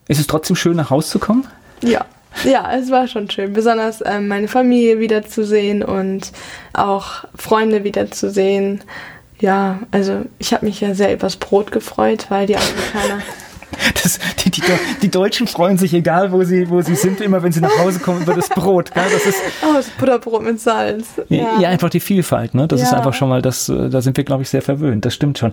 Ist 0.07 0.19
es 0.19 0.27
trotzdem 0.27 0.55
schön, 0.55 0.75
nach 0.75 0.89
Hause 0.89 1.09
zu 1.09 1.19
kommen? 1.19 1.47
Ja. 1.81 2.05
Ja, 2.43 2.71
es 2.73 2.91
war 2.91 3.07
schon 3.07 3.29
schön. 3.31 3.53
Besonders 3.53 4.03
ähm, 4.05 4.27
meine 4.27 4.47
Familie 4.47 4.99
wiederzusehen 4.99 5.81
und 5.83 6.31
auch 6.73 7.23
Freunde 7.35 7.83
wiederzusehen. 7.83 8.83
Ja, 9.39 9.79
also 9.91 10.25
ich 10.37 10.53
habe 10.53 10.65
mich 10.65 10.81
ja 10.81 10.93
sehr 10.93 11.13
übers 11.13 11.37
Brot 11.37 11.71
gefreut, 11.71 12.27
weil 12.29 12.45
die 12.45 12.55
Amerikaner 12.55 13.23
Das, 14.03 14.19
die, 14.43 14.51
die, 14.51 14.61
die, 15.01 15.09
Deutschen 15.09 15.47
freuen 15.47 15.77
sich, 15.77 15.93
egal 15.93 16.31
wo 16.31 16.43
sie, 16.43 16.69
wo 16.69 16.81
sie 16.81 16.95
sind, 16.95 17.21
immer 17.21 17.43
wenn 17.43 17.51
sie 17.51 17.61
nach 17.61 17.77
Hause 17.79 17.99
kommen, 17.99 18.21
über 18.21 18.33
das 18.33 18.49
Brot. 18.49 18.93
Gell? 18.93 19.03
Das 19.11 19.25
ist, 19.25 19.37
oh, 19.63 19.73
das 19.73 19.89
Butterbrot 19.89 20.43
mit 20.43 20.59
Salz. 20.59 21.07
Ja. 21.29 21.59
ja, 21.59 21.69
einfach 21.69 21.89
die 21.89 21.99
Vielfalt. 21.99 22.53
Ne? 22.53 22.67
Das 22.67 22.81
ja. 22.81 22.87
ist 22.87 22.93
einfach 22.93 23.13
schon 23.13 23.29
mal, 23.29 23.41
das, 23.41 23.67
da 23.67 24.01
sind 24.01 24.17
wir, 24.17 24.23
glaube 24.23 24.43
ich, 24.43 24.49
sehr 24.49 24.61
verwöhnt. 24.61 25.05
Das 25.05 25.13
stimmt 25.13 25.37
schon. 25.37 25.51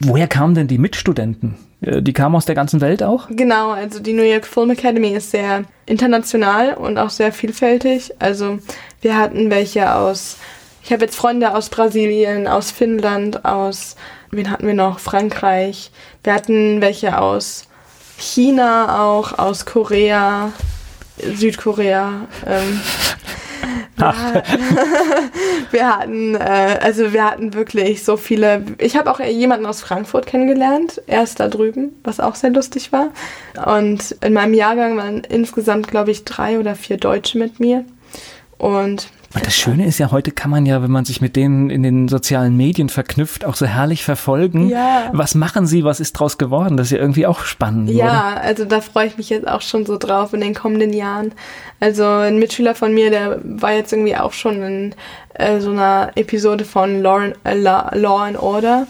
Woher 0.00 0.28
kamen 0.28 0.54
denn 0.54 0.68
die 0.68 0.78
Mitstudenten? 0.78 1.56
Äh, 1.80 2.02
die 2.02 2.12
kamen 2.12 2.34
aus 2.34 2.44
der 2.44 2.54
ganzen 2.54 2.80
Welt 2.80 3.02
auch? 3.02 3.28
Genau, 3.30 3.70
also 3.70 4.00
die 4.00 4.12
New 4.12 4.22
York 4.22 4.46
Film 4.46 4.70
Academy 4.70 5.10
ist 5.10 5.30
sehr 5.30 5.64
international 5.86 6.74
und 6.74 6.98
auch 6.98 7.10
sehr 7.10 7.32
vielfältig. 7.32 8.12
Also 8.18 8.58
wir 9.00 9.16
hatten 9.16 9.50
welche 9.50 9.94
aus, 9.94 10.36
ich 10.86 10.92
habe 10.92 11.04
jetzt 11.04 11.16
Freunde 11.16 11.52
aus 11.52 11.68
Brasilien, 11.68 12.46
aus 12.46 12.70
Finnland, 12.70 13.44
aus, 13.44 13.96
wen 14.30 14.52
hatten 14.52 14.68
wir 14.68 14.74
noch? 14.74 15.00
Frankreich. 15.00 15.90
Wir 16.22 16.32
hatten 16.32 16.80
welche 16.80 17.18
aus 17.18 17.64
China 18.16 19.04
auch, 19.04 19.36
aus 19.36 19.66
Korea, 19.66 20.52
Südkorea. 21.18 22.28
Ähm, 22.46 22.80
wir, 23.96 24.14
wir 25.72 25.88
hatten, 25.88 26.36
äh, 26.36 26.78
also 26.80 27.12
wir 27.12 27.24
hatten 27.24 27.54
wirklich 27.54 28.04
so 28.04 28.16
viele. 28.16 28.62
Ich 28.78 28.96
habe 28.96 29.10
auch 29.10 29.18
jemanden 29.18 29.66
aus 29.66 29.80
Frankfurt 29.80 30.26
kennengelernt, 30.26 31.02
erst 31.08 31.40
da 31.40 31.48
drüben, 31.48 32.00
was 32.04 32.20
auch 32.20 32.36
sehr 32.36 32.50
lustig 32.50 32.92
war. 32.92 33.08
Und 33.76 34.12
in 34.20 34.34
meinem 34.34 34.54
Jahrgang 34.54 34.96
waren 34.96 35.24
insgesamt, 35.24 35.88
glaube 35.88 36.12
ich, 36.12 36.24
drei 36.24 36.60
oder 36.60 36.76
vier 36.76 36.96
Deutsche 36.96 37.38
mit 37.38 37.58
mir. 37.58 37.84
Und 38.56 39.08
und 39.36 39.46
das 39.46 39.54
Schöne 39.54 39.84
ist 39.84 39.98
ja, 39.98 40.10
heute 40.10 40.30
kann 40.30 40.50
man 40.50 40.64
ja, 40.64 40.82
wenn 40.82 40.90
man 40.90 41.04
sich 41.04 41.20
mit 41.20 41.36
denen 41.36 41.68
in 41.68 41.82
den 41.82 42.08
sozialen 42.08 42.56
Medien 42.56 42.88
verknüpft, 42.88 43.44
auch 43.44 43.54
so 43.54 43.66
herrlich 43.66 44.02
verfolgen. 44.02 44.70
Ja. 44.70 45.10
Was 45.12 45.34
machen 45.34 45.66
sie, 45.66 45.84
was 45.84 46.00
ist 46.00 46.14
draus 46.14 46.38
geworden? 46.38 46.78
Das 46.78 46.86
ist 46.86 46.92
ja 46.92 46.98
irgendwie 46.98 47.26
auch 47.26 47.40
spannend. 47.44 47.90
Ja, 47.90 48.32
oder? 48.32 48.40
also 48.40 48.64
da 48.64 48.80
freue 48.80 49.08
ich 49.08 49.18
mich 49.18 49.28
jetzt 49.28 49.46
auch 49.46 49.60
schon 49.60 49.84
so 49.84 49.98
drauf 49.98 50.32
in 50.32 50.40
den 50.40 50.54
kommenden 50.54 50.94
Jahren. 50.94 51.32
Also 51.80 52.06
ein 52.06 52.38
Mitschüler 52.38 52.74
von 52.74 52.94
mir, 52.94 53.10
der 53.10 53.38
war 53.44 53.72
jetzt 53.72 53.92
irgendwie 53.92 54.16
auch 54.16 54.32
schon 54.32 54.62
in 54.62 54.94
äh, 55.34 55.60
so 55.60 55.70
einer 55.70 56.12
Episode 56.14 56.64
von 56.64 57.02
Law, 57.02 57.32
äh, 57.44 57.54
Law 57.54 58.24
and 58.24 58.38
Order. 58.38 58.86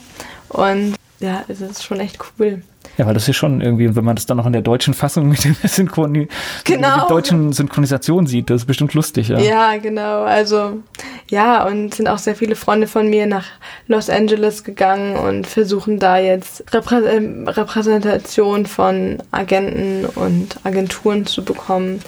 Und 0.51 0.94
ja, 1.18 1.42
es 1.49 1.61
ist 1.61 1.82
schon 1.82 1.99
echt 1.99 2.20
cool. 2.38 2.62
Ja, 2.99 3.07
weil 3.07 3.14
das 3.14 3.28
ist 3.28 3.36
schon 3.36 3.61
irgendwie, 3.61 3.94
wenn 3.94 4.05
man 4.05 4.16
das 4.16 4.24
dann 4.26 4.38
noch 4.38 4.47
in 4.47 4.53
der 4.53 4.62
deutschen 4.62 4.94
Fassung 4.94 5.28
mit 5.28 5.44
der 5.44 5.55
Synchroni 5.68 6.28
genau. 6.64 6.97
der 6.97 7.07
deutschen 7.07 7.53
Synchronisation 7.53 8.26
sieht, 8.26 8.49
das 8.49 8.62
ist 8.62 8.66
bestimmt 8.66 8.94
lustig, 8.94 9.28
ja. 9.28 9.38
Ja, 9.38 9.76
genau. 9.76 10.22
Also, 10.22 10.82
ja, 11.28 11.66
und 11.66 11.94
sind 11.94 12.09
auch 12.09 12.18
sehr 12.18 12.34
viele 12.34 12.57
Freunde 12.57 12.86
von 12.86 13.09
mir 13.11 13.26
nach 13.26 13.44
Los 13.86 14.09
Angeles 14.09 14.64
gegangen 14.64 15.16
und 15.16 15.47
versuchen 15.47 15.99
da 15.99 16.18
jetzt 16.18 16.64
Reprä 16.72 16.97
ähm, 17.07 17.47
Repräsentation 17.47 18.64
von 18.64 19.18
Agenten 19.30 20.07
und 20.07 20.59
Agenturen 20.64 21.26
zu 21.26 21.44
bekommen. 21.44 22.01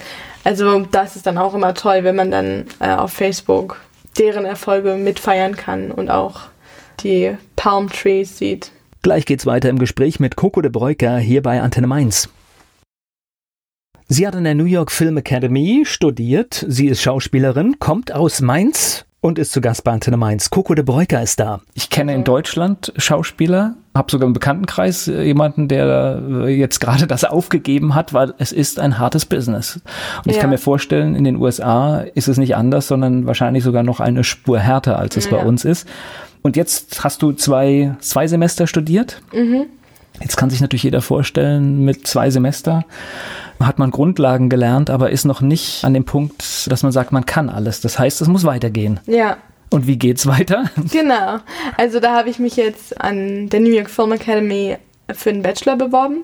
Also, 0.43 0.79
das 0.91 1.15
ist 1.15 1.27
dann 1.27 1.37
auch 1.37 1.53
immer 1.53 1.75
toll, 1.75 2.03
wenn 2.03 2.15
man 2.15 2.31
dann 2.31 2.65
äh, 2.79 2.93
auf 2.93 3.13
Facebook 3.13 3.79
deren 4.17 4.45
Erfolge 4.45 4.95
mitfeiern 4.95 5.55
kann 5.55 5.91
und 5.91 6.09
auch 6.09 6.41
die 7.01 7.37
Palm 7.55 7.89
Trees 7.89 8.37
sieht. 8.37 8.71
Gleich 9.01 9.25
geht's 9.25 9.45
weiter 9.45 9.69
im 9.69 9.79
Gespräch 9.79 10.19
mit 10.19 10.35
Coco 10.35 10.61
de 10.61 10.69
Breuker 10.69 11.17
hier 11.17 11.41
bei 11.41 11.61
Antenne 11.61 11.87
Mainz. 11.87 12.27
Sie 14.09 14.27
hat 14.27 14.35
an 14.35 14.43
der 14.43 14.55
New 14.55 14.65
York 14.65 14.91
Film 14.91 15.15
Academy 15.15 15.83
studiert. 15.85 16.65
Sie 16.67 16.87
ist 16.87 17.01
Schauspielerin, 17.01 17.79
kommt 17.79 18.11
aus 18.11 18.41
Mainz 18.41 19.05
und 19.21 19.39
ist 19.39 19.53
zu 19.53 19.61
Gast 19.61 19.85
bei 19.85 19.91
Antenne 19.93 20.17
Mainz. 20.17 20.49
Coco 20.49 20.73
de 20.73 20.83
Breuker 20.83 21.21
ist 21.21 21.39
da. 21.39 21.61
Ich 21.75 21.89
kenne 21.89 22.13
in 22.13 22.25
Deutschland 22.25 22.91
Schauspieler, 22.97 23.75
habe 23.95 24.11
sogar 24.11 24.27
im 24.27 24.33
Bekanntenkreis 24.33 25.07
äh, 25.07 25.23
jemanden, 25.23 25.69
der 25.69 26.21
äh, 26.27 26.49
jetzt 26.49 26.81
gerade 26.81 27.07
das 27.07 27.23
aufgegeben 27.23 27.95
hat, 27.95 28.13
weil 28.13 28.33
es 28.37 28.51
ist 28.51 28.81
ein 28.81 28.99
hartes 28.99 29.25
Business. 29.25 29.75
Und 30.17 30.25
ja. 30.25 30.33
ich 30.33 30.39
kann 30.39 30.49
mir 30.49 30.57
vorstellen, 30.57 31.15
in 31.15 31.23
den 31.23 31.37
USA 31.37 32.01
ist 32.01 32.27
es 32.27 32.37
nicht 32.37 32.57
anders, 32.57 32.89
sondern 32.89 33.27
wahrscheinlich 33.27 33.63
sogar 33.63 33.83
noch 33.83 34.01
eine 34.01 34.25
Spur 34.25 34.59
härter, 34.59 34.99
als 34.99 35.15
es 35.15 35.29
ja. 35.29 35.37
bei 35.37 35.45
uns 35.45 35.63
ist. 35.63 35.87
Und 36.41 36.55
jetzt 36.55 37.03
hast 37.03 37.21
du 37.21 37.33
zwei, 37.33 37.95
zwei 37.99 38.27
Semester 38.27 38.67
studiert. 38.67 39.21
Mhm. 39.33 39.65
Jetzt 40.21 40.37
kann 40.37 40.49
sich 40.49 40.61
natürlich 40.61 40.83
jeder 40.83 41.01
vorstellen, 41.01 41.85
mit 41.85 42.07
zwei 42.07 42.29
Semester 42.29 42.85
hat 43.59 43.79
man 43.79 43.91
Grundlagen 43.91 44.49
gelernt, 44.49 44.89
aber 44.89 45.09
ist 45.11 45.25
noch 45.25 45.41
nicht 45.41 45.83
an 45.83 45.93
dem 45.93 46.05
Punkt, 46.05 46.71
dass 46.71 46.83
man 46.83 46.91
sagt, 46.91 47.11
man 47.11 47.25
kann 47.25 47.49
alles. 47.49 47.81
Das 47.81 47.99
heißt, 47.99 48.21
es 48.21 48.27
muss 48.27 48.45
weitergehen. 48.45 48.99
Ja. 49.05 49.37
Und 49.69 49.85
wie 49.85 49.97
geht's 49.97 50.25
weiter? 50.25 50.65
Genau. 50.91 51.39
Also 51.77 51.99
da 51.99 52.15
habe 52.15 52.29
ich 52.29 52.39
mich 52.39 52.55
jetzt 52.55 52.99
an 52.99 53.49
der 53.49 53.59
New 53.59 53.69
York 53.69 53.89
Film 53.89 54.13
Academy 54.13 54.77
für 55.13 55.31
den 55.31 55.41
Bachelor 55.41 55.75
beworben. 55.75 56.23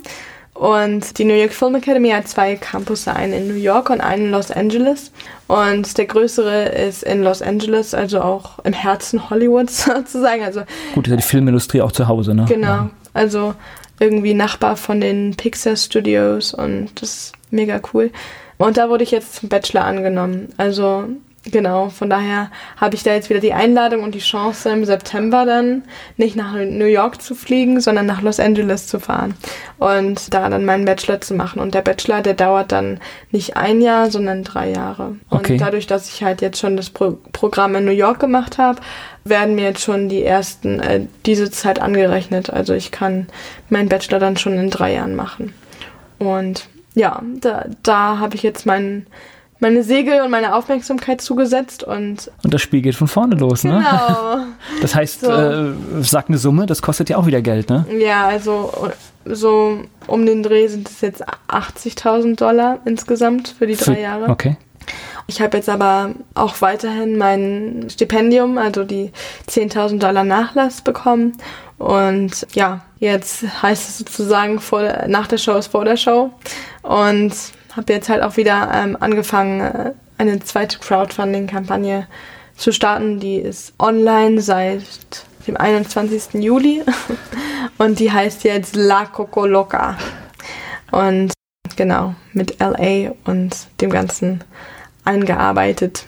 Und 0.56 1.18
die 1.20 1.26
New 1.26 1.34
York 1.34 1.52
Film 1.52 1.76
Academy 1.76 2.10
hat 2.10 2.30
zwei 2.30 2.56
Campus, 2.56 3.10
einen 3.10 3.34
in 3.34 3.48
New 3.50 3.62
York 3.62 3.90
und 3.90 4.00
einen 4.00 4.28
in 4.28 4.32
Los 4.32 4.52
Angeles. 4.52 5.12
Und 5.48 5.98
der 5.98 6.06
größere 6.06 6.70
ist 6.70 7.04
in 7.04 7.24
Los 7.24 7.42
Angeles, 7.42 7.94
also 7.94 8.22
auch 8.22 8.60
im 8.60 8.72
Herzen 8.72 9.30
Hollywoods 9.30 9.84
sozusagen. 9.86 10.44
Also, 10.44 10.62
Gut, 10.94 11.08
ist 11.08 11.12
ja 11.12 11.18
die 11.18 11.24
Filmindustrie 11.24 11.82
auch 11.82 11.92
zu 11.92 12.08
Hause, 12.08 12.34
ne? 12.34 12.46
Genau. 12.48 12.68
Ja. 12.68 12.90
Also 13.14 13.54
irgendwie 14.00 14.34
Nachbar 14.34 14.78
von 14.78 15.02
den 15.02 15.36
Pixar 15.36 15.76
Studios 15.76 16.54
und 16.54 16.90
das 17.02 17.10
ist 17.10 17.34
mega 17.52 17.82
cool. 17.94 18.12
Und 18.58 18.78
da 18.78 18.90
wurde 18.90 19.04
ich 19.04 19.12
jetzt 19.12 19.36
zum 19.36 19.50
Bachelor 19.50 19.84
angenommen. 19.84 20.50
Also 20.58 21.06
Genau, 21.52 21.90
von 21.90 22.10
daher 22.10 22.50
habe 22.78 22.96
ich 22.96 23.04
da 23.04 23.14
jetzt 23.14 23.30
wieder 23.30 23.40
die 23.40 23.54
Einladung 23.54 24.02
und 24.02 24.16
die 24.16 24.20
Chance 24.20 24.70
im 24.70 24.84
September 24.84 25.46
dann 25.46 25.84
nicht 26.18 26.36
nach 26.36 26.54
New 26.54 26.86
York 26.86 27.22
zu 27.22 27.36
fliegen, 27.36 27.80
sondern 27.82 28.08
nach 28.08 28.24
Los 28.24 28.40
Angeles 28.40 28.88
zu 28.88 29.00
fahren 29.00 29.36
und 29.78 30.34
da 30.34 30.50
dann 30.50 30.66
meinen 30.66 30.86
Bachelor 30.86 31.22
zu 31.22 31.36
machen. 31.36 31.60
Und 31.60 31.76
der 31.76 31.84
Bachelor, 31.84 32.22
der 32.22 32.34
dauert 32.34 32.72
dann 32.72 33.00
nicht 33.30 33.58
ein 33.58 33.80
Jahr, 33.82 34.10
sondern 34.10 34.44
drei 34.44 34.72
Jahre. 34.72 35.18
Okay. 35.30 35.54
Und 35.54 35.62
dadurch, 35.62 35.86
dass 35.86 36.10
ich 36.10 36.24
halt 36.24 36.42
jetzt 36.42 36.60
schon 36.60 36.78
das 36.78 36.90
Pro 36.90 37.18
Programm 37.32 37.76
in 37.76 37.86
New 37.86 37.92
York 37.92 38.20
gemacht 38.20 38.58
habe, 38.58 38.82
werden 39.24 39.54
mir 39.54 39.66
jetzt 39.66 39.84
schon 39.84 40.10
die 40.10 40.24
ersten, 40.24 40.80
äh, 40.80 41.02
diese 41.28 41.52
Zeit 41.52 41.80
angerechnet. 41.80 42.50
Also 42.50 42.74
ich 42.74 42.92
kann 42.92 43.28
meinen 43.70 43.90
Bachelor 43.90 44.18
dann 44.18 44.38
schon 44.38 44.58
in 44.58 44.72
drei 44.72 44.94
Jahren 44.94 45.16
machen. 45.16 45.54
Und 46.18 46.70
ja, 46.96 47.22
da, 47.42 47.66
da 47.84 48.18
habe 48.20 48.36
ich 48.36 48.42
jetzt 48.42 48.66
meinen 48.66 49.06
meine 49.60 49.84
Segel 49.84 50.22
und 50.22 50.32
meine 50.32 50.56
Aufmerksamkeit 50.56 51.22
zugesetzt 51.22 51.84
und. 51.84 52.32
Und 52.44 52.54
das 52.54 52.62
Spiel 52.62 52.82
geht 52.82 52.96
von 52.96 53.08
vorne 53.08 53.36
los, 53.36 53.64
ne? 53.64 53.78
Genau. 53.78 54.38
Das 54.82 54.96
heißt, 54.96 55.22
so. 55.22 55.32
äh, 55.32 55.74
sag 56.02 56.28
eine 56.28 56.38
Summe, 56.38 56.66
das 56.66 56.82
kostet 56.82 57.10
ja 57.10 57.18
auch 57.18 57.26
wieder 57.26 57.42
Geld, 57.42 57.70
ne? 57.70 57.86
Ja, 58.00 58.28
also 58.28 58.90
so 59.26 59.80
um 60.08 60.26
den 60.26 60.44
Dreh 60.44 60.68
sind 60.68 60.90
es 60.90 61.02
jetzt 61.02 61.24
80.000 61.48 62.36
Dollar 62.36 62.80
insgesamt 62.86 63.50
für 63.58 63.68
die 63.68 63.76
drei 63.76 63.96
für, 63.96 64.02
Jahre. 64.02 64.30
Okay. 64.30 64.58
Ich 65.28 65.42
habe 65.42 65.58
jetzt 65.58 65.70
aber 65.70 66.12
auch 66.36 66.62
weiterhin 66.62 67.18
mein 67.18 67.88
Stipendium, 67.90 68.58
also 68.58 68.84
die 68.84 69.12
10.000 69.50 70.00
Dollar 70.00 70.24
Nachlass 70.24 70.82
bekommen. 70.82 71.34
Und 71.78 72.46
ja, 72.54 72.82
jetzt 73.00 73.44
heißt 73.62 73.90
es 73.90 73.98
sozusagen, 74.00 74.60
vor, 74.60 75.08
nach 75.08 75.28
der 75.28 75.38
Show 75.38 75.58
ist 75.58 75.68
vor 75.68 75.86
der 75.86 75.98
Show. 75.98 76.32
Und 76.84 77.34
habe 77.76 77.94
jetzt 77.94 78.10
halt 78.10 78.22
auch 78.22 78.38
wieder 78.38 78.72
ähm, 78.74 78.98
angefangen, 79.00 79.62
äh, 79.62 79.92
eine 80.18 80.40
zweite 80.40 80.80
Crowdfunding-Kampagne 80.80 82.08
zu 82.56 82.72
starten. 82.72 83.20
Die 83.20 83.36
ist 83.36 83.74
online 83.80 84.42
seit 84.42 84.84
dem 85.48 85.58
21. 85.58 86.36
Juli 86.44 86.84
und 87.78 88.00
die 88.00 88.12
heißt 88.12 88.44
jetzt 88.44 88.76
La 88.76 89.06
Coco 89.06 89.46
Loca. 89.46 89.98
Und 90.92 91.34
genau, 91.76 92.16
mit 92.34 92.60
LA 92.60 93.12
und 93.26 93.68
dem 93.82 93.90
Ganzen 93.90 94.44
eingearbeitet. 95.04 96.06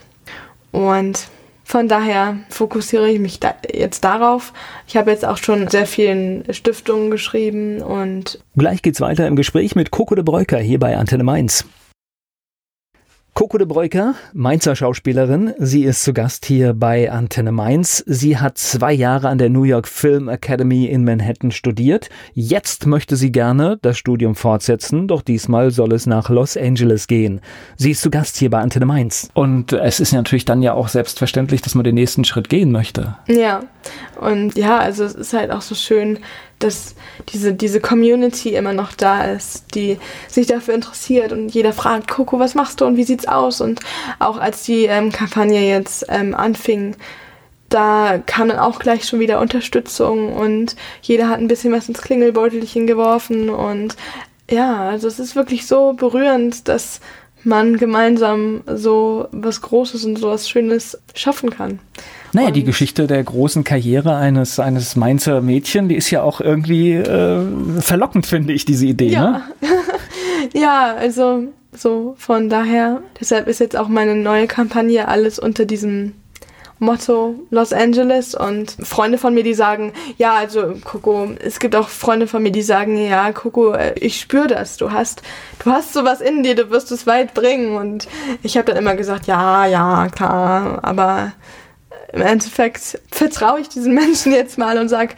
Und 0.72 1.28
von 1.68 1.89
daher 1.89 2.38
fokussiere 2.47 3.09
ich 3.09 3.20
mich 3.20 3.41
da 3.41 3.53
jetzt 3.70 4.05
darauf. 4.05 4.53
Ich 4.88 4.95
habe 4.95 5.11
jetzt 5.11 5.26
auch 5.26 5.36
schon 5.36 5.68
sehr 5.68 5.86
vielen 5.86 6.45
Stiftungen 6.53 7.11
geschrieben 7.11 7.82
und. 7.82 8.39
Gleich 8.55 8.82
geht's 8.82 9.01
weiter 9.01 9.28
im 9.28 9.36
Gespräch 9.36 9.76
mit 9.76 9.91
Coco 9.91 10.15
de 10.15 10.24
Breuker 10.24 10.59
hier 10.59 10.80
bei 10.80 10.95
Antenne 10.95 11.26
Mainz. 11.26 11.65
Coco 13.38 13.59
de 13.59 13.67
Breuker, 13.67 14.15
Mainzer 14.33 14.75
Schauspielerin. 14.75 15.53
Sie 15.59 15.83
ist 15.83 16.03
zu 16.03 16.11
Gast 16.11 16.43
hier 16.47 16.73
bei 16.73 17.11
Antenne 17.11 17.51
Mainz. 17.51 18.03
Sie 18.07 18.39
hat 18.39 18.57
zwei 18.57 18.91
Jahre 18.91 19.29
an 19.29 19.38
der 19.38 19.51
New 19.51 19.61
York 19.61 19.88
Film 19.88 20.27
Academy 20.27 20.88
in 20.88 21.03
Manhattan 21.03 21.51
studiert. 21.51 22.09
Jetzt 22.33 22.88
möchte 22.88 23.15
sie 23.15 23.31
gerne 23.31 23.77
das 23.83 23.99
Studium 23.99 24.33
fortsetzen, 24.33 25.07
doch 25.07 25.21
diesmal 25.21 25.69
soll 25.69 25.93
es 25.93 26.07
nach 26.07 26.29
Los 26.29 26.57
Angeles 26.57 27.05
gehen. 27.05 27.41
Sie 27.75 27.91
ist 27.91 28.01
zu 28.01 28.09
Gast 28.09 28.38
hier 28.38 28.49
bei 28.49 28.57
Antenne 28.57 28.88
Mainz. 28.88 29.29
Und 29.35 29.71
es 29.71 29.99
ist 29.99 30.13
natürlich 30.13 30.45
dann 30.45 30.63
ja 30.63 30.73
auch 30.73 30.88
selbstverständlich, 30.88 31.61
dass 31.61 31.75
man 31.75 31.83
den 31.83 31.93
nächsten 31.93 32.25
Schritt 32.25 32.49
gehen 32.49 32.71
möchte. 32.71 33.17
Ja, 33.27 33.61
und 34.19 34.57
ja, 34.57 34.79
also 34.79 35.03
es 35.03 35.13
ist 35.13 35.33
halt 35.33 35.51
auch 35.51 35.61
so 35.61 35.75
schön, 35.75 36.17
dass 36.60 36.95
diese, 37.30 37.53
diese 37.53 37.80
Community 37.80 38.55
immer 38.55 38.74
noch 38.74 38.93
da 38.93 39.26
ist, 39.26 39.76
die 39.76 39.97
sich 40.28 40.47
dafür 40.47 40.74
interessiert 40.74 41.32
und 41.32 41.49
jeder 41.49 41.74
fragt, 41.74 42.08
Coco, 42.08 42.39
was 42.39 42.55
machst 42.55 42.82
du 42.82 42.86
und 42.86 42.97
wie 42.97 43.03
sieht's 43.03 43.28
aus? 43.28 43.62
Und 43.62 43.80
auch 44.20 44.38
als 44.38 44.64
die 44.64 44.86
ähm, 44.86 45.12
Kampagne 45.12 45.68
jetzt 45.68 46.05
ähm, 46.10 46.34
anfing, 46.34 46.95
da 47.70 48.22
kam 48.26 48.47
dann 48.47 48.60
auch 48.60 48.80
gleich 48.80 49.05
schon 49.05 49.20
wieder 49.20 49.39
Unterstützung 49.39 50.34
und 50.34 50.76
jeder 51.01 51.30
hat 51.30 51.39
ein 51.39 51.49
bisschen 51.49 51.74
was 51.74 51.89
ins 51.89 52.01
Klingelbeutelchen 52.01 52.88
geworfen 52.88 53.49
und 53.49 53.95
ja, 54.49 54.89
also 54.89 55.08
es 55.08 55.20
ist 55.20 55.36
wirklich 55.36 55.68
so 55.68 55.93
berührend, 55.93 56.70
dass 56.70 57.01
man 57.43 57.78
gemeinsam 57.78 58.62
so 58.66 59.28
was 59.32 59.62
Großes 59.62 60.05
und 60.05 60.18
so 60.18 60.30
was 60.30 60.49
Schönes 60.49 60.97
schaffen 61.14 61.49
kann. 61.49 61.80
Naja, 62.34 62.51
die 62.51 62.63
Geschichte 62.63 63.07
der 63.07 63.23
großen 63.23 63.63
Karriere 63.63 64.15
eines, 64.15 64.59
eines 64.59 64.95
Mainzer 64.95 65.41
Mädchen, 65.41 65.89
die 65.89 65.95
ist 65.95 66.09
ja 66.11 66.21
auch 66.21 66.41
irgendwie 66.41 66.93
äh, 66.93 67.45
verlockend, 67.80 68.25
finde 68.25 68.53
ich, 68.53 68.65
diese 68.65 68.86
Idee. 68.86 69.09
Ja. 69.09 69.43
Ne? 69.61 69.67
ja, 70.53 70.95
also 70.95 71.43
so 71.73 72.15
von 72.17 72.49
daher. 72.49 73.01
Deshalb 73.19 73.47
ist 73.47 73.59
jetzt 73.59 73.78
auch 73.78 73.88
meine 73.88 74.15
neue 74.15 74.47
Kampagne 74.47 75.07
alles 75.07 75.39
unter 75.39 75.65
diesem 75.65 76.13
Motto 76.80 77.36
Los 77.49 77.73
Angeles 77.73 78.36
und 78.36 78.78
Freunde 78.84 79.17
von 79.17 79.34
mir, 79.34 79.43
die 79.43 79.55
sagen, 79.55 79.93
ja, 80.17 80.36
also 80.36 80.75
Coco, 80.84 81.32
es 81.43 81.59
gibt 81.59 81.75
auch 81.75 81.89
Freunde 81.89 82.28
von 82.28 82.43
mir, 82.43 82.51
die 82.51 82.61
sagen, 82.61 83.03
ja, 83.03 83.32
Coco, 83.32 83.73
äh, 83.73 83.95
ich 83.99 84.19
spüre 84.19 84.47
das, 84.47 84.78
du 84.78 84.91
hast, 84.91 85.23
du 85.63 85.71
hast 85.71 85.93
sowas 85.93 86.21
in 86.21 86.43
dir, 86.43 86.55
du 86.55 86.69
wirst 86.69 86.91
es 86.91 87.07
weit 87.07 87.34
bringen 87.34 87.75
und 87.75 88.07
ich 88.43 88.57
habe 88.57 88.71
dann 88.71 88.78
immer 88.78 88.95
gesagt, 88.95 89.25
ja, 89.25 89.65
ja, 89.65 90.07
klar, 90.09 90.80
aber 90.84 91.32
im 92.14 92.22
Endeffekt 92.22 92.99
vertraue 93.12 93.60
ich 93.60 93.70
diesen 93.70 93.93
Menschen 93.93 94.32
jetzt 94.32 94.58
mal 94.58 94.78
und 94.78 94.89
sage, 94.89 95.16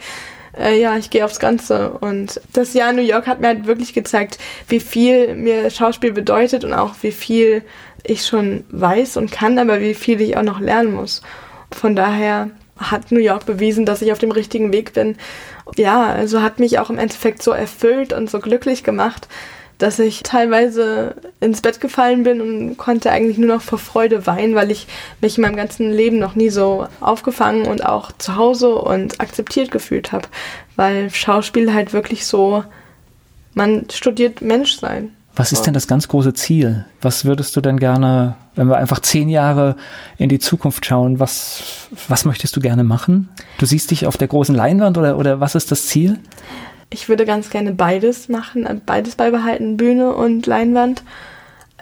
äh, 0.58 0.80
ja, 0.80 0.96
ich 0.96 1.10
gehe 1.10 1.24
aufs 1.24 1.38
Ganze. 1.38 1.90
Und 1.90 2.40
das 2.52 2.74
Jahr 2.74 2.90
in 2.90 2.96
New 2.96 3.02
York 3.02 3.26
hat 3.26 3.40
mir 3.40 3.48
halt 3.48 3.66
wirklich 3.66 3.92
gezeigt, 3.92 4.38
wie 4.68 4.80
viel 4.80 5.34
mir 5.34 5.70
Schauspiel 5.70 6.12
bedeutet 6.12 6.64
und 6.64 6.72
auch 6.72 6.94
wie 7.02 7.12
viel 7.12 7.62
ich 8.02 8.26
schon 8.26 8.64
weiß 8.70 9.16
und 9.16 9.30
kann, 9.30 9.58
aber 9.58 9.80
wie 9.80 9.94
viel 9.94 10.20
ich 10.20 10.36
auch 10.36 10.42
noch 10.42 10.60
lernen 10.60 10.94
muss. 10.94 11.22
Von 11.70 11.94
daher 11.94 12.50
hat 12.76 13.12
New 13.12 13.20
York 13.20 13.46
bewiesen, 13.46 13.84
dass 13.84 14.02
ich 14.02 14.10
auf 14.10 14.18
dem 14.18 14.32
richtigen 14.32 14.72
Weg 14.72 14.94
bin. 14.94 15.16
Ja, 15.76 16.06
also 16.06 16.42
hat 16.42 16.58
mich 16.58 16.78
auch 16.78 16.90
im 16.90 16.98
Endeffekt 16.98 17.42
so 17.42 17.52
erfüllt 17.52 18.12
und 18.12 18.30
so 18.30 18.40
glücklich 18.40 18.82
gemacht, 18.82 19.28
dass 19.80 19.98
ich 19.98 20.22
teilweise 20.22 21.14
ins 21.40 21.62
Bett 21.62 21.80
gefallen 21.80 22.22
bin 22.22 22.40
und 22.40 22.76
konnte 22.76 23.10
eigentlich 23.10 23.38
nur 23.38 23.48
noch 23.56 23.62
vor 23.62 23.78
Freude 23.78 24.26
weinen, 24.26 24.54
weil 24.54 24.70
ich 24.70 24.86
mich 25.22 25.38
in 25.38 25.42
meinem 25.42 25.56
ganzen 25.56 25.90
Leben 25.90 26.18
noch 26.18 26.34
nie 26.34 26.50
so 26.50 26.86
aufgefangen 27.00 27.66
und 27.66 27.84
auch 27.84 28.12
zu 28.18 28.36
Hause 28.36 28.74
und 28.74 29.20
akzeptiert 29.20 29.70
gefühlt 29.70 30.12
habe, 30.12 30.28
weil 30.76 31.10
Schauspiel 31.10 31.72
halt 31.72 31.94
wirklich 31.94 32.26
so, 32.26 32.62
man 33.54 33.86
studiert 33.90 34.42
Menschsein. 34.42 35.10
Was 35.34 35.52
ist 35.52 35.62
denn 35.62 35.72
das 35.72 35.86
ganz 35.86 36.08
große 36.08 36.34
Ziel? 36.34 36.84
Was 37.00 37.24
würdest 37.24 37.56
du 37.56 37.62
denn 37.62 37.78
gerne, 37.78 38.36
wenn 38.56 38.68
wir 38.68 38.76
einfach 38.76 39.00
zehn 39.00 39.30
Jahre 39.30 39.76
in 40.18 40.28
die 40.28 40.40
Zukunft 40.40 40.84
schauen, 40.84 41.18
was, 41.18 41.88
was 42.08 42.26
möchtest 42.26 42.54
du 42.56 42.60
gerne 42.60 42.84
machen? 42.84 43.30
Du 43.56 43.64
siehst 43.64 43.90
dich 43.90 44.06
auf 44.06 44.18
der 44.18 44.28
großen 44.28 44.54
Leinwand 44.54 44.98
oder, 44.98 45.16
oder 45.16 45.40
was 45.40 45.54
ist 45.54 45.70
das 45.70 45.86
Ziel? 45.86 46.18
Ich 46.90 47.08
würde 47.08 47.24
ganz 47.24 47.50
gerne 47.50 47.72
beides 47.72 48.28
machen, 48.28 48.66
äh, 48.66 48.76
beides 48.84 49.16
beibehalten, 49.16 49.76
Bühne 49.76 50.14
und 50.14 50.46
Leinwand. 50.46 51.02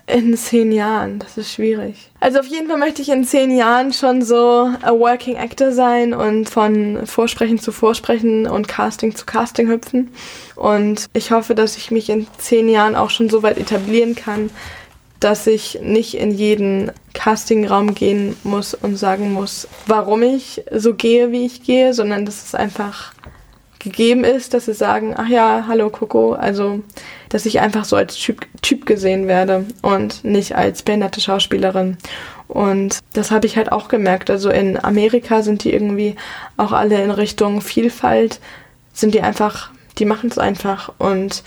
In 0.07 0.35
zehn 0.39 0.73
Jahren, 0.73 1.19
das 1.19 1.37
ist 1.37 1.53
schwierig. 1.53 2.11
Also 2.19 2.39
auf 2.39 2.47
jeden 2.47 2.67
Fall 2.67 2.79
möchte 2.79 3.03
ich 3.03 3.11
in 3.11 3.25
zehn 3.25 3.55
Jahren 3.55 3.93
schon 3.93 4.23
so 4.23 4.71
a 4.81 4.93
working 4.93 5.37
actor 5.37 5.71
sein 5.71 6.15
und 6.15 6.49
von 6.49 7.07
Vorsprechen 7.07 7.59
zu 7.59 7.73
Vorsprechen 7.73 8.47
und 8.47 8.69
Casting 8.69 9.15
zu 9.15 9.27
Casting 9.27 9.69
hüpfen. 9.69 10.11
Und 10.57 11.09
ich 11.13 11.31
hoffe, 11.31 11.55
dass 11.55 11.77
ich 11.77 11.91
mich 11.91 12.09
in 12.09 12.27
zehn 12.39 12.71
Jahren 12.71 12.97
auch 12.97 13.11
schon 13.11 13.29
so 13.29 13.43
weit 13.43 13.59
etablieren 13.59 14.15
kann, 14.15 14.49
dass 15.21 15.47
ich 15.47 15.79
nicht 15.83 16.15
in 16.15 16.31
jeden 16.31 16.91
Castingraum 17.13 17.95
gehen 17.95 18.35
muss 18.45 18.73
und 18.73 18.97
sagen 18.97 19.33
muss, 19.35 19.69
warum 19.87 20.23
ich 20.23 20.65
so 20.73 20.95
gehe, 20.95 21.33
wie 21.33 21.45
ich 21.45 21.65
gehe, 21.65 21.93
sondern 21.93 22.25
dass 22.25 22.47
es 22.47 22.55
einfach 22.55 23.13
gegeben 23.89 24.24
ist, 24.24 24.55
dass 24.55 24.66
sie 24.66 24.74
sagen, 24.74 25.14
ach 25.16 25.28
ja, 25.28 25.64
hallo 25.66 25.91
Coco, 25.91 26.32
also 26.32 26.80
dass 27.28 27.47
ich 27.47 27.61
einfach 27.61 27.84
so 27.84 27.97
als 27.97 28.14
Typ, 28.14 28.47
typ 28.62 28.86
gesehen 28.86 29.26
werde 29.26 29.66
und 29.82 30.24
nicht 30.24 30.57
als 30.57 30.82
behinderte 30.82 31.20
Schauspielerin. 31.20 31.97
Und 32.49 33.01
das 33.12 33.30
habe 33.30 33.47
ich 33.47 33.57
halt 33.57 33.70
auch 33.72 33.89
gemerkt. 33.89 34.30
Also 34.30 34.51
in 34.51 34.82
Amerika 34.82 35.43
sind 35.43 35.64
die 35.64 35.72
irgendwie 35.72 36.16
auch 36.57 36.72
alle 36.72 37.03
in 37.03 37.11
Richtung 37.11 37.61
Vielfalt, 37.61 38.41
sind 38.93 39.14
die 39.14 39.20
einfach, 39.20 39.70
die 39.99 40.07
machen 40.07 40.30
es 40.30 40.39
einfach 40.39 40.93
und 40.99 41.43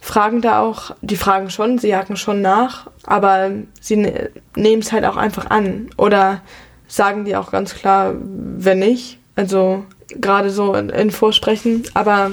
fragen 0.00 0.40
da 0.40 0.62
auch, 0.62 0.92
die 1.02 1.16
fragen 1.16 1.50
schon, 1.50 1.78
sie 1.78 1.88
jagen 1.88 2.16
schon 2.16 2.40
nach, 2.40 2.88
aber 3.04 3.50
sie 3.80 3.96
ne, 3.96 4.30
nehmen 4.54 4.80
es 4.80 4.92
halt 4.92 5.04
auch 5.04 5.16
einfach 5.16 5.50
an. 5.50 5.90
Oder 5.98 6.40
sagen 6.88 7.24
die 7.24 7.36
auch 7.36 7.50
ganz 7.50 7.74
klar, 7.74 8.14
wenn 8.18 8.78
nicht. 8.78 9.18
Also 9.34 9.84
gerade 10.08 10.50
so 10.50 10.74
in, 10.74 10.90
in 10.90 11.10
Vorsprechen. 11.10 11.84
Aber 11.94 12.32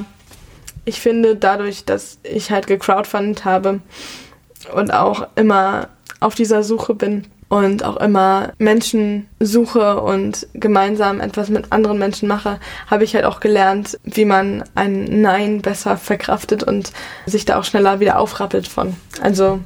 ich 0.85 0.99
finde, 0.99 1.35
dadurch, 1.35 1.85
dass 1.85 2.19
ich 2.23 2.51
halt 2.51 2.67
gecrowdfundet 2.67 3.45
habe 3.45 3.79
und 4.73 4.93
auch 4.93 5.27
immer 5.35 5.89
auf 6.19 6.35
dieser 6.35 6.63
Suche 6.63 6.93
bin 6.93 7.25
und 7.49 7.83
auch 7.83 7.97
immer 7.97 8.53
Menschen 8.57 9.27
suche 9.39 10.01
und 10.01 10.47
gemeinsam 10.53 11.19
etwas 11.19 11.49
mit 11.49 11.71
anderen 11.71 11.99
Menschen 11.99 12.27
mache, 12.27 12.59
habe 12.87 13.03
ich 13.03 13.13
halt 13.13 13.25
auch 13.25 13.39
gelernt, 13.39 13.99
wie 14.03 14.25
man 14.25 14.63
ein 14.75 15.21
Nein 15.21 15.61
besser 15.61 15.97
verkraftet 15.97 16.63
und 16.63 16.91
sich 17.25 17.45
da 17.45 17.59
auch 17.59 17.63
schneller 17.63 17.99
wieder 17.99 18.19
aufrappelt 18.19 18.67
von. 18.67 18.95
Also 19.21 19.59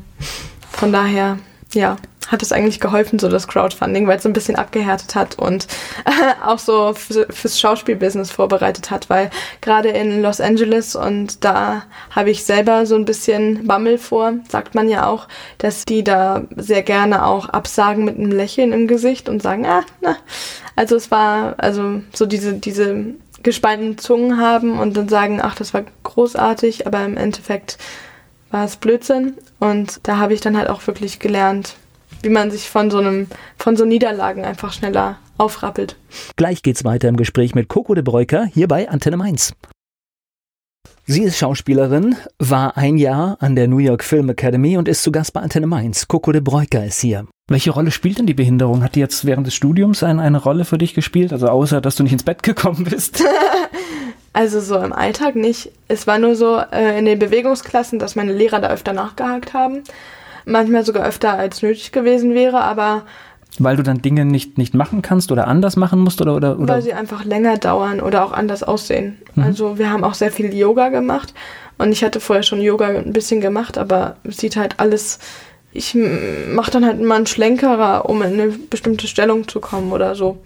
von 0.72 0.92
daher, 0.92 1.38
ja 1.74 1.98
hat 2.28 2.42
es 2.42 2.52
eigentlich 2.52 2.80
geholfen, 2.80 3.20
so 3.20 3.30
das 3.30 3.48
Crowdfunding, 3.48 4.08
weil 4.08 4.18
es 4.18 4.24
so 4.24 4.30
ein 4.30 4.34
bisschen 4.34 4.56
abgehärtet 4.56 5.16
hat 5.16 5.40
und 5.40 5.68
äh, 6.06 6.46
auch 6.46 6.60
so 6.60 6.94
fürs 6.94 7.60
Schauspielbusiness 7.60 8.32
vorbereitet 8.32 8.92
hat, 8.92 9.10
weil 9.10 9.30
gerade 9.62 9.90
in 9.90 10.22
Los 10.22 10.42
Angeles 10.42 10.96
und 10.96 11.44
da 11.44 11.84
habe 12.12 12.30
ich 12.30 12.44
selber 12.44 12.86
so 12.86 12.96
ein 12.96 13.06
bisschen 13.06 13.66
Bammel 13.68 13.98
vor, 13.98 14.34
sagt 14.50 14.76
man 14.76 14.90
ja 14.90 15.08
auch, 15.08 15.28
dass 15.58 15.86
die 15.86 16.04
da 16.04 16.44
sehr 16.56 16.84
gerne 16.84 17.26
auch 17.26 17.50
absagen 17.50 18.06
mit 18.06 18.18
einem 18.18 18.32
Lächeln 18.32 18.74
im 18.74 18.88
Gesicht 18.88 19.30
und 19.30 19.42
sagen, 19.42 19.66
ah, 19.66 19.84
na. 20.02 20.18
Also 20.76 20.96
es 20.96 21.10
war, 21.10 21.56
also 21.58 22.02
so 22.14 22.28
diese, 22.28 22.54
diese 22.54 23.16
gespaltenen 23.42 23.98
Zungen 23.98 24.40
haben 24.40 24.80
und 24.80 24.96
dann 24.96 25.10
sagen, 25.10 25.40
ach, 25.42 25.56
das 25.56 25.74
war 25.74 25.84
großartig, 26.04 26.86
aber 26.86 27.04
im 27.04 27.18
Endeffekt 27.18 27.78
war 28.52 28.66
es 28.66 28.78
Blödsinn. 28.78 29.34
Und 29.60 30.02
da 30.04 30.18
habe 30.18 30.34
ich 30.34 30.42
dann 30.42 30.58
halt 30.58 30.70
auch 30.70 30.86
wirklich 30.88 31.20
gelernt, 31.20 31.76
wie 32.22 32.30
man 32.30 32.52
sich 32.52 32.70
von 32.70 32.90
so 32.92 32.98
einem, 32.98 33.28
von 33.58 33.76
so 33.76 33.86
Niederlagen 33.86 34.46
einfach 34.46 34.74
schneller 34.74 35.18
aufrappelt. 35.38 35.98
Gleich 36.36 36.64
geht's 36.64 36.84
weiter 36.84 37.10
im 37.10 37.18
Gespräch 37.18 37.56
mit 37.56 37.68
Coco 37.68 37.94
de 37.94 38.04
Breuker 38.04 38.46
hier 38.46 38.68
bei 38.68 38.90
Antenne 38.90 39.18
Mainz. 39.18 39.54
Sie 41.10 41.24
ist 41.24 41.38
Schauspielerin, 41.38 42.18
war 42.38 42.76
ein 42.76 42.98
Jahr 42.98 43.38
an 43.40 43.56
der 43.56 43.70
New 43.70 43.78
York 43.78 44.04
Film 44.04 44.30
Academy 44.30 44.78
und 44.78 44.90
ist 44.90 45.04
zu 45.04 45.12
Gast 45.12 45.32
bei 45.32 45.40
Antenne 45.40 45.68
Mainz. 45.68 46.10
Coco 46.10 46.34
de 46.34 46.42
Breuker 46.42 46.84
ist 46.84 47.00
hier. 47.00 47.26
Welche 47.50 47.72
Rolle 47.72 47.92
spielt 47.92 48.20
denn 48.20 48.26
die 48.26 48.34
Behinderung? 48.34 48.84
Hat 48.84 48.96
die 48.96 49.00
jetzt 49.00 49.24
während 49.26 49.48
des 49.48 49.56
Studiums 49.56 50.04
eine, 50.04 50.22
eine 50.22 50.38
Rolle 50.38 50.66
für 50.66 50.78
dich 50.78 50.94
gespielt? 50.94 51.32
Also 51.32 51.48
außer, 51.48 51.80
dass 51.80 51.96
du 51.96 52.04
nicht 52.04 52.12
ins 52.12 52.24
Bett 52.24 52.44
gekommen 52.44 52.84
bist? 52.84 53.24
also 54.34 54.60
so 54.60 54.78
im 54.80 54.92
Alltag 54.92 55.38
nicht. 55.38 55.72
Es 55.88 56.08
war 56.08 56.20
nur 56.20 56.36
so 56.36 56.60
äh, 56.60 57.00
in 57.00 57.06
den 57.06 57.20
Bewegungsklassen, 57.20 58.00
dass 58.00 58.18
meine 58.18 58.34
Lehrer 58.34 58.60
da 58.60 58.68
öfter 58.68 58.92
nachgehakt 58.92 59.54
haben 59.54 59.84
manchmal 60.48 60.84
sogar 60.86 61.06
öfter 61.06 61.34
als 61.34 61.62
nötig 61.62 61.92
gewesen 61.92 62.34
wäre, 62.34 62.62
aber 62.62 63.04
weil 63.60 63.76
du 63.76 63.84
dann 63.84 64.02
Dinge 64.02 64.26
nicht, 64.26 64.58
nicht 64.58 64.74
machen 64.74 65.02
kannst 65.02 65.32
oder 65.32 65.48
anders 65.48 65.78
machen 65.78 66.00
musst 66.00 66.22
oder, 66.22 66.36
oder, 66.36 66.60
oder? 66.60 66.76
Weil 66.76 66.82
sie 66.82 66.94
einfach 66.94 67.26
länger 67.26 67.58
dauern 67.58 68.02
oder 68.02 68.24
auch 68.24 68.32
anders 68.32 68.62
aussehen. 68.62 69.18
Mhm. 69.36 69.44
Also 69.44 69.78
wir 69.78 69.90
haben 69.90 70.04
auch 70.04 70.14
sehr 70.14 70.32
viel 70.32 70.54
Yoga 70.54 70.90
gemacht 70.90 71.34
und 71.78 71.92
ich 71.92 72.04
hatte 72.04 72.20
vorher 72.20 72.44
schon 72.44 72.62
Yoga 72.62 72.88
ein 72.88 73.14
bisschen 73.14 73.42
gemacht, 73.42 73.78
aber 73.78 74.18
es 74.24 74.38
sieht 74.38 74.58
halt 74.58 74.80
alles, 74.80 75.20
ich 75.72 75.98
mache 76.54 76.72
dann 76.72 76.86
halt 76.86 77.00
immer 77.00 77.16
einen 77.16 77.26
Schlenkerer, 77.26 78.08
um 78.10 78.22
in 78.22 78.34
eine 78.34 78.48
bestimmte 78.50 79.08
Stellung 79.08 79.48
zu 79.48 79.60
kommen 79.60 79.92
oder 79.92 80.16
so. 80.16 80.38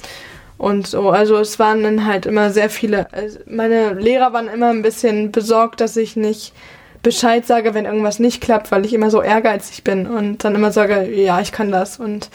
Und 0.57 0.87
so, 0.87 1.09
also 1.09 1.37
es 1.37 1.57
waren 1.57 1.81
dann 1.81 2.05
halt 2.05 2.27
immer 2.27 2.51
sehr 2.51 2.69
viele, 2.69 3.11
also 3.11 3.39
meine 3.47 3.93
Lehrer 3.93 4.31
waren 4.31 4.47
immer 4.47 4.69
ein 4.69 4.83
bisschen 4.83 5.31
besorgt, 5.31 5.81
dass 5.81 5.97
ich 5.97 6.15
nicht 6.15 6.53
Bescheid 7.03 7.45
sage, 7.45 7.73
wenn 7.73 7.85
irgendwas 7.85 8.19
nicht 8.19 8.41
klappt, 8.41 8.71
weil 8.71 8.85
ich 8.85 8.93
immer 8.93 9.09
so 9.09 9.21
ehrgeizig 9.21 9.83
bin 9.83 10.07
und 10.07 10.43
dann 10.43 10.55
immer 10.55 10.71
sage, 10.71 11.09
ja, 11.13 11.41
ich 11.41 11.51
kann 11.51 11.71
das. 11.71 11.99
Und 11.99 12.29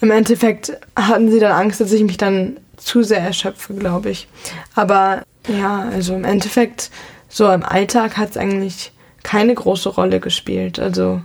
im 0.00 0.10
Endeffekt 0.10 0.78
hatten 0.96 1.30
sie 1.30 1.40
dann 1.40 1.52
Angst, 1.52 1.80
dass 1.80 1.92
ich 1.92 2.02
mich 2.02 2.16
dann 2.16 2.58
zu 2.76 3.02
sehr 3.02 3.20
erschöpfe, 3.20 3.74
glaube 3.74 4.10
ich. 4.10 4.28
Aber 4.74 5.22
ja, 5.48 5.88
also 5.92 6.14
im 6.14 6.24
Endeffekt, 6.24 6.90
so 7.28 7.50
im 7.50 7.64
Alltag 7.64 8.16
hat 8.16 8.30
es 8.30 8.36
eigentlich 8.36 8.92
keine 9.22 9.54
große 9.54 9.88
Rolle 9.88 10.20
gespielt. 10.20 10.78
Also 10.78 11.20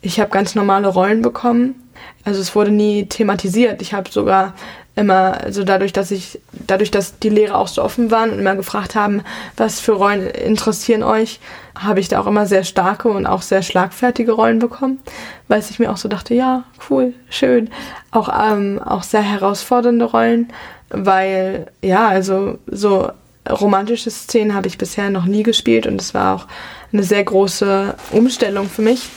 ich 0.00 0.20
habe 0.20 0.30
ganz 0.30 0.54
normale 0.54 0.88
Rollen 0.88 1.22
bekommen. 1.22 1.87
Also 2.24 2.40
es 2.40 2.54
wurde 2.54 2.70
nie 2.70 3.06
thematisiert. 3.06 3.80
Ich 3.82 3.94
habe 3.94 4.10
sogar 4.10 4.54
immer, 4.98 5.40
also 5.40 5.62
dadurch, 5.62 5.92
dass 5.92 6.10
ich, 6.10 6.40
dadurch, 6.52 6.90
dass 6.90 7.18
die 7.20 7.28
Lehrer 7.28 7.56
auch 7.56 7.68
so 7.68 7.82
offen 7.82 8.10
waren 8.10 8.30
und 8.30 8.40
immer 8.40 8.56
gefragt 8.56 8.96
haben, 8.96 9.22
was 9.56 9.78
für 9.78 9.92
Rollen 9.92 10.26
interessieren 10.26 11.04
euch, 11.04 11.38
habe 11.78 12.00
ich 12.00 12.08
da 12.08 12.20
auch 12.20 12.26
immer 12.26 12.46
sehr 12.46 12.64
starke 12.64 13.08
und 13.08 13.24
auch 13.24 13.42
sehr 13.42 13.62
schlagfertige 13.62 14.32
Rollen 14.32 14.58
bekommen, 14.58 15.00
weil 15.46 15.60
ich 15.60 15.78
mir 15.78 15.92
auch 15.92 15.96
so 15.96 16.08
dachte, 16.08 16.34
ja, 16.34 16.64
cool, 16.90 17.14
schön. 17.30 17.70
Auch, 18.10 18.28
ähm, 18.28 18.80
auch 18.84 19.04
sehr 19.04 19.22
herausfordernde 19.22 20.04
Rollen, 20.04 20.52
weil, 20.90 21.68
ja, 21.80 22.08
also 22.08 22.58
so 22.66 23.10
romantische 23.48 24.10
Szenen 24.10 24.54
habe 24.54 24.66
ich 24.66 24.78
bisher 24.78 25.10
noch 25.10 25.26
nie 25.26 25.44
gespielt 25.44 25.86
und 25.86 26.00
es 26.00 26.12
war 26.12 26.34
auch 26.34 26.46
eine 26.92 27.04
sehr 27.04 27.22
große 27.22 27.94
Umstellung 28.10 28.68
für 28.68 28.82
mich. 28.82 29.08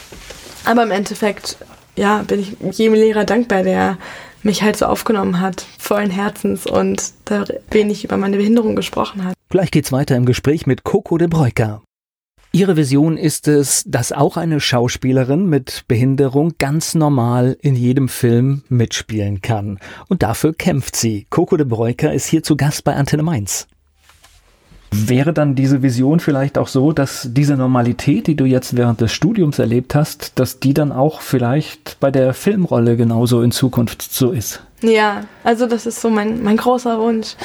Aber 0.66 0.84
im 0.84 0.92
Endeffekt, 0.92 1.58
ja, 2.02 2.24
bin 2.24 2.40
ich 2.40 2.58
jedem 2.78 2.96
Lehrer 2.96 3.26
dankbar, 3.26 3.62
der 3.62 3.98
mich 4.42 4.64
halt 4.64 4.76
so 4.76 4.88
aufgenommen 4.88 5.40
hat, 5.40 5.64
vollen 5.78 6.10
Herzens 6.10 6.66
und 6.66 7.14
da 7.26 7.46
wenig 7.70 8.04
über 8.04 8.18
meine 8.18 8.38
Behinderung 8.38 8.76
gesprochen 8.76 9.24
hat. 9.24 9.36
Gleich 9.50 9.70
geht's 9.70 9.92
weiter 9.92 10.16
im 10.16 10.26
Gespräch 10.26 10.66
mit 10.66 10.84
Coco 10.84 11.20
de 11.20 11.28
Breuker. 11.28 11.84
Ihre 12.54 12.76
Vision 12.76 13.18
ist 13.18 13.48
es, 13.48 13.84
dass 13.86 14.12
auch 14.12 14.36
eine 14.36 14.60
Schauspielerin 14.60 15.48
mit 15.48 15.86
Behinderung 15.88 16.54
ganz 16.58 16.96
normal 16.96 17.56
in 17.62 17.76
jedem 17.76 18.10
Film 18.10 18.64
mitspielen 18.68 19.42
kann. 19.42 19.80
Und 20.10 20.24
dafür 20.24 20.54
kämpft 20.54 20.96
sie. 20.96 21.28
Coco 21.30 21.56
de 21.56 21.66
Breuker 21.66 22.12
ist 22.12 22.26
hier 22.26 22.44
zu 22.44 22.58
Gast 22.58 22.84
bei 22.84 22.96
Antenne 22.96 23.24
Mainz. 23.24 23.68
Wäre 24.94 25.32
dann 25.32 25.56
diese 25.56 25.82
Vision 25.82 26.20
vielleicht 26.20 26.58
auch 26.58 26.68
so, 26.68 26.92
dass 26.92 27.30
diese 27.32 27.56
Normalität, 27.56 28.28
die 28.28 28.36
du 28.36 28.44
jetzt 28.44 28.76
während 28.76 29.00
des 29.00 29.14
Studiums 29.14 29.58
erlebt 29.58 29.96
hast, 29.96 30.38
dass 30.38 30.60
die 30.60 30.74
dann 30.74 30.92
auch 30.92 31.22
vielleicht 31.22 31.98
bei 32.02 32.12
der 32.12 32.34
Filmrolle 32.34 32.98
genauso 32.98 33.42
in 33.42 33.52
Zukunft 33.52 34.02
so 34.02 34.32
ist? 34.32 34.62
Ja, 34.82 35.22
also 35.46 35.66
das 35.66 35.86
ist 35.86 36.02
so 36.02 36.10
mein, 36.10 36.44
mein 36.44 36.58
großer 36.58 37.00
Wunsch, 37.00 37.36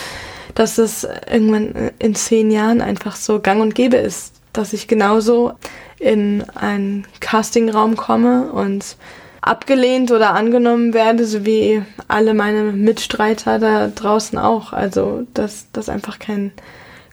dass 0.57 0.78
es 0.78 1.07
irgendwann 1.30 1.92
in 2.01 2.16
zehn 2.16 2.51
Jahren 2.51 2.80
einfach 2.80 3.14
so 3.14 3.38
gang 3.38 3.62
und 3.62 3.76
gäbe 3.76 3.97
ist, 3.97 4.32
dass 4.53 4.72
ich 4.72 4.88
genauso 4.88 5.53
in 6.01 6.42
einen 6.57 7.07
Castingraum 7.20 7.97
komme 7.97 8.51
und 8.51 8.97
abgelehnt 9.40 10.11
oder 10.11 10.34
angenommen 10.34 10.92
werde, 10.94 11.24
so 11.24 11.47
wie 11.47 11.82
alle 12.09 12.34
meine 12.34 12.72
Mitstreiter 12.72 13.61
da 13.61 13.86
draußen 13.86 14.38
auch. 14.38 14.72
Also, 14.72 15.26
dass 15.34 15.66
das 15.72 15.88
einfach 15.88 16.18
kein 16.18 16.51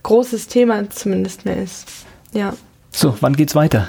großes 0.04 0.48
Thema 0.48 0.90
zumindest 0.90 1.46
mehr 1.46 1.62
ist. 1.62 1.86
Ja. 2.34 2.54
So, 2.92 3.16
wann 3.22 3.36
geht's 3.36 3.56
weiter? 3.56 3.88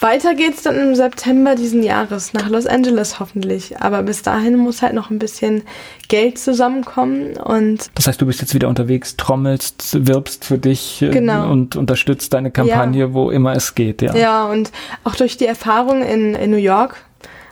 Weiter 0.00 0.34
geht's 0.34 0.62
dann 0.62 0.76
im 0.76 0.94
September 0.94 1.54
diesen 1.54 1.82
Jahres 1.82 2.34
nach 2.34 2.48
Los 2.48 2.66
Angeles 2.66 3.18
hoffentlich. 3.18 3.80
Aber 3.80 4.02
bis 4.02 4.22
dahin 4.22 4.56
muss 4.56 4.82
halt 4.82 4.92
noch 4.92 5.10
ein 5.10 5.18
bisschen 5.18 5.62
Geld 6.08 6.38
zusammenkommen 6.38 7.36
und. 7.36 7.90
Das 7.94 8.06
heißt, 8.06 8.20
du 8.20 8.26
bist 8.26 8.40
jetzt 8.40 8.54
wieder 8.54 8.68
unterwegs, 8.68 9.16
trommelst, 9.16 10.06
wirbst 10.06 10.44
für 10.44 10.58
dich 10.58 11.00
äh, 11.00 11.08
genau. 11.08 11.50
und 11.50 11.76
unterstützt 11.76 12.34
deine 12.34 12.50
Kampagne, 12.50 13.00
ja. 13.00 13.14
wo 13.14 13.30
immer 13.30 13.56
es 13.56 13.74
geht, 13.74 14.02
ja. 14.02 14.14
Ja, 14.14 14.46
und 14.46 14.70
auch 15.04 15.14
durch 15.14 15.38
die 15.38 15.46
Erfahrung 15.46 16.02
in, 16.02 16.34
in 16.34 16.50
New 16.50 16.56
York 16.56 17.05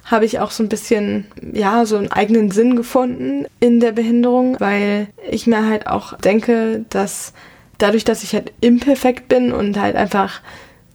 habe 0.05 0.25
ich 0.25 0.39
auch 0.39 0.51
so 0.51 0.63
ein 0.63 0.69
bisschen, 0.69 1.27
ja, 1.53 1.87
so 1.87 1.97
einen 1.97 2.13
eigenen 2.13 2.51
Sinn 2.51 2.77
gefunden 2.77 3.47
in 3.61 3.81
der 3.81 3.93
Behinderung, 3.93 4.57
weil 4.61 5.09
ich 5.31 5.47
mir 5.47 5.67
halt 5.67 5.87
auch 5.87 6.17
denke, 6.19 6.85
dass 6.91 7.33
dadurch, 7.79 8.05
dass 8.05 8.23
ich 8.23 8.35
halt 8.35 8.53
imperfekt 8.61 9.29
bin 9.29 9.53
und 9.53 9.79
halt 9.79 9.97
einfach 9.97 10.41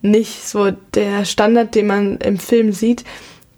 nicht 0.01 0.47
so 0.47 0.71
der 0.93 1.25
Standard, 1.25 1.75
den 1.75 1.87
man 1.87 2.17
im 2.17 2.37
Film 2.37 2.71
sieht, 2.71 3.03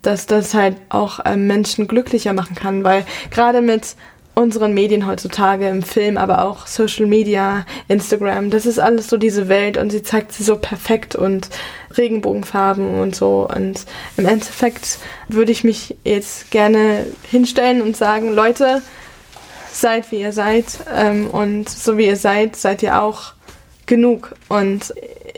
dass 0.02 0.26
das 0.26 0.54
halt 0.54 0.78
auch 0.90 1.20
ähm, 1.26 1.48
Menschen 1.48 1.88
glücklicher 1.88 2.34
machen 2.34 2.56
kann, 2.56 2.84
weil 2.84 3.06
gerade 3.30 3.62
mit 3.62 3.96
unseren 4.34 4.74
Medien 4.74 5.08
heutzutage 5.08 5.68
im 5.68 5.84
Film, 5.84 6.18
aber 6.18 6.46
auch 6.46 6.68
Social 6.68 7.06
Media, 7.06 7.66
Instagram, 7.88 8.50
das 8.50 8.66
ist 8.66 8.80
alles 8.80 9.08
so 9.08 9.18
diese 9.18 9.50
Welt 9.50 9.78
und 9.78 9.92
sie 9.92 10.04
zeigt 10.04 10.32
sie 10.32 10.44
so 10.44 10.58
perfekt 10.58 11.16
und 11.16 11.50
Regenbogenfarben 11.98 13.00
und 13.00 13.16
so. 13.16 13.50
Und 13.54 13.86
im 14.18 14.26
Endeffekt 14.26 15.00
würde 15.28 15.52
ich 15.52 15.64
mich 15.64 15.98
jetzt 16.04 16.52
gerne 16.52 17.06
hinstellen 17.30 17.82
und 17.82 17.98
sagen, 17.98 18.34
Leute, 18.34 18.82
seid 19.72 20.12
wie 20.12 20.22
ihr 20.22 20.34
seid 20.34 20.66
ähm, 20.94 21.28
und 21.30 21.70
so 21.70 21.98
wie 21.98 22.08
ihr 22.08 22.18
seid, 22.18 22.56
seid 22.56 22.84
ihr 22.84 23.02
auch 23.02 23.34
genug. 23.92 24.34
Und 24.48 24.94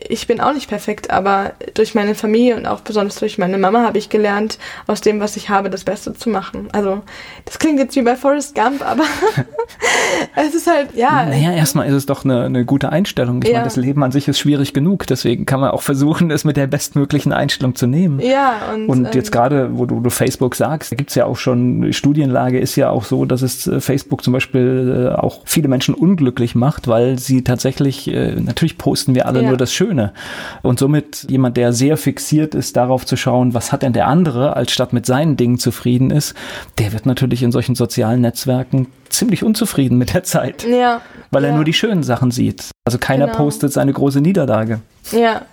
ich 0.08 0.28
bin 0.28 0.40
auch 0.40 0.54
nicht 0.54 0.70
perfekt, 0.70 1.10
aber 1.10 1.54
durch 1.74 1.96
meine 1.96 2.14
Familie 2.14 2.56
und 2.56 2.68
auch 2.68 2.82
besonders 2.82 3.16
durch 3.16 3.40
meine 3.40 3.58
Mama 3.58 3.82
habe 3.84 3.98
ich 3.98 4.10
gelernt, 4.10 4.60
aus 4.86 5.02
dem, 5.02 5.20
was 5.20 5.36
ich 5.38 5.50
habe, 5.50 5.72
das 5.72 5.84
Beste 5.84 6.14
zu 6.14 6.30
machen. 6.30 6.68
Also, 6.72 7.02
das 7.46 7.58
klingt 7.58 7.80
jetzt 7.80 7.96
wie 7.96 8.04
bei 8.04 8.16
Forrest 8.16 8.54
Gump, 8.54 8.86
aber 8.86 9.04
es 10.36 10.54
ist 10.54 10.68
halt, 10.68 10.96
ja. 10.96 11.26
Naja, 11.26 11.54
erstmal 11.54 11.88
ist 11.88 11.94
es 11.94 12.06
doch 12.06 12.26
eine, 12.26 12.44
eine 12.44 12.64
gute 12.64 12.92
Einstellung. 12.92 13.42
Ich 13.42 13.50
ja. 13.50 13.56
meine, 13.56 13.66
das 13.66 13.76
Leben 13.76 14.04
an 14.04 14.12
sich 14.12 14.28
ist 14.28 14.40
schwierig 14.40 14.74
genug, 14.74 15.08
deswegen 15.08 15.46
kann 15.46 15.60
man 15.60 15.72
auch 15.72 15.82
versuchen, 15.82 16.32
es 16.32 16.44
mit 16.44 16.58
der 16.58 16.68
bestmöglichen 16.68 17.34
Einstellung 17.34 17.76
zu 17.76 17.88
nehmen. 17.88 18.20
Ja, 18.20 18.74
und. 18.74 18.90
Und 18.90 19.06
ähm, 19.06 19.12
jetzt 19.14 19.32
gerade, 19.32 19.78
wo 19.78 19.86
du, 19.86 20.00
du 20.00 20.10
Facebook 20.10 20.56
sagst, 20.56 20.92
da 20.92 20.96
gibt 20.96 21.10
es 21.10 21.16
ja 21.16 21.26
auch 21.26 21.38
schon, 21.38 21.92
Studienlage 21.92 22.60
ist 22.60 22.76
ja 22.76 22.90
auch 22.90 23.06
so, 23.06 23.26
dass 23.26 23.42
es 23.42 23.68
äh, 23.68 23.80
Facebook 23.80 24.24
zum 24.24 24.34
Beispiel 24.34 25.10
äh, 25.12 25.16
auch 25.16 25.42
viele 25.46 25.68
Menschen 25.68 25.96
unglücklich 25.96 26.56
macht, 26.56 26.88
weil 26.88 27.18
sie 27.20 27.44
tatsächlich, 27.44 28.08
äh, 28.08 28.36
natürlich 28.44 28.78
posten 28.78 29.16
wir 29.16 29.26
alle 29.26 29.42
ja. 29.42 29.50
nur 29.50 29.58
das 29.58 29.74
Schöne. 29.74 30.14
Und 30.62 30.80
somit 30.80 31.26
jemand, 31.30 31.58
der 31.58 31.74
sehr 31.74 31.98
fixiert 31.98 32.56
ist, 32.56 32.76
darauf 32.76 33.06
zu 33.06 33.16
schauen, 33.16 33.54
was 33.54 33.72
hat 33.72 33.84
denn 33.84 33.94
der 33.94 34.08
andere, 34.08 34.56
als 34.56 34.72
statt 34.72 34.94
mit 34.94 35.06
seinen 35.06 35.38
Dingen 35.38 35.58
zufrieden 35.58 36.12
ist, 36.12 36.34
der 36.78 36.94
wird 36.94 37.06
natürlich 37.06 37.44
in 37.44 37.52
solchen 37.52 37.76
sozialen 37.76 38.22
Netzwerken 38.22 38.88
ziemlich 39.10 39.44
unzufrieden 39.44 39.98
mit 39.98 40.14
der 40.14 40.24
Zeit. 40.24 40.64
Ja. 40.64 41.02
Weil 41.32 41.44
ja. 41.44 41.50
er 41.50 41.56
nur 41.56 41.66
die 41.66 41.74
schönen 41.74 42.04
Sachen 42.04 42.32
sieht. 42.32 42.72
Also 42.86 42.98
keiner 42.98 43.26
genau. 43.28 43.38
postet 43.38 43.74
seine 43.74 43.94
große 43.94 44.22
Niederlage. 44.22 44.82
Ja. 45.12 45.44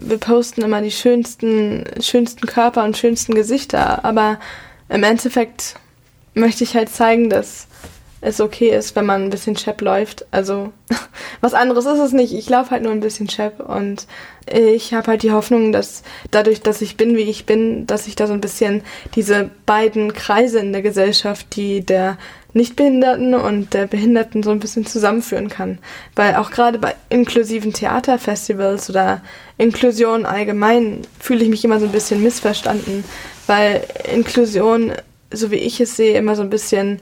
Wir 0.00 0.18
posten 0.18 0.62
immer 0.62 0.80
die 0.80 0.90
schönsten, 0.90 1.84
schönsten 2.00 2.46
Körper 2.46 2.84
und 2.84 2.96
schönsten 2.96 3.34
Gesichter, 3.34 4.04
aber 4.04 4.38
im 4.88 5.04
Endeffekt 5.04 5.76
möchte 6.34 6.64
ich 6.64 6.74
halt 6.74 6.88
zeigen, 6.88 7.28
dass 7.28 7.66
es 8.22 8.40
okay 8.40 8.70
ist, 8.70 8.96
wenn 8.96 9.04
man 9.04 9.24
ein 9.24 9.30
bisschen 9.30 9.56
Chap 9.56 9.80
läuft. 9.82 10.24
Also 10.30 10.72
was 11.40 11.54
anderes 11.54 11.84
ist 11.84 11.98
es 11.98 12.12
nicht. 12.12 12.32
Ich 12.32 12.48
laufe 12.48 12.70
halt 12.70 12.84
nur 12.84 12.92
ein 12.92 13.00
bisschen 13.00 13.28
Chap 13.28 13.60
und 13.60 14.06
ich 14.50 14.94
habe 14.94 15.08
halt 15.08 15.22
die 15.22 15.32
Hoffnung, 15.32 15.72
dass 15.72 16.02
dadurch, 16.30 16.60
dass 16.62 16.80
ich 16.80 16.96
bin, 16.96 17.16
wie 17.16 17.22
ich 17.22 17.46
bin, 17.46 17.86
dass 17.86 18.06
ich 18.06 18.16
da 18.16 18.26
so 18.26 18.32
ein 18.32 18.40
bisschen 18.40 18.82
diese 19.14 19.50
beiden 19.66 20.14
Kreise 20.14 20.60
in 20.60 20.72
der 20.72 20.82
Gesellschaft, 20.82 21.54
die 21.56 21.84
der 21.84 22.16
Nichtbehinderten 22.54 23.34
und 23.34 23.74
der 23.74 23.86
Behinderten 23.86 24.42
so 24.42 24.50
ein 24.50 24.60
bisschen 24.60 24.86
zusammenführen 24.86 25.48
kann. 25.48 25.78
Weil 26.14 26.36
auch 26.36 26.50
gerade 26.50 26.78
bei 26.78 26.94
inklusiven 27.08 27.72
Theaterfestivals 27.72 28.88
oder 28.88 29.22
Inklusion 29.58 30.26
allgemein 30.26 31.02
fühle 31.18 31.42
ich 31.42 31.50
mich 31.50 31.64
immer 31.64 31.80
so 31.80 31.86
ein 31.86 31.92
bisschen 31.92 32.22
missverstanden, 32.22 33.04
weil 33.46 33.82
Inklusion, 34.12 34.92
so 35.32 35.50
wie 35.50 35.56
ich 35.56 35.80
es 35.80 35.96
sehe, 35.96 36.16
immer 36.16 36.36
so 36.36 36.42
ein 36.42 36.50
bisschen 36.50 37.00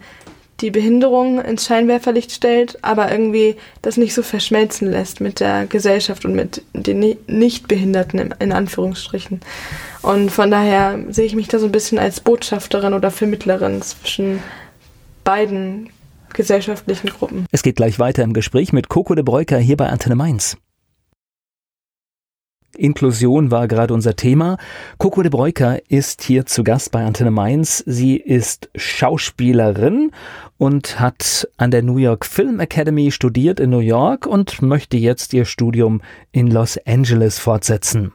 die 0.61 0.71
Behinderung 0.71 1.41
ins 1.41 1.67
Scheinwerferlicht 1.67 2.33
stellt, 2.33 2.79
aber 2.83 3.11
irgendwie 3.11 3.57
das 3.83 3.97
nicht 3.97 4.15
so 4.15 4.23
verschmelzen 4.23 4.91
lässt 4.91 5.21
mit 5.21 5.41
der 5.41 5.67
Gesellschaft 5.67 6.25
und 6.25 6.35
mit 6.35 6.63
den 6.73 7.17
Nichtbehinderten 7.27 8.35
in 8.39 8.53
Anführungsstrichen. 8.53 9.41
Und 10.03 10.31
von 10.31 10.51
daher 10.51 10.99
sehe 11.09 11.27
ich 11.27 11.35
mich 11.35 11.49
da 11.49 11.59
so 11.59 11.67
ein 11.67 11.73
bisschen 11.73 11.99
als 11.99 12.21
Botschafterin 12.21 12.95
oder 12.95 13.11
Vermittlerin 13.11 13.83
zwischen 13.83 14.43
beiden 15.25 15.91
gesellschaftlichen 16.33 17.09
Gruppen. 17.09 17.47
Es 17.51 17.63
geht 17.63 17.77
gleich 17.77 17.99
weiter 17.99 18.23
im 18.23 18.33
Gespräch 18.33 18.73
mit 18.73 18.89
Coco 18.89 19.15
de 19.15 19.25
Breuker 19.25 19.59
hier 19.59 19.77
bei 19.77 19.89
Antenne 19.89 20.15
Mainz. 20.15 20.57
Inklusion 22.77 23.51
war 23.51 23.69
gerade 23.69 23.93
unser 23.95 24.17
Thema. 24.17 24.57
Coco 24.99 25.23
de 25.23 25.31
Breuker 25.31 25.79
ist 25.89 26.23
hier 26.23 26.47
zu 26.47 26.65
Gast 26.65 26.93
bei 26.93 27.05
Antenne 27.05 27.31
Mainz. 27.31 27.83
Sie 27.87 28.17
ist 28.17 28.71
Schauspielerin 28.75 30.13
und 30.59 31.01
hat 31.01 31.49
an 31.57 31.71
der 31.71 31.83
New 31.83 31.97
York 31.97 32.27
Film 32.27 32.61
Academy 32.61 33.11
studiert 33.11 33.61
in 33.61 33.71
New 33.71 33.79
York 33.79 34.27
und 34.27 34.63
möchte 34.63 34.97
jetzt 34.97 35.33
ihr 35.33 35.45
Studium 35.45 36.03
in 36.33 36.49
Los 36.49 36.79
Angeles 36.87 37.39
fortsetzen. 37.39 38.13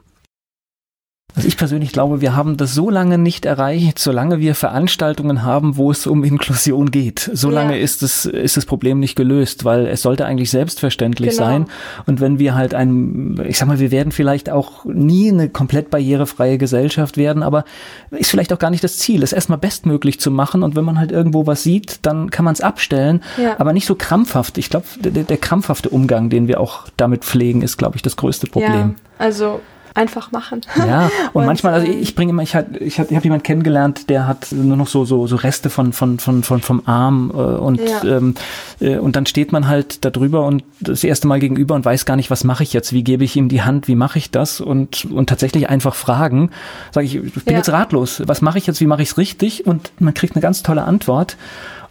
Also 1.36 1.50
ich 1.50 1.58
persönlich 1.58 1.92
glaube, 1.92 2.22
wir 2.22 2.34
haben 2.34 2.56
das 2.56 2.74
so 2.74 2.90
lange 2.90 3.18
nicht 3.18 3.46
erreicht, 3.46 4.00
solange 4.00 4.40
wir 4.40 4.56
Veranstaltungen 4.56 5.44
haben, 5.44 5.76
wo 5.76 5.92
es 5.92 6.08
um 6.08 6.24
Inklusion 6.24 6.92
geht. 6.92 7.30
Solange 7.34 7.76
ja. 7.76 7.84
ist, 7.84 8.04
es, 8.04 8.26
ist 8.26 8.56
das 8.56 8.66
Problem 8.66 9.02
nicht 9.02 9.18
gelöst, 9.18 9.66
weil 9.66 9.86
es 9.86 10.02
sollte 10.02 10.26
eigentlich 10.26 10.50
selbstverständlich 10.50 11.32
genau. 11.32 11.44
sein. 11.44 11.66
Und 12.06 12.22
wenn 12.22 12.40
wir 12.40 12.56
halt 12.56 12.74
ein, 12.74 13.38
ich 13.46 13.58
sag 13.58 13.68
mal, 13.68 13.80
wir 13.80 13.92
werden 13.92 14.14
vielleicht 14.14 14.50
auch 14.50 14.86
nie 14.86 15.30
eine 15.30 15.50
komplett 15.50 15.90
barrierefreie 15.90 16.58
Gesellschaft 16.58 17.18
werden, 17.18 17.44
aber 17.44 17.66
ist 18.12 18.32
vielleicht 18.32 18.54
auch 18.54 18.60
gar 18.60 18.70
nicht 18.70 18.84
das 18.86 18.98
Ziel, 18.98 19.22
es 19.22 19.34
erstmal 19.34 19.58
bestmöglich 19.58 20.22
zu 20.22 20.32
machen. 20.32 20.64
Und 20.64 20.78
wenn 20.78 20.86
man 20.86 20.98
halt 20.98 21.12
irgendwo 21.12 21.46
was 21.46 21.64
sieht, 21.64 22.00
dann 22.04 22.32
kann 22.32 22.46
man 22.46 22.54
es 22.54 22.62
abstellen, 22.62 23.22
ja. 23.36 23.60
aber 23.60 23.74
nicht 23.74 23.88
so 23.88 23.96
krampfhaft. 23.96 24.58
Ich 24.58 24.70
glaube, 24.70 24.86
der, 25.00 25.24
der 25.24 25.38
krampfhafte 25.38 25.90
Umgang, 25.90 26.30
den 26.30 26.48
wir 26.48 26.62
auch 26.62 26.88
damit 26.96 27.26
pflegen, 27.26 27.62
ist, 27.62 27.76
glaube 27.76 27.98
ich, 27.98 28.02
das 28.02 28.16
größte 28.16 28.48
Problem. 28.48 28.96
Ja, 28.96 28.96
also 29.18 29.60
einfach 29.96 30.32
machen. 30.32 30.62
Ja, 30.78 31.06
und, 31.34 31.42
und 31.42 31.46
manchmal, 31.46 31.74
also 31.74 31.88
ich 31.88 32.16
bringe 32.16 32.32
immer, 32.32 32.44
ich 32.44 32.56
habe 32.56 32.78
ich 32.78 33.00
hab, 33.00 33.10
ich 33.10 33.16
hab 33.16 33.24
jemanden 33.24 33.44
kennengelernt, 33.44 34.10
der 34.10 34.28
hat 34.28 34.52
nur 34.52 34.78
noch 34.78 34.88
so, 34.88 35.06
so, 35.06 35.26
so 35.26 35.38
Reste 35.38 35.70
von, 35.70 35.94
von, 35.94 36.20
von, 36.20 36.44
von, 36.44 36.62
vom 36.62 36.82
Arm 36.86 37.32
äh, 37.34 37.38
und, 37.38 37.80
ja. 37.80 38.04
ähm, 38.04 38.36
äh, 38.82 38.98
und 38.98 39.16
dann 39.16 39.26
steht 39.26 39.52
man 39.52 39.68
halt 39.68 40.04
da 40.06 40.10
drüber 40.10 40.46
und 40.46 40.64
das 40.82 41.04
erste 41.04 41.28
Mal 41.28 41.40
gegenüber 41.40 41.76
und 41.76 41.86
weiß 41.86 42.06
gar 42.06 42.18
nicht, 42.18 42.30
was 42.30 42.44
mache 42.44 42.64
ich 42.64 42.74
jetzt, 42.74 42.94
wie 42.94 43.04
gebe 43.04 43.24
ich 43.24 43.36
ihm 43.36 43.50
die 43.50 43.64
Hand, 43.64 43.88
wie 43.88 43.96
mache 43.96 44.20
ich 44.20 44.32
das? 44.32 44.60
Und, 44.60 45.06
und 45.06 45.30
tatsächlich 45.30 45.70
einfach 45.70 45.96
fragen, 45.96 46.52
sage 46.92 47.08
ich, 47.08 47.16
ich 47.16 47.34
bin 47.34 47.54
ja. 47.54 47.58
jetzt 47.58 47.70
ratlos, 47.70 48.22
was 48.26 48.42
mache 48.42 48.58
ich 48.58 48.68
jetzt, 48.68 48.82
wie 48.82 48.88
mache 48.88 49.02
ich 49.02 49.10
es 49.10 49.18
richtig? 49.18 49.66
Und 49.66 49.92
man 50.00 50.14
kriegt 50.14 50.36
eine 50.36 50.42
ganz 50.42 50.62
tolle 50.62 50.84
Antwort 50.84 51.38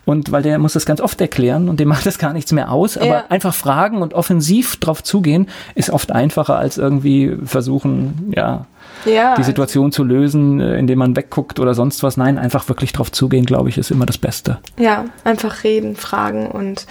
und 0.05 0.33
weil 0.33 0.43
der 0.43 0.59
muss 0.59 0.75
das 0.75 0.87
ganz 0.87 1.01
oft 1.01 1.21
erklären 1.21 1.69
und 1.69 1.81
dem 1.81 1.89
macht 1.95 2.07
das 2.07 2.19
gar 2.19 2.33
nichts 2.33 2.53
mehr 2.53 2.71
aus. 2.71 2.97
Aber 2.97 3.07
ja. 3.07 3.25
einfach 3.29 3.55
fragen 3.55 4.03
und 4.03 4.15
offensiv 4.15 4.77
drauf 4.77 5.03
zugehen, 5.03 5.49
ist 5.75 5.91
oft 5.91 6.13
einfacher 6.13 6.57
als 6.57 6.79
irgendwie 6.79 7.37
versuchen, 7.45 8.33
ja, 8.35 8.67
ja, 9.05 9.35
die 9.35 9.43
Situation 9.43 9.93
zu 9.93 10.05
lösen, 10.05 10.61
äh, 10.61 10.79
indem 10.79 10.99
man 10.99 11.17
wegguckt 11.17 11.61
oder 11.61 11.75
sonst 11.75 12.03
was. 12.03 12.17
Nein, 12.17 12.39
einfach 12.39 12.69
wirklich 12.69 12.93
drauf 12.93 13.13
zugehen, 13.13 13.45
glaube 13.47 13.69
ich, 13.69 13.79
ist 13.79 13.91
immer 13.91 14.07
das 14.07 14.19
Beste. 14.19 14.59
Ja, 14.79 15.05
einfach 15.25 15.65
reden, 15.65 15.97
fragen 15.97 16.47
und 16.47 16.87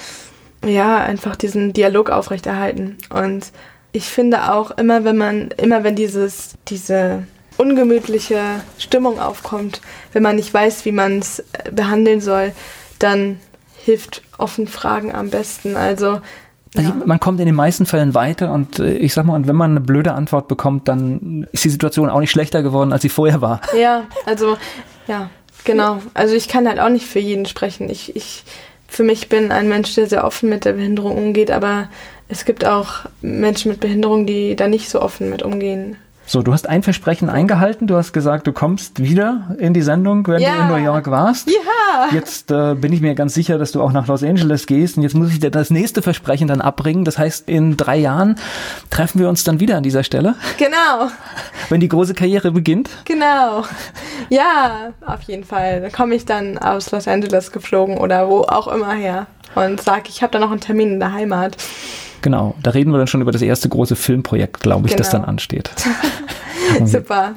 ja, 0.65 0.97
einfach 0.97 1.35
diesen 1.35 1.73
Dialog 1.73 2.09
aufrechterhalten. 2.09 2.97
Und 3.09 3.51
ich 3.91 4.05
finde 4.05 4.51
auch 4.53 4.71
immer, 4.71 5.03
wenn 5.03 5.17
man, 5.17 5.49
immer 5.57 5.83
wenn 5.83 5.95
dieses, 5.95 6.55
diese 6.67 7.23
ungemütliche 7.57 8.39
Stimmung 8.77 9.19
aufkommt, 9.19 9.81
wenn 10.11 10.23
man 10.23 10.35
nicht 10.35 10.53
weiß, 10.53 10.85
wie 10.85 10.91
man 10.91 11.19
es 11.19 11.39
äh, 11.39 11.71
behandeln 11.71 12.21
soll, 12.21 12.51
dann 13.03 13.39
hilft 13.83 14.21
offen 14.37 14.67
Fragen 14.67 15.13
am 15.13 15.29
besten. 15.29 15.75
Also 15.75 16.21
ja. 16.75 16.95
Man 17.05 17.19
kommt 17.19 17.39
in 17.39 17.45
den 17.45 17.55
meisten 17.55 17.85
Fällen 17.85 18.15
weiter 18.15 18.51
und 18.51 18.79
äh, 18.79 18.93
ich 18.93 19.13
sag 19.13 19.25
mal, 19.25 19.35
und 19.35 19.47
wenn 19.47 19.55
man 19.55 19.71
eine 19.71 19.81
blöde 19.81 20.13
Antwort 20.13 20.47
bekommt, 20.47 20.87
dann 20.87 21.47
ist 21.51 21.63
die 21.63 21.69
Situation 21.69 22.09
auch 22.09 22.19
nicht 22.19 22.31
schlechter 22.31 22.63
geworden, 22.63 22.91
als 22.91 23.03
sie 23.03 23.09
vorher 23.09 23.41
war. 23.41 23.61
Ja, 23.77 24.05
also 24.25 24.57
ja, 25.07 25.29
genau. 25.65 25.99
Also 26.13 26.35
ich 26.35 26.47
kann 26.47 26.67
halt 26.67 26.79
auch 26.79 26.89
nicht 26.89 27.05
für 27.05 27.19
jeden 27.19 27.45
sprechen. 27.45 27.89
Ich, 27.89 28.15
ich 28.15 28.43
für 28.87 29.03
mich 29.03 29.29
bin 29.29 29.51
ein 29.51 29.67
Mensch, 29.67 29.93
der 29.95 30.07
sehr 30.07 30.23
offen 30.23 30.49
mit 30.49 30.65
der 30.65 30.73
Behinderung 30.73 31.17
umgeht, 31.17 31.51
aber 31.51 31.89
es 32.27 32.45
gibt 32.45 32.65
auch 32.65 33.05
Menschen 33.21 33.71
mit 33.71 33.79
Behinderung, 33.79 34.25
die 34.25 34.55
da 34.55 34.67
nicht 34.67 34.89
so 34.89 35.01
offen 35.01 35.29
mit 35.29 35.43
umgehen. 35.43 35.97
So, 36.25 36.41
du 36.41 36.53
hast 36.53 36.69
ein 36.69 36.83
Versprechen 36.83 37.29
eingehalten. 37.29 37.85
Du 37.85 37.95
hast 37.95 38.13
gesagt, 38.13 38.47
du 38.47 38.53
kommst 38.53 39.01
wieder 39.01 39.55
in 39.59 39.73
die 39.73 39.81
Sendung, 39.81 40.25
wenn 40.27 40.41
ja. 40.41 40.55
du 40.55 40.61
in 40.61 40.67
New 40.69 40.85
York 40.85 41.09
warst. 41.11 41.49
Ja. 41.49 42.07
Jetzt 42.13 42.49
äh, 42.49 42.75
bin 42.75 42.93
ich 42.93 43.01
mir 43.01 43.13
ganz 43.13 43.33
sicher, 43.33 43.57
dass 43.57 43.73
du 43.73 43.81
auch 43.81 43.91
nach 43.91 44.07
Los 44.07 44.23
Angeles 44.23 44.65
gehst. 44.65 44.95
Und 44.97 45.03
jetzt 45.03 45.15
muss 45.15 45.31
ich 45.31 45.39
dir 45.39 45.51
das 45.51 45.69
nächste 45.69 46.01
Versprechen 46.01 46.47
dann 46.47 46.61
abbringen. 46.61 47.03
Das 47.03 47.17
heißt, 47.17 47.49
in 47.49 47.75
drei 47.75 47.97
Jahren 47.97 48.37
treffen 48.89 49.19
wir 49.19 49.27
uns 49.27 49.43
dann 49.43 49.59
wieder 49.59 49.75
an 49.75 49.83
dieser 49.83 50.03
Stelle. 50.03 50.35
Genau. 50.57 51.09
Wenn 51.69 51.81
die 51.81 51.89
große 51.89 52.13
Karriere 52.13 52.51
beginnt. 52.51 52.89
Genau. 53.05 53.65
Ja, 54.29 54.93
auf 55.05 55.21
jeden 55.23 55.43
Fall. 55.43 55.81
Da 55.81 55.89
komme 55.89 56.15
ich 56.15 56.25
dann 56.25 56.57
aus 56.57 56.91
Los 56.91 57.07
Angeles 57.07 57.51
geflogen 57.51 57.97
oder 57.97 58.29
wo 58.29 58.41
auch 58.41 58.67
immer 58.67 58.93
her 58.93 59.27
und 59.55 59.81
sage, 59.81 60.03
ich 60.07 60.23
habe 60.23 60.31
da 60.31 60.39
noch 60.39 60.51
einen 60.51 60.61
Termin 60.61 60.93
in 60.93 60.99
der 60.99 61.13
Heimat. 61.13 61.57
Genau, 62.23 62.55
da 62.63 62.71
reden 62.71 62.91
wir 62.91 62.97
dann 62.97 63.07
schon 63.07 63.21
über 63.21 63.33
das 63.33 63.41
erste 63.41 63.67
große 63.67 63.97
Filmprojekt, 63.97 64.61
glaube 64.61 64.87
ich, 64.87 64.93
genau. 64.93 64.97
das 64.97 65.09
dann 65.09 65.25
ansteht. 65.25 65.69
Super. 66.85 67.35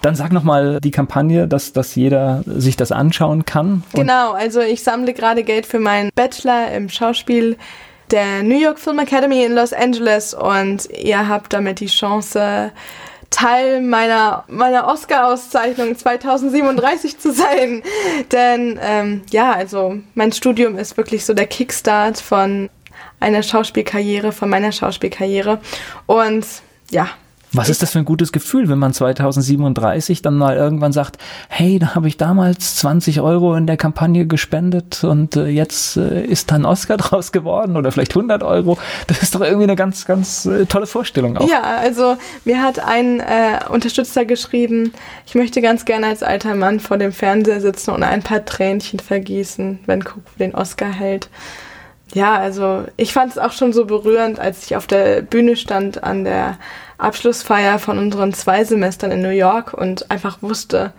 Dann 0.00 0.14
sag 0.14 0.32
nochmal 0.32 0.80
die 0.80 0.90
Kampagne, 0.90 1.46
dass, 1.46 1.74
dass 1.74 1.94
jeder 1.94 2.42
sich 2.46 2.76
das 2.76 2.90
anschauen 2.90 3.44
kann. 3.44 3.84
Genau, 3.92 4.32
also 4.32 4.60
ich 4.60 4.82
sammle 4.82 5.12
gerade 5.12 5.44
Geld 5.44 5.66
für 5.66 5.78
meinen 5.78 6.10
Bachelor 6.14 6.72
im 6.72 6.88
Schauspiel 6.88 7.58
der 8.10 8.42
New 8.42 8.58
York 8.58 8.78
Film 8.78 8.98
Academy 8.98 9.44
in 9.44 9.52
Los 9.52 9.74
Angeles 9.74 10.32
und 10.32 10.88
ihr 10.90 11.28
habt 11.28 11.52
damit 11.52 11.80
die 11.80 11.86
Chance, 11.86 12.72
Teil 13.28 13.82
meiner, 13.82 14.44
meiner 14.48 14.88
Oscar-Auszeichnung 14.88 15.96
2037 15.96 17.18
zu 17.18 17.32
sein. 17.32 17.82
Denn 18.30 18.78
ähm, 18.82 19.22
ja, 19.30 19.52
also 19.52 19.98
mein 20.14 20.32
Studium 20.32 20.78
ist 20.78 20.96
wirklich 20.96 21.24
so 21.24 21.34
der 21.34 21.46
Kickstart 21.46 22.18
von 22.18 22.70
einer 23.22 23.42
Schauspielkarriere, 23.42 24.32
von 24.32 24.50
meiner 24.50 24.72
Schauspielkarriere. 24.72 25.60
Und 26.06 26.46
ja, 26.90 27.08
was 27.54 27.68
ist 27.68 27.82
das 27.82 27.90
für 27.90 27.98
ein 27.98 28.06
gutes 28.06 28.32
Gefühl, 28.32 28.70
wenn 28.70 28.78
man 28.78 28.94
2037 28.94 30.22
dann 30.22 30.38
mal 30.38 30.56
irgendwann 30.56 30.92
sagt, 30.92 31.18
hey, 31.48 31.78
da 31.78 31.94
habe 31.94 32.08
ich 32.08 32.16
damals 32.16 32.76
20 32.76 33.20
Euro 33.20 33.54
in 33.56 33.66
der 33.66 33.76
Kampagne 33.76 34.26
gespendet 34.26 35.04
und 35.04 35.36
äh, 35.36 35.48
jetzt 35.48 35.98
äh, 35.98 36.24
ist 36.24 36.50
dann 36.50 36.64
Oscar 36.64 36.96
draus 36.96 37.30
geworden 37.30 37.76
oder 37.76 37.92
vielleicht 37.92 38.12
100 38.12 38.42
Euro. 38.42 38.78
Das 39.06 39.22
ist 39.22 39.34
doch 39.34 39.42
irgendwie 39.42 39.64
eine 39.64 39.76
ganz, 39.76 40.06
ganz 40.06 40.46
äh, 40.46 40.64
tolle 40.64 40.86
Vorstellung 40.86 41.36
auch. 41.36 41.48
Ja, 41.48 41.60
also 41.62 42.16
mir 42.46 42.62
hat 42.62 42.78
ein 42.78 43.20
äh, 43.20 43.60
Unterstützer 43.68 44.24
geschrieben, 44.24 44.94
ich 45.26 45.34
möchte 45.34 45.60
ganz 45.60 45.84
gerne 45.84 46.06
als 46.06 46.22
alter 46.22 46.54
Mann 46.54 46.80
vor 46.80 46.96
dem 46.96 47.12
Fernseher 47.12 47.60
sitzen 47.60 47.90
und 47.90 48.02
ein 48.02 48.22
paar 48.22 48.46
Tränchen 48.46 48.98
vergießen, 48.98 49.80
wenn 49.84 50.00
Cook 50.00 50.22
den 50.38 50.54
Oscar 50.54 50.90
hält. 50.90 51.28
Ja, 52.14 52.36
also 52.36 52.84
ich 52.96 53.12
fand 53.12 53.32
es 53.32 53.38
auch 53.38 53.52
schon 53.52 53.72
so 53.72 53.86
berührend, 53.86 54.38
als 54.38 54.66
ich 54.66 54.76
auf 54.76 54.86
der 54.86 55.22
Bühne 55.22 55.56
stand 55.56 56.02
an 56.04 56.24
der 56.24 56.58
Abschlussfeier 56.98 57.78
von 57.78 57.98
unseren 57.98 58.34
zwei 58.34 58.64
Semestern 58.64 59.10
in 59.10 59.22
New 59.22 59.30
York 59.30 59.72
und 59.72 60.10
einfach 60.10 60.38
wusste, 60.42 60.92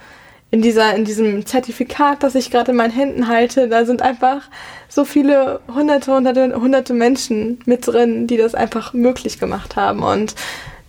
in 0.53 0.61
dieser, 0.61 0.95
in 0.95 1.03
diesem 1.03 1.47
Zertifikat, 1.47 2.22
das 2.22 2.36
ich 2.36 2.51
gerade 2.51 2.72
in 2.72 2.78
meinen 2.78 2.91
Händen 2.91 3.28
halte, 3.28 3.68
da 3.68 3.86
sind 3.86 4.03
einfach 4.03 4.41
so 4.88 5.03
viele 5.03 5.61
hunderte, 5.74 6.14
hunderte, 6.14 6.55
hunderte 6.55 6.93
Menschen 6.93 7.57
mit 7.66 7.88
drin, 7.88 8.28
die 8.28 8.38
das 8.38 8.53
einfach 8.53 8.93
möglich 8.93 9.39
gemacht 9.39 9.76
haben. 9.76 10.03
Und 10.03 10.36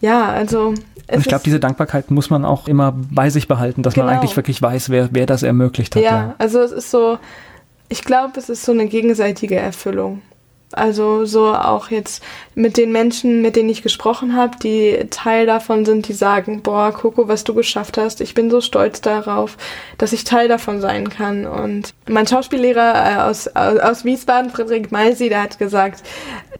ja, 0.02 0.28
also. 0.28 0.68
Und 0.68 1.18
ich 1.18 1.24
glaube, 1.24 1.44
diese 1.44 1.60
Dankbarkeit 1.60 2.10
muss 2.10 2.28
man 2.28 2.44
auch 2.44 2.68
immer 2.68 2.94
bei 2.94 3.30
sich 3.30 3.48
behalten, 3.48 3.82
dass 3.82 3.94
genau. 3.94 4.06
man 4.06 4.16
eigentlich 4.16 4.36
wirklich 4.36 4.60
weiß, 4.60 4.90
wer, 4.90 5.08
wer 5.12 5.24
das 5.24 5.42
ermöglicht 5.42 5.96
hat. 5.96 6.02
Ja, 6.02 6.10
ja, 6.10 6.34
also 6.36 6.60
es 6.60 6.72
ist 6.72 6.90
so, 6.90 7.18
ich 7.94 8.02
glaube, 8.02 8.32
es 8.40 8.48
ist 8.48 8.64
so 8.64 8.72
eine 8.72 8.86
gegenseitige 8.86 9.54
Erfüllung. 9.54 10.20
Also 10.72 11.26
so 11.26 11.54
auch 11.54 11.90
jetzt 11.90 12.24
mit 12.56 12.76
den 12.76 12.90
Menschen, 12.90 13.40
mit 13.40 13.54
denen 13.54 13.68
ich 13.68 13.84
gesprochen 13.84 14.34
habe, 14.34 14.56
die 14.60 15.06
Teil 15.10 15.46
davon 15.46 15.84
sind, 15.84 16.08
die 16.08 16.12
sagen, 16.12 16.60
boah, 16.60 16.90
Coco, 16.90 17.28
was 17.28 17.44
du 17.44 17.54
geschafft 17.54 17.96
hast, 17.96 18.20
ich 18.20 18.34
bin 18.34 18.50
so 18.50 18.60
stolz 18.60 19.00
darauf, 19.00 19.56
dass 19.96 20.12
ich 20.12 20.24
Teil 20.24 20.48
davon 20.48 20.80
sein 20.80 21.08
kann. 21.08 21.46
Und 21.46 21.94
mein 22.08 22.26
Schauspiellehrer 22.26 22.94
äh, 22.94 23.20
aus, 23.30 23.46
aus, 23.46 23.78
aus 23.78 24.04
Wiesbaden, 24.04 24.50
Friedrich 24.50 24.90
Meisi, 24.90 25.28
der 25.28 25.44
hat 25.44 25.60
gesagt, 25.60 26.02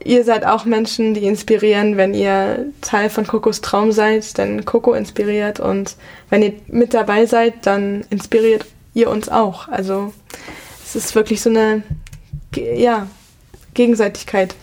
ihr 0.05 0.23
seid 0.23 0.47
auch 0.47 0.65
Menschen, 0.65 1.15
die 1.15 1.25
inspirieren, 1.25 1.97
wenn 1.97 2.15
ihr 2.15 2.67
Teil 2.81 3.11
von 3.11 3.27
Cocos 3.27 3.61
Traum 3.61 3.91
seid, 3.91 4.39
denn 4.39 4.65
Coco 4.65 4.93
inspiriert 4.93 5.59
und 5.59 5.97
wenn 6.31 6.43
ihr 6.43 6.53
mit 6.69 6.95
dabei 6.95 7.27
seid, 7.27 7.67
dann 7.67 8.05
inspiriert 8.11 8.67
ihr 8.95 9.11
uns 9.11 9.29
auch. 9.29 9.67
Also 9.67 10.13
es 10.95 11.07
ist 11.07 11.15
wirklich 11.15 11.41
so 11.41 11.49
eine, 11.51 11.83
ja, 12.55 13.07
Gegenseitigkeit, 13.75 14.55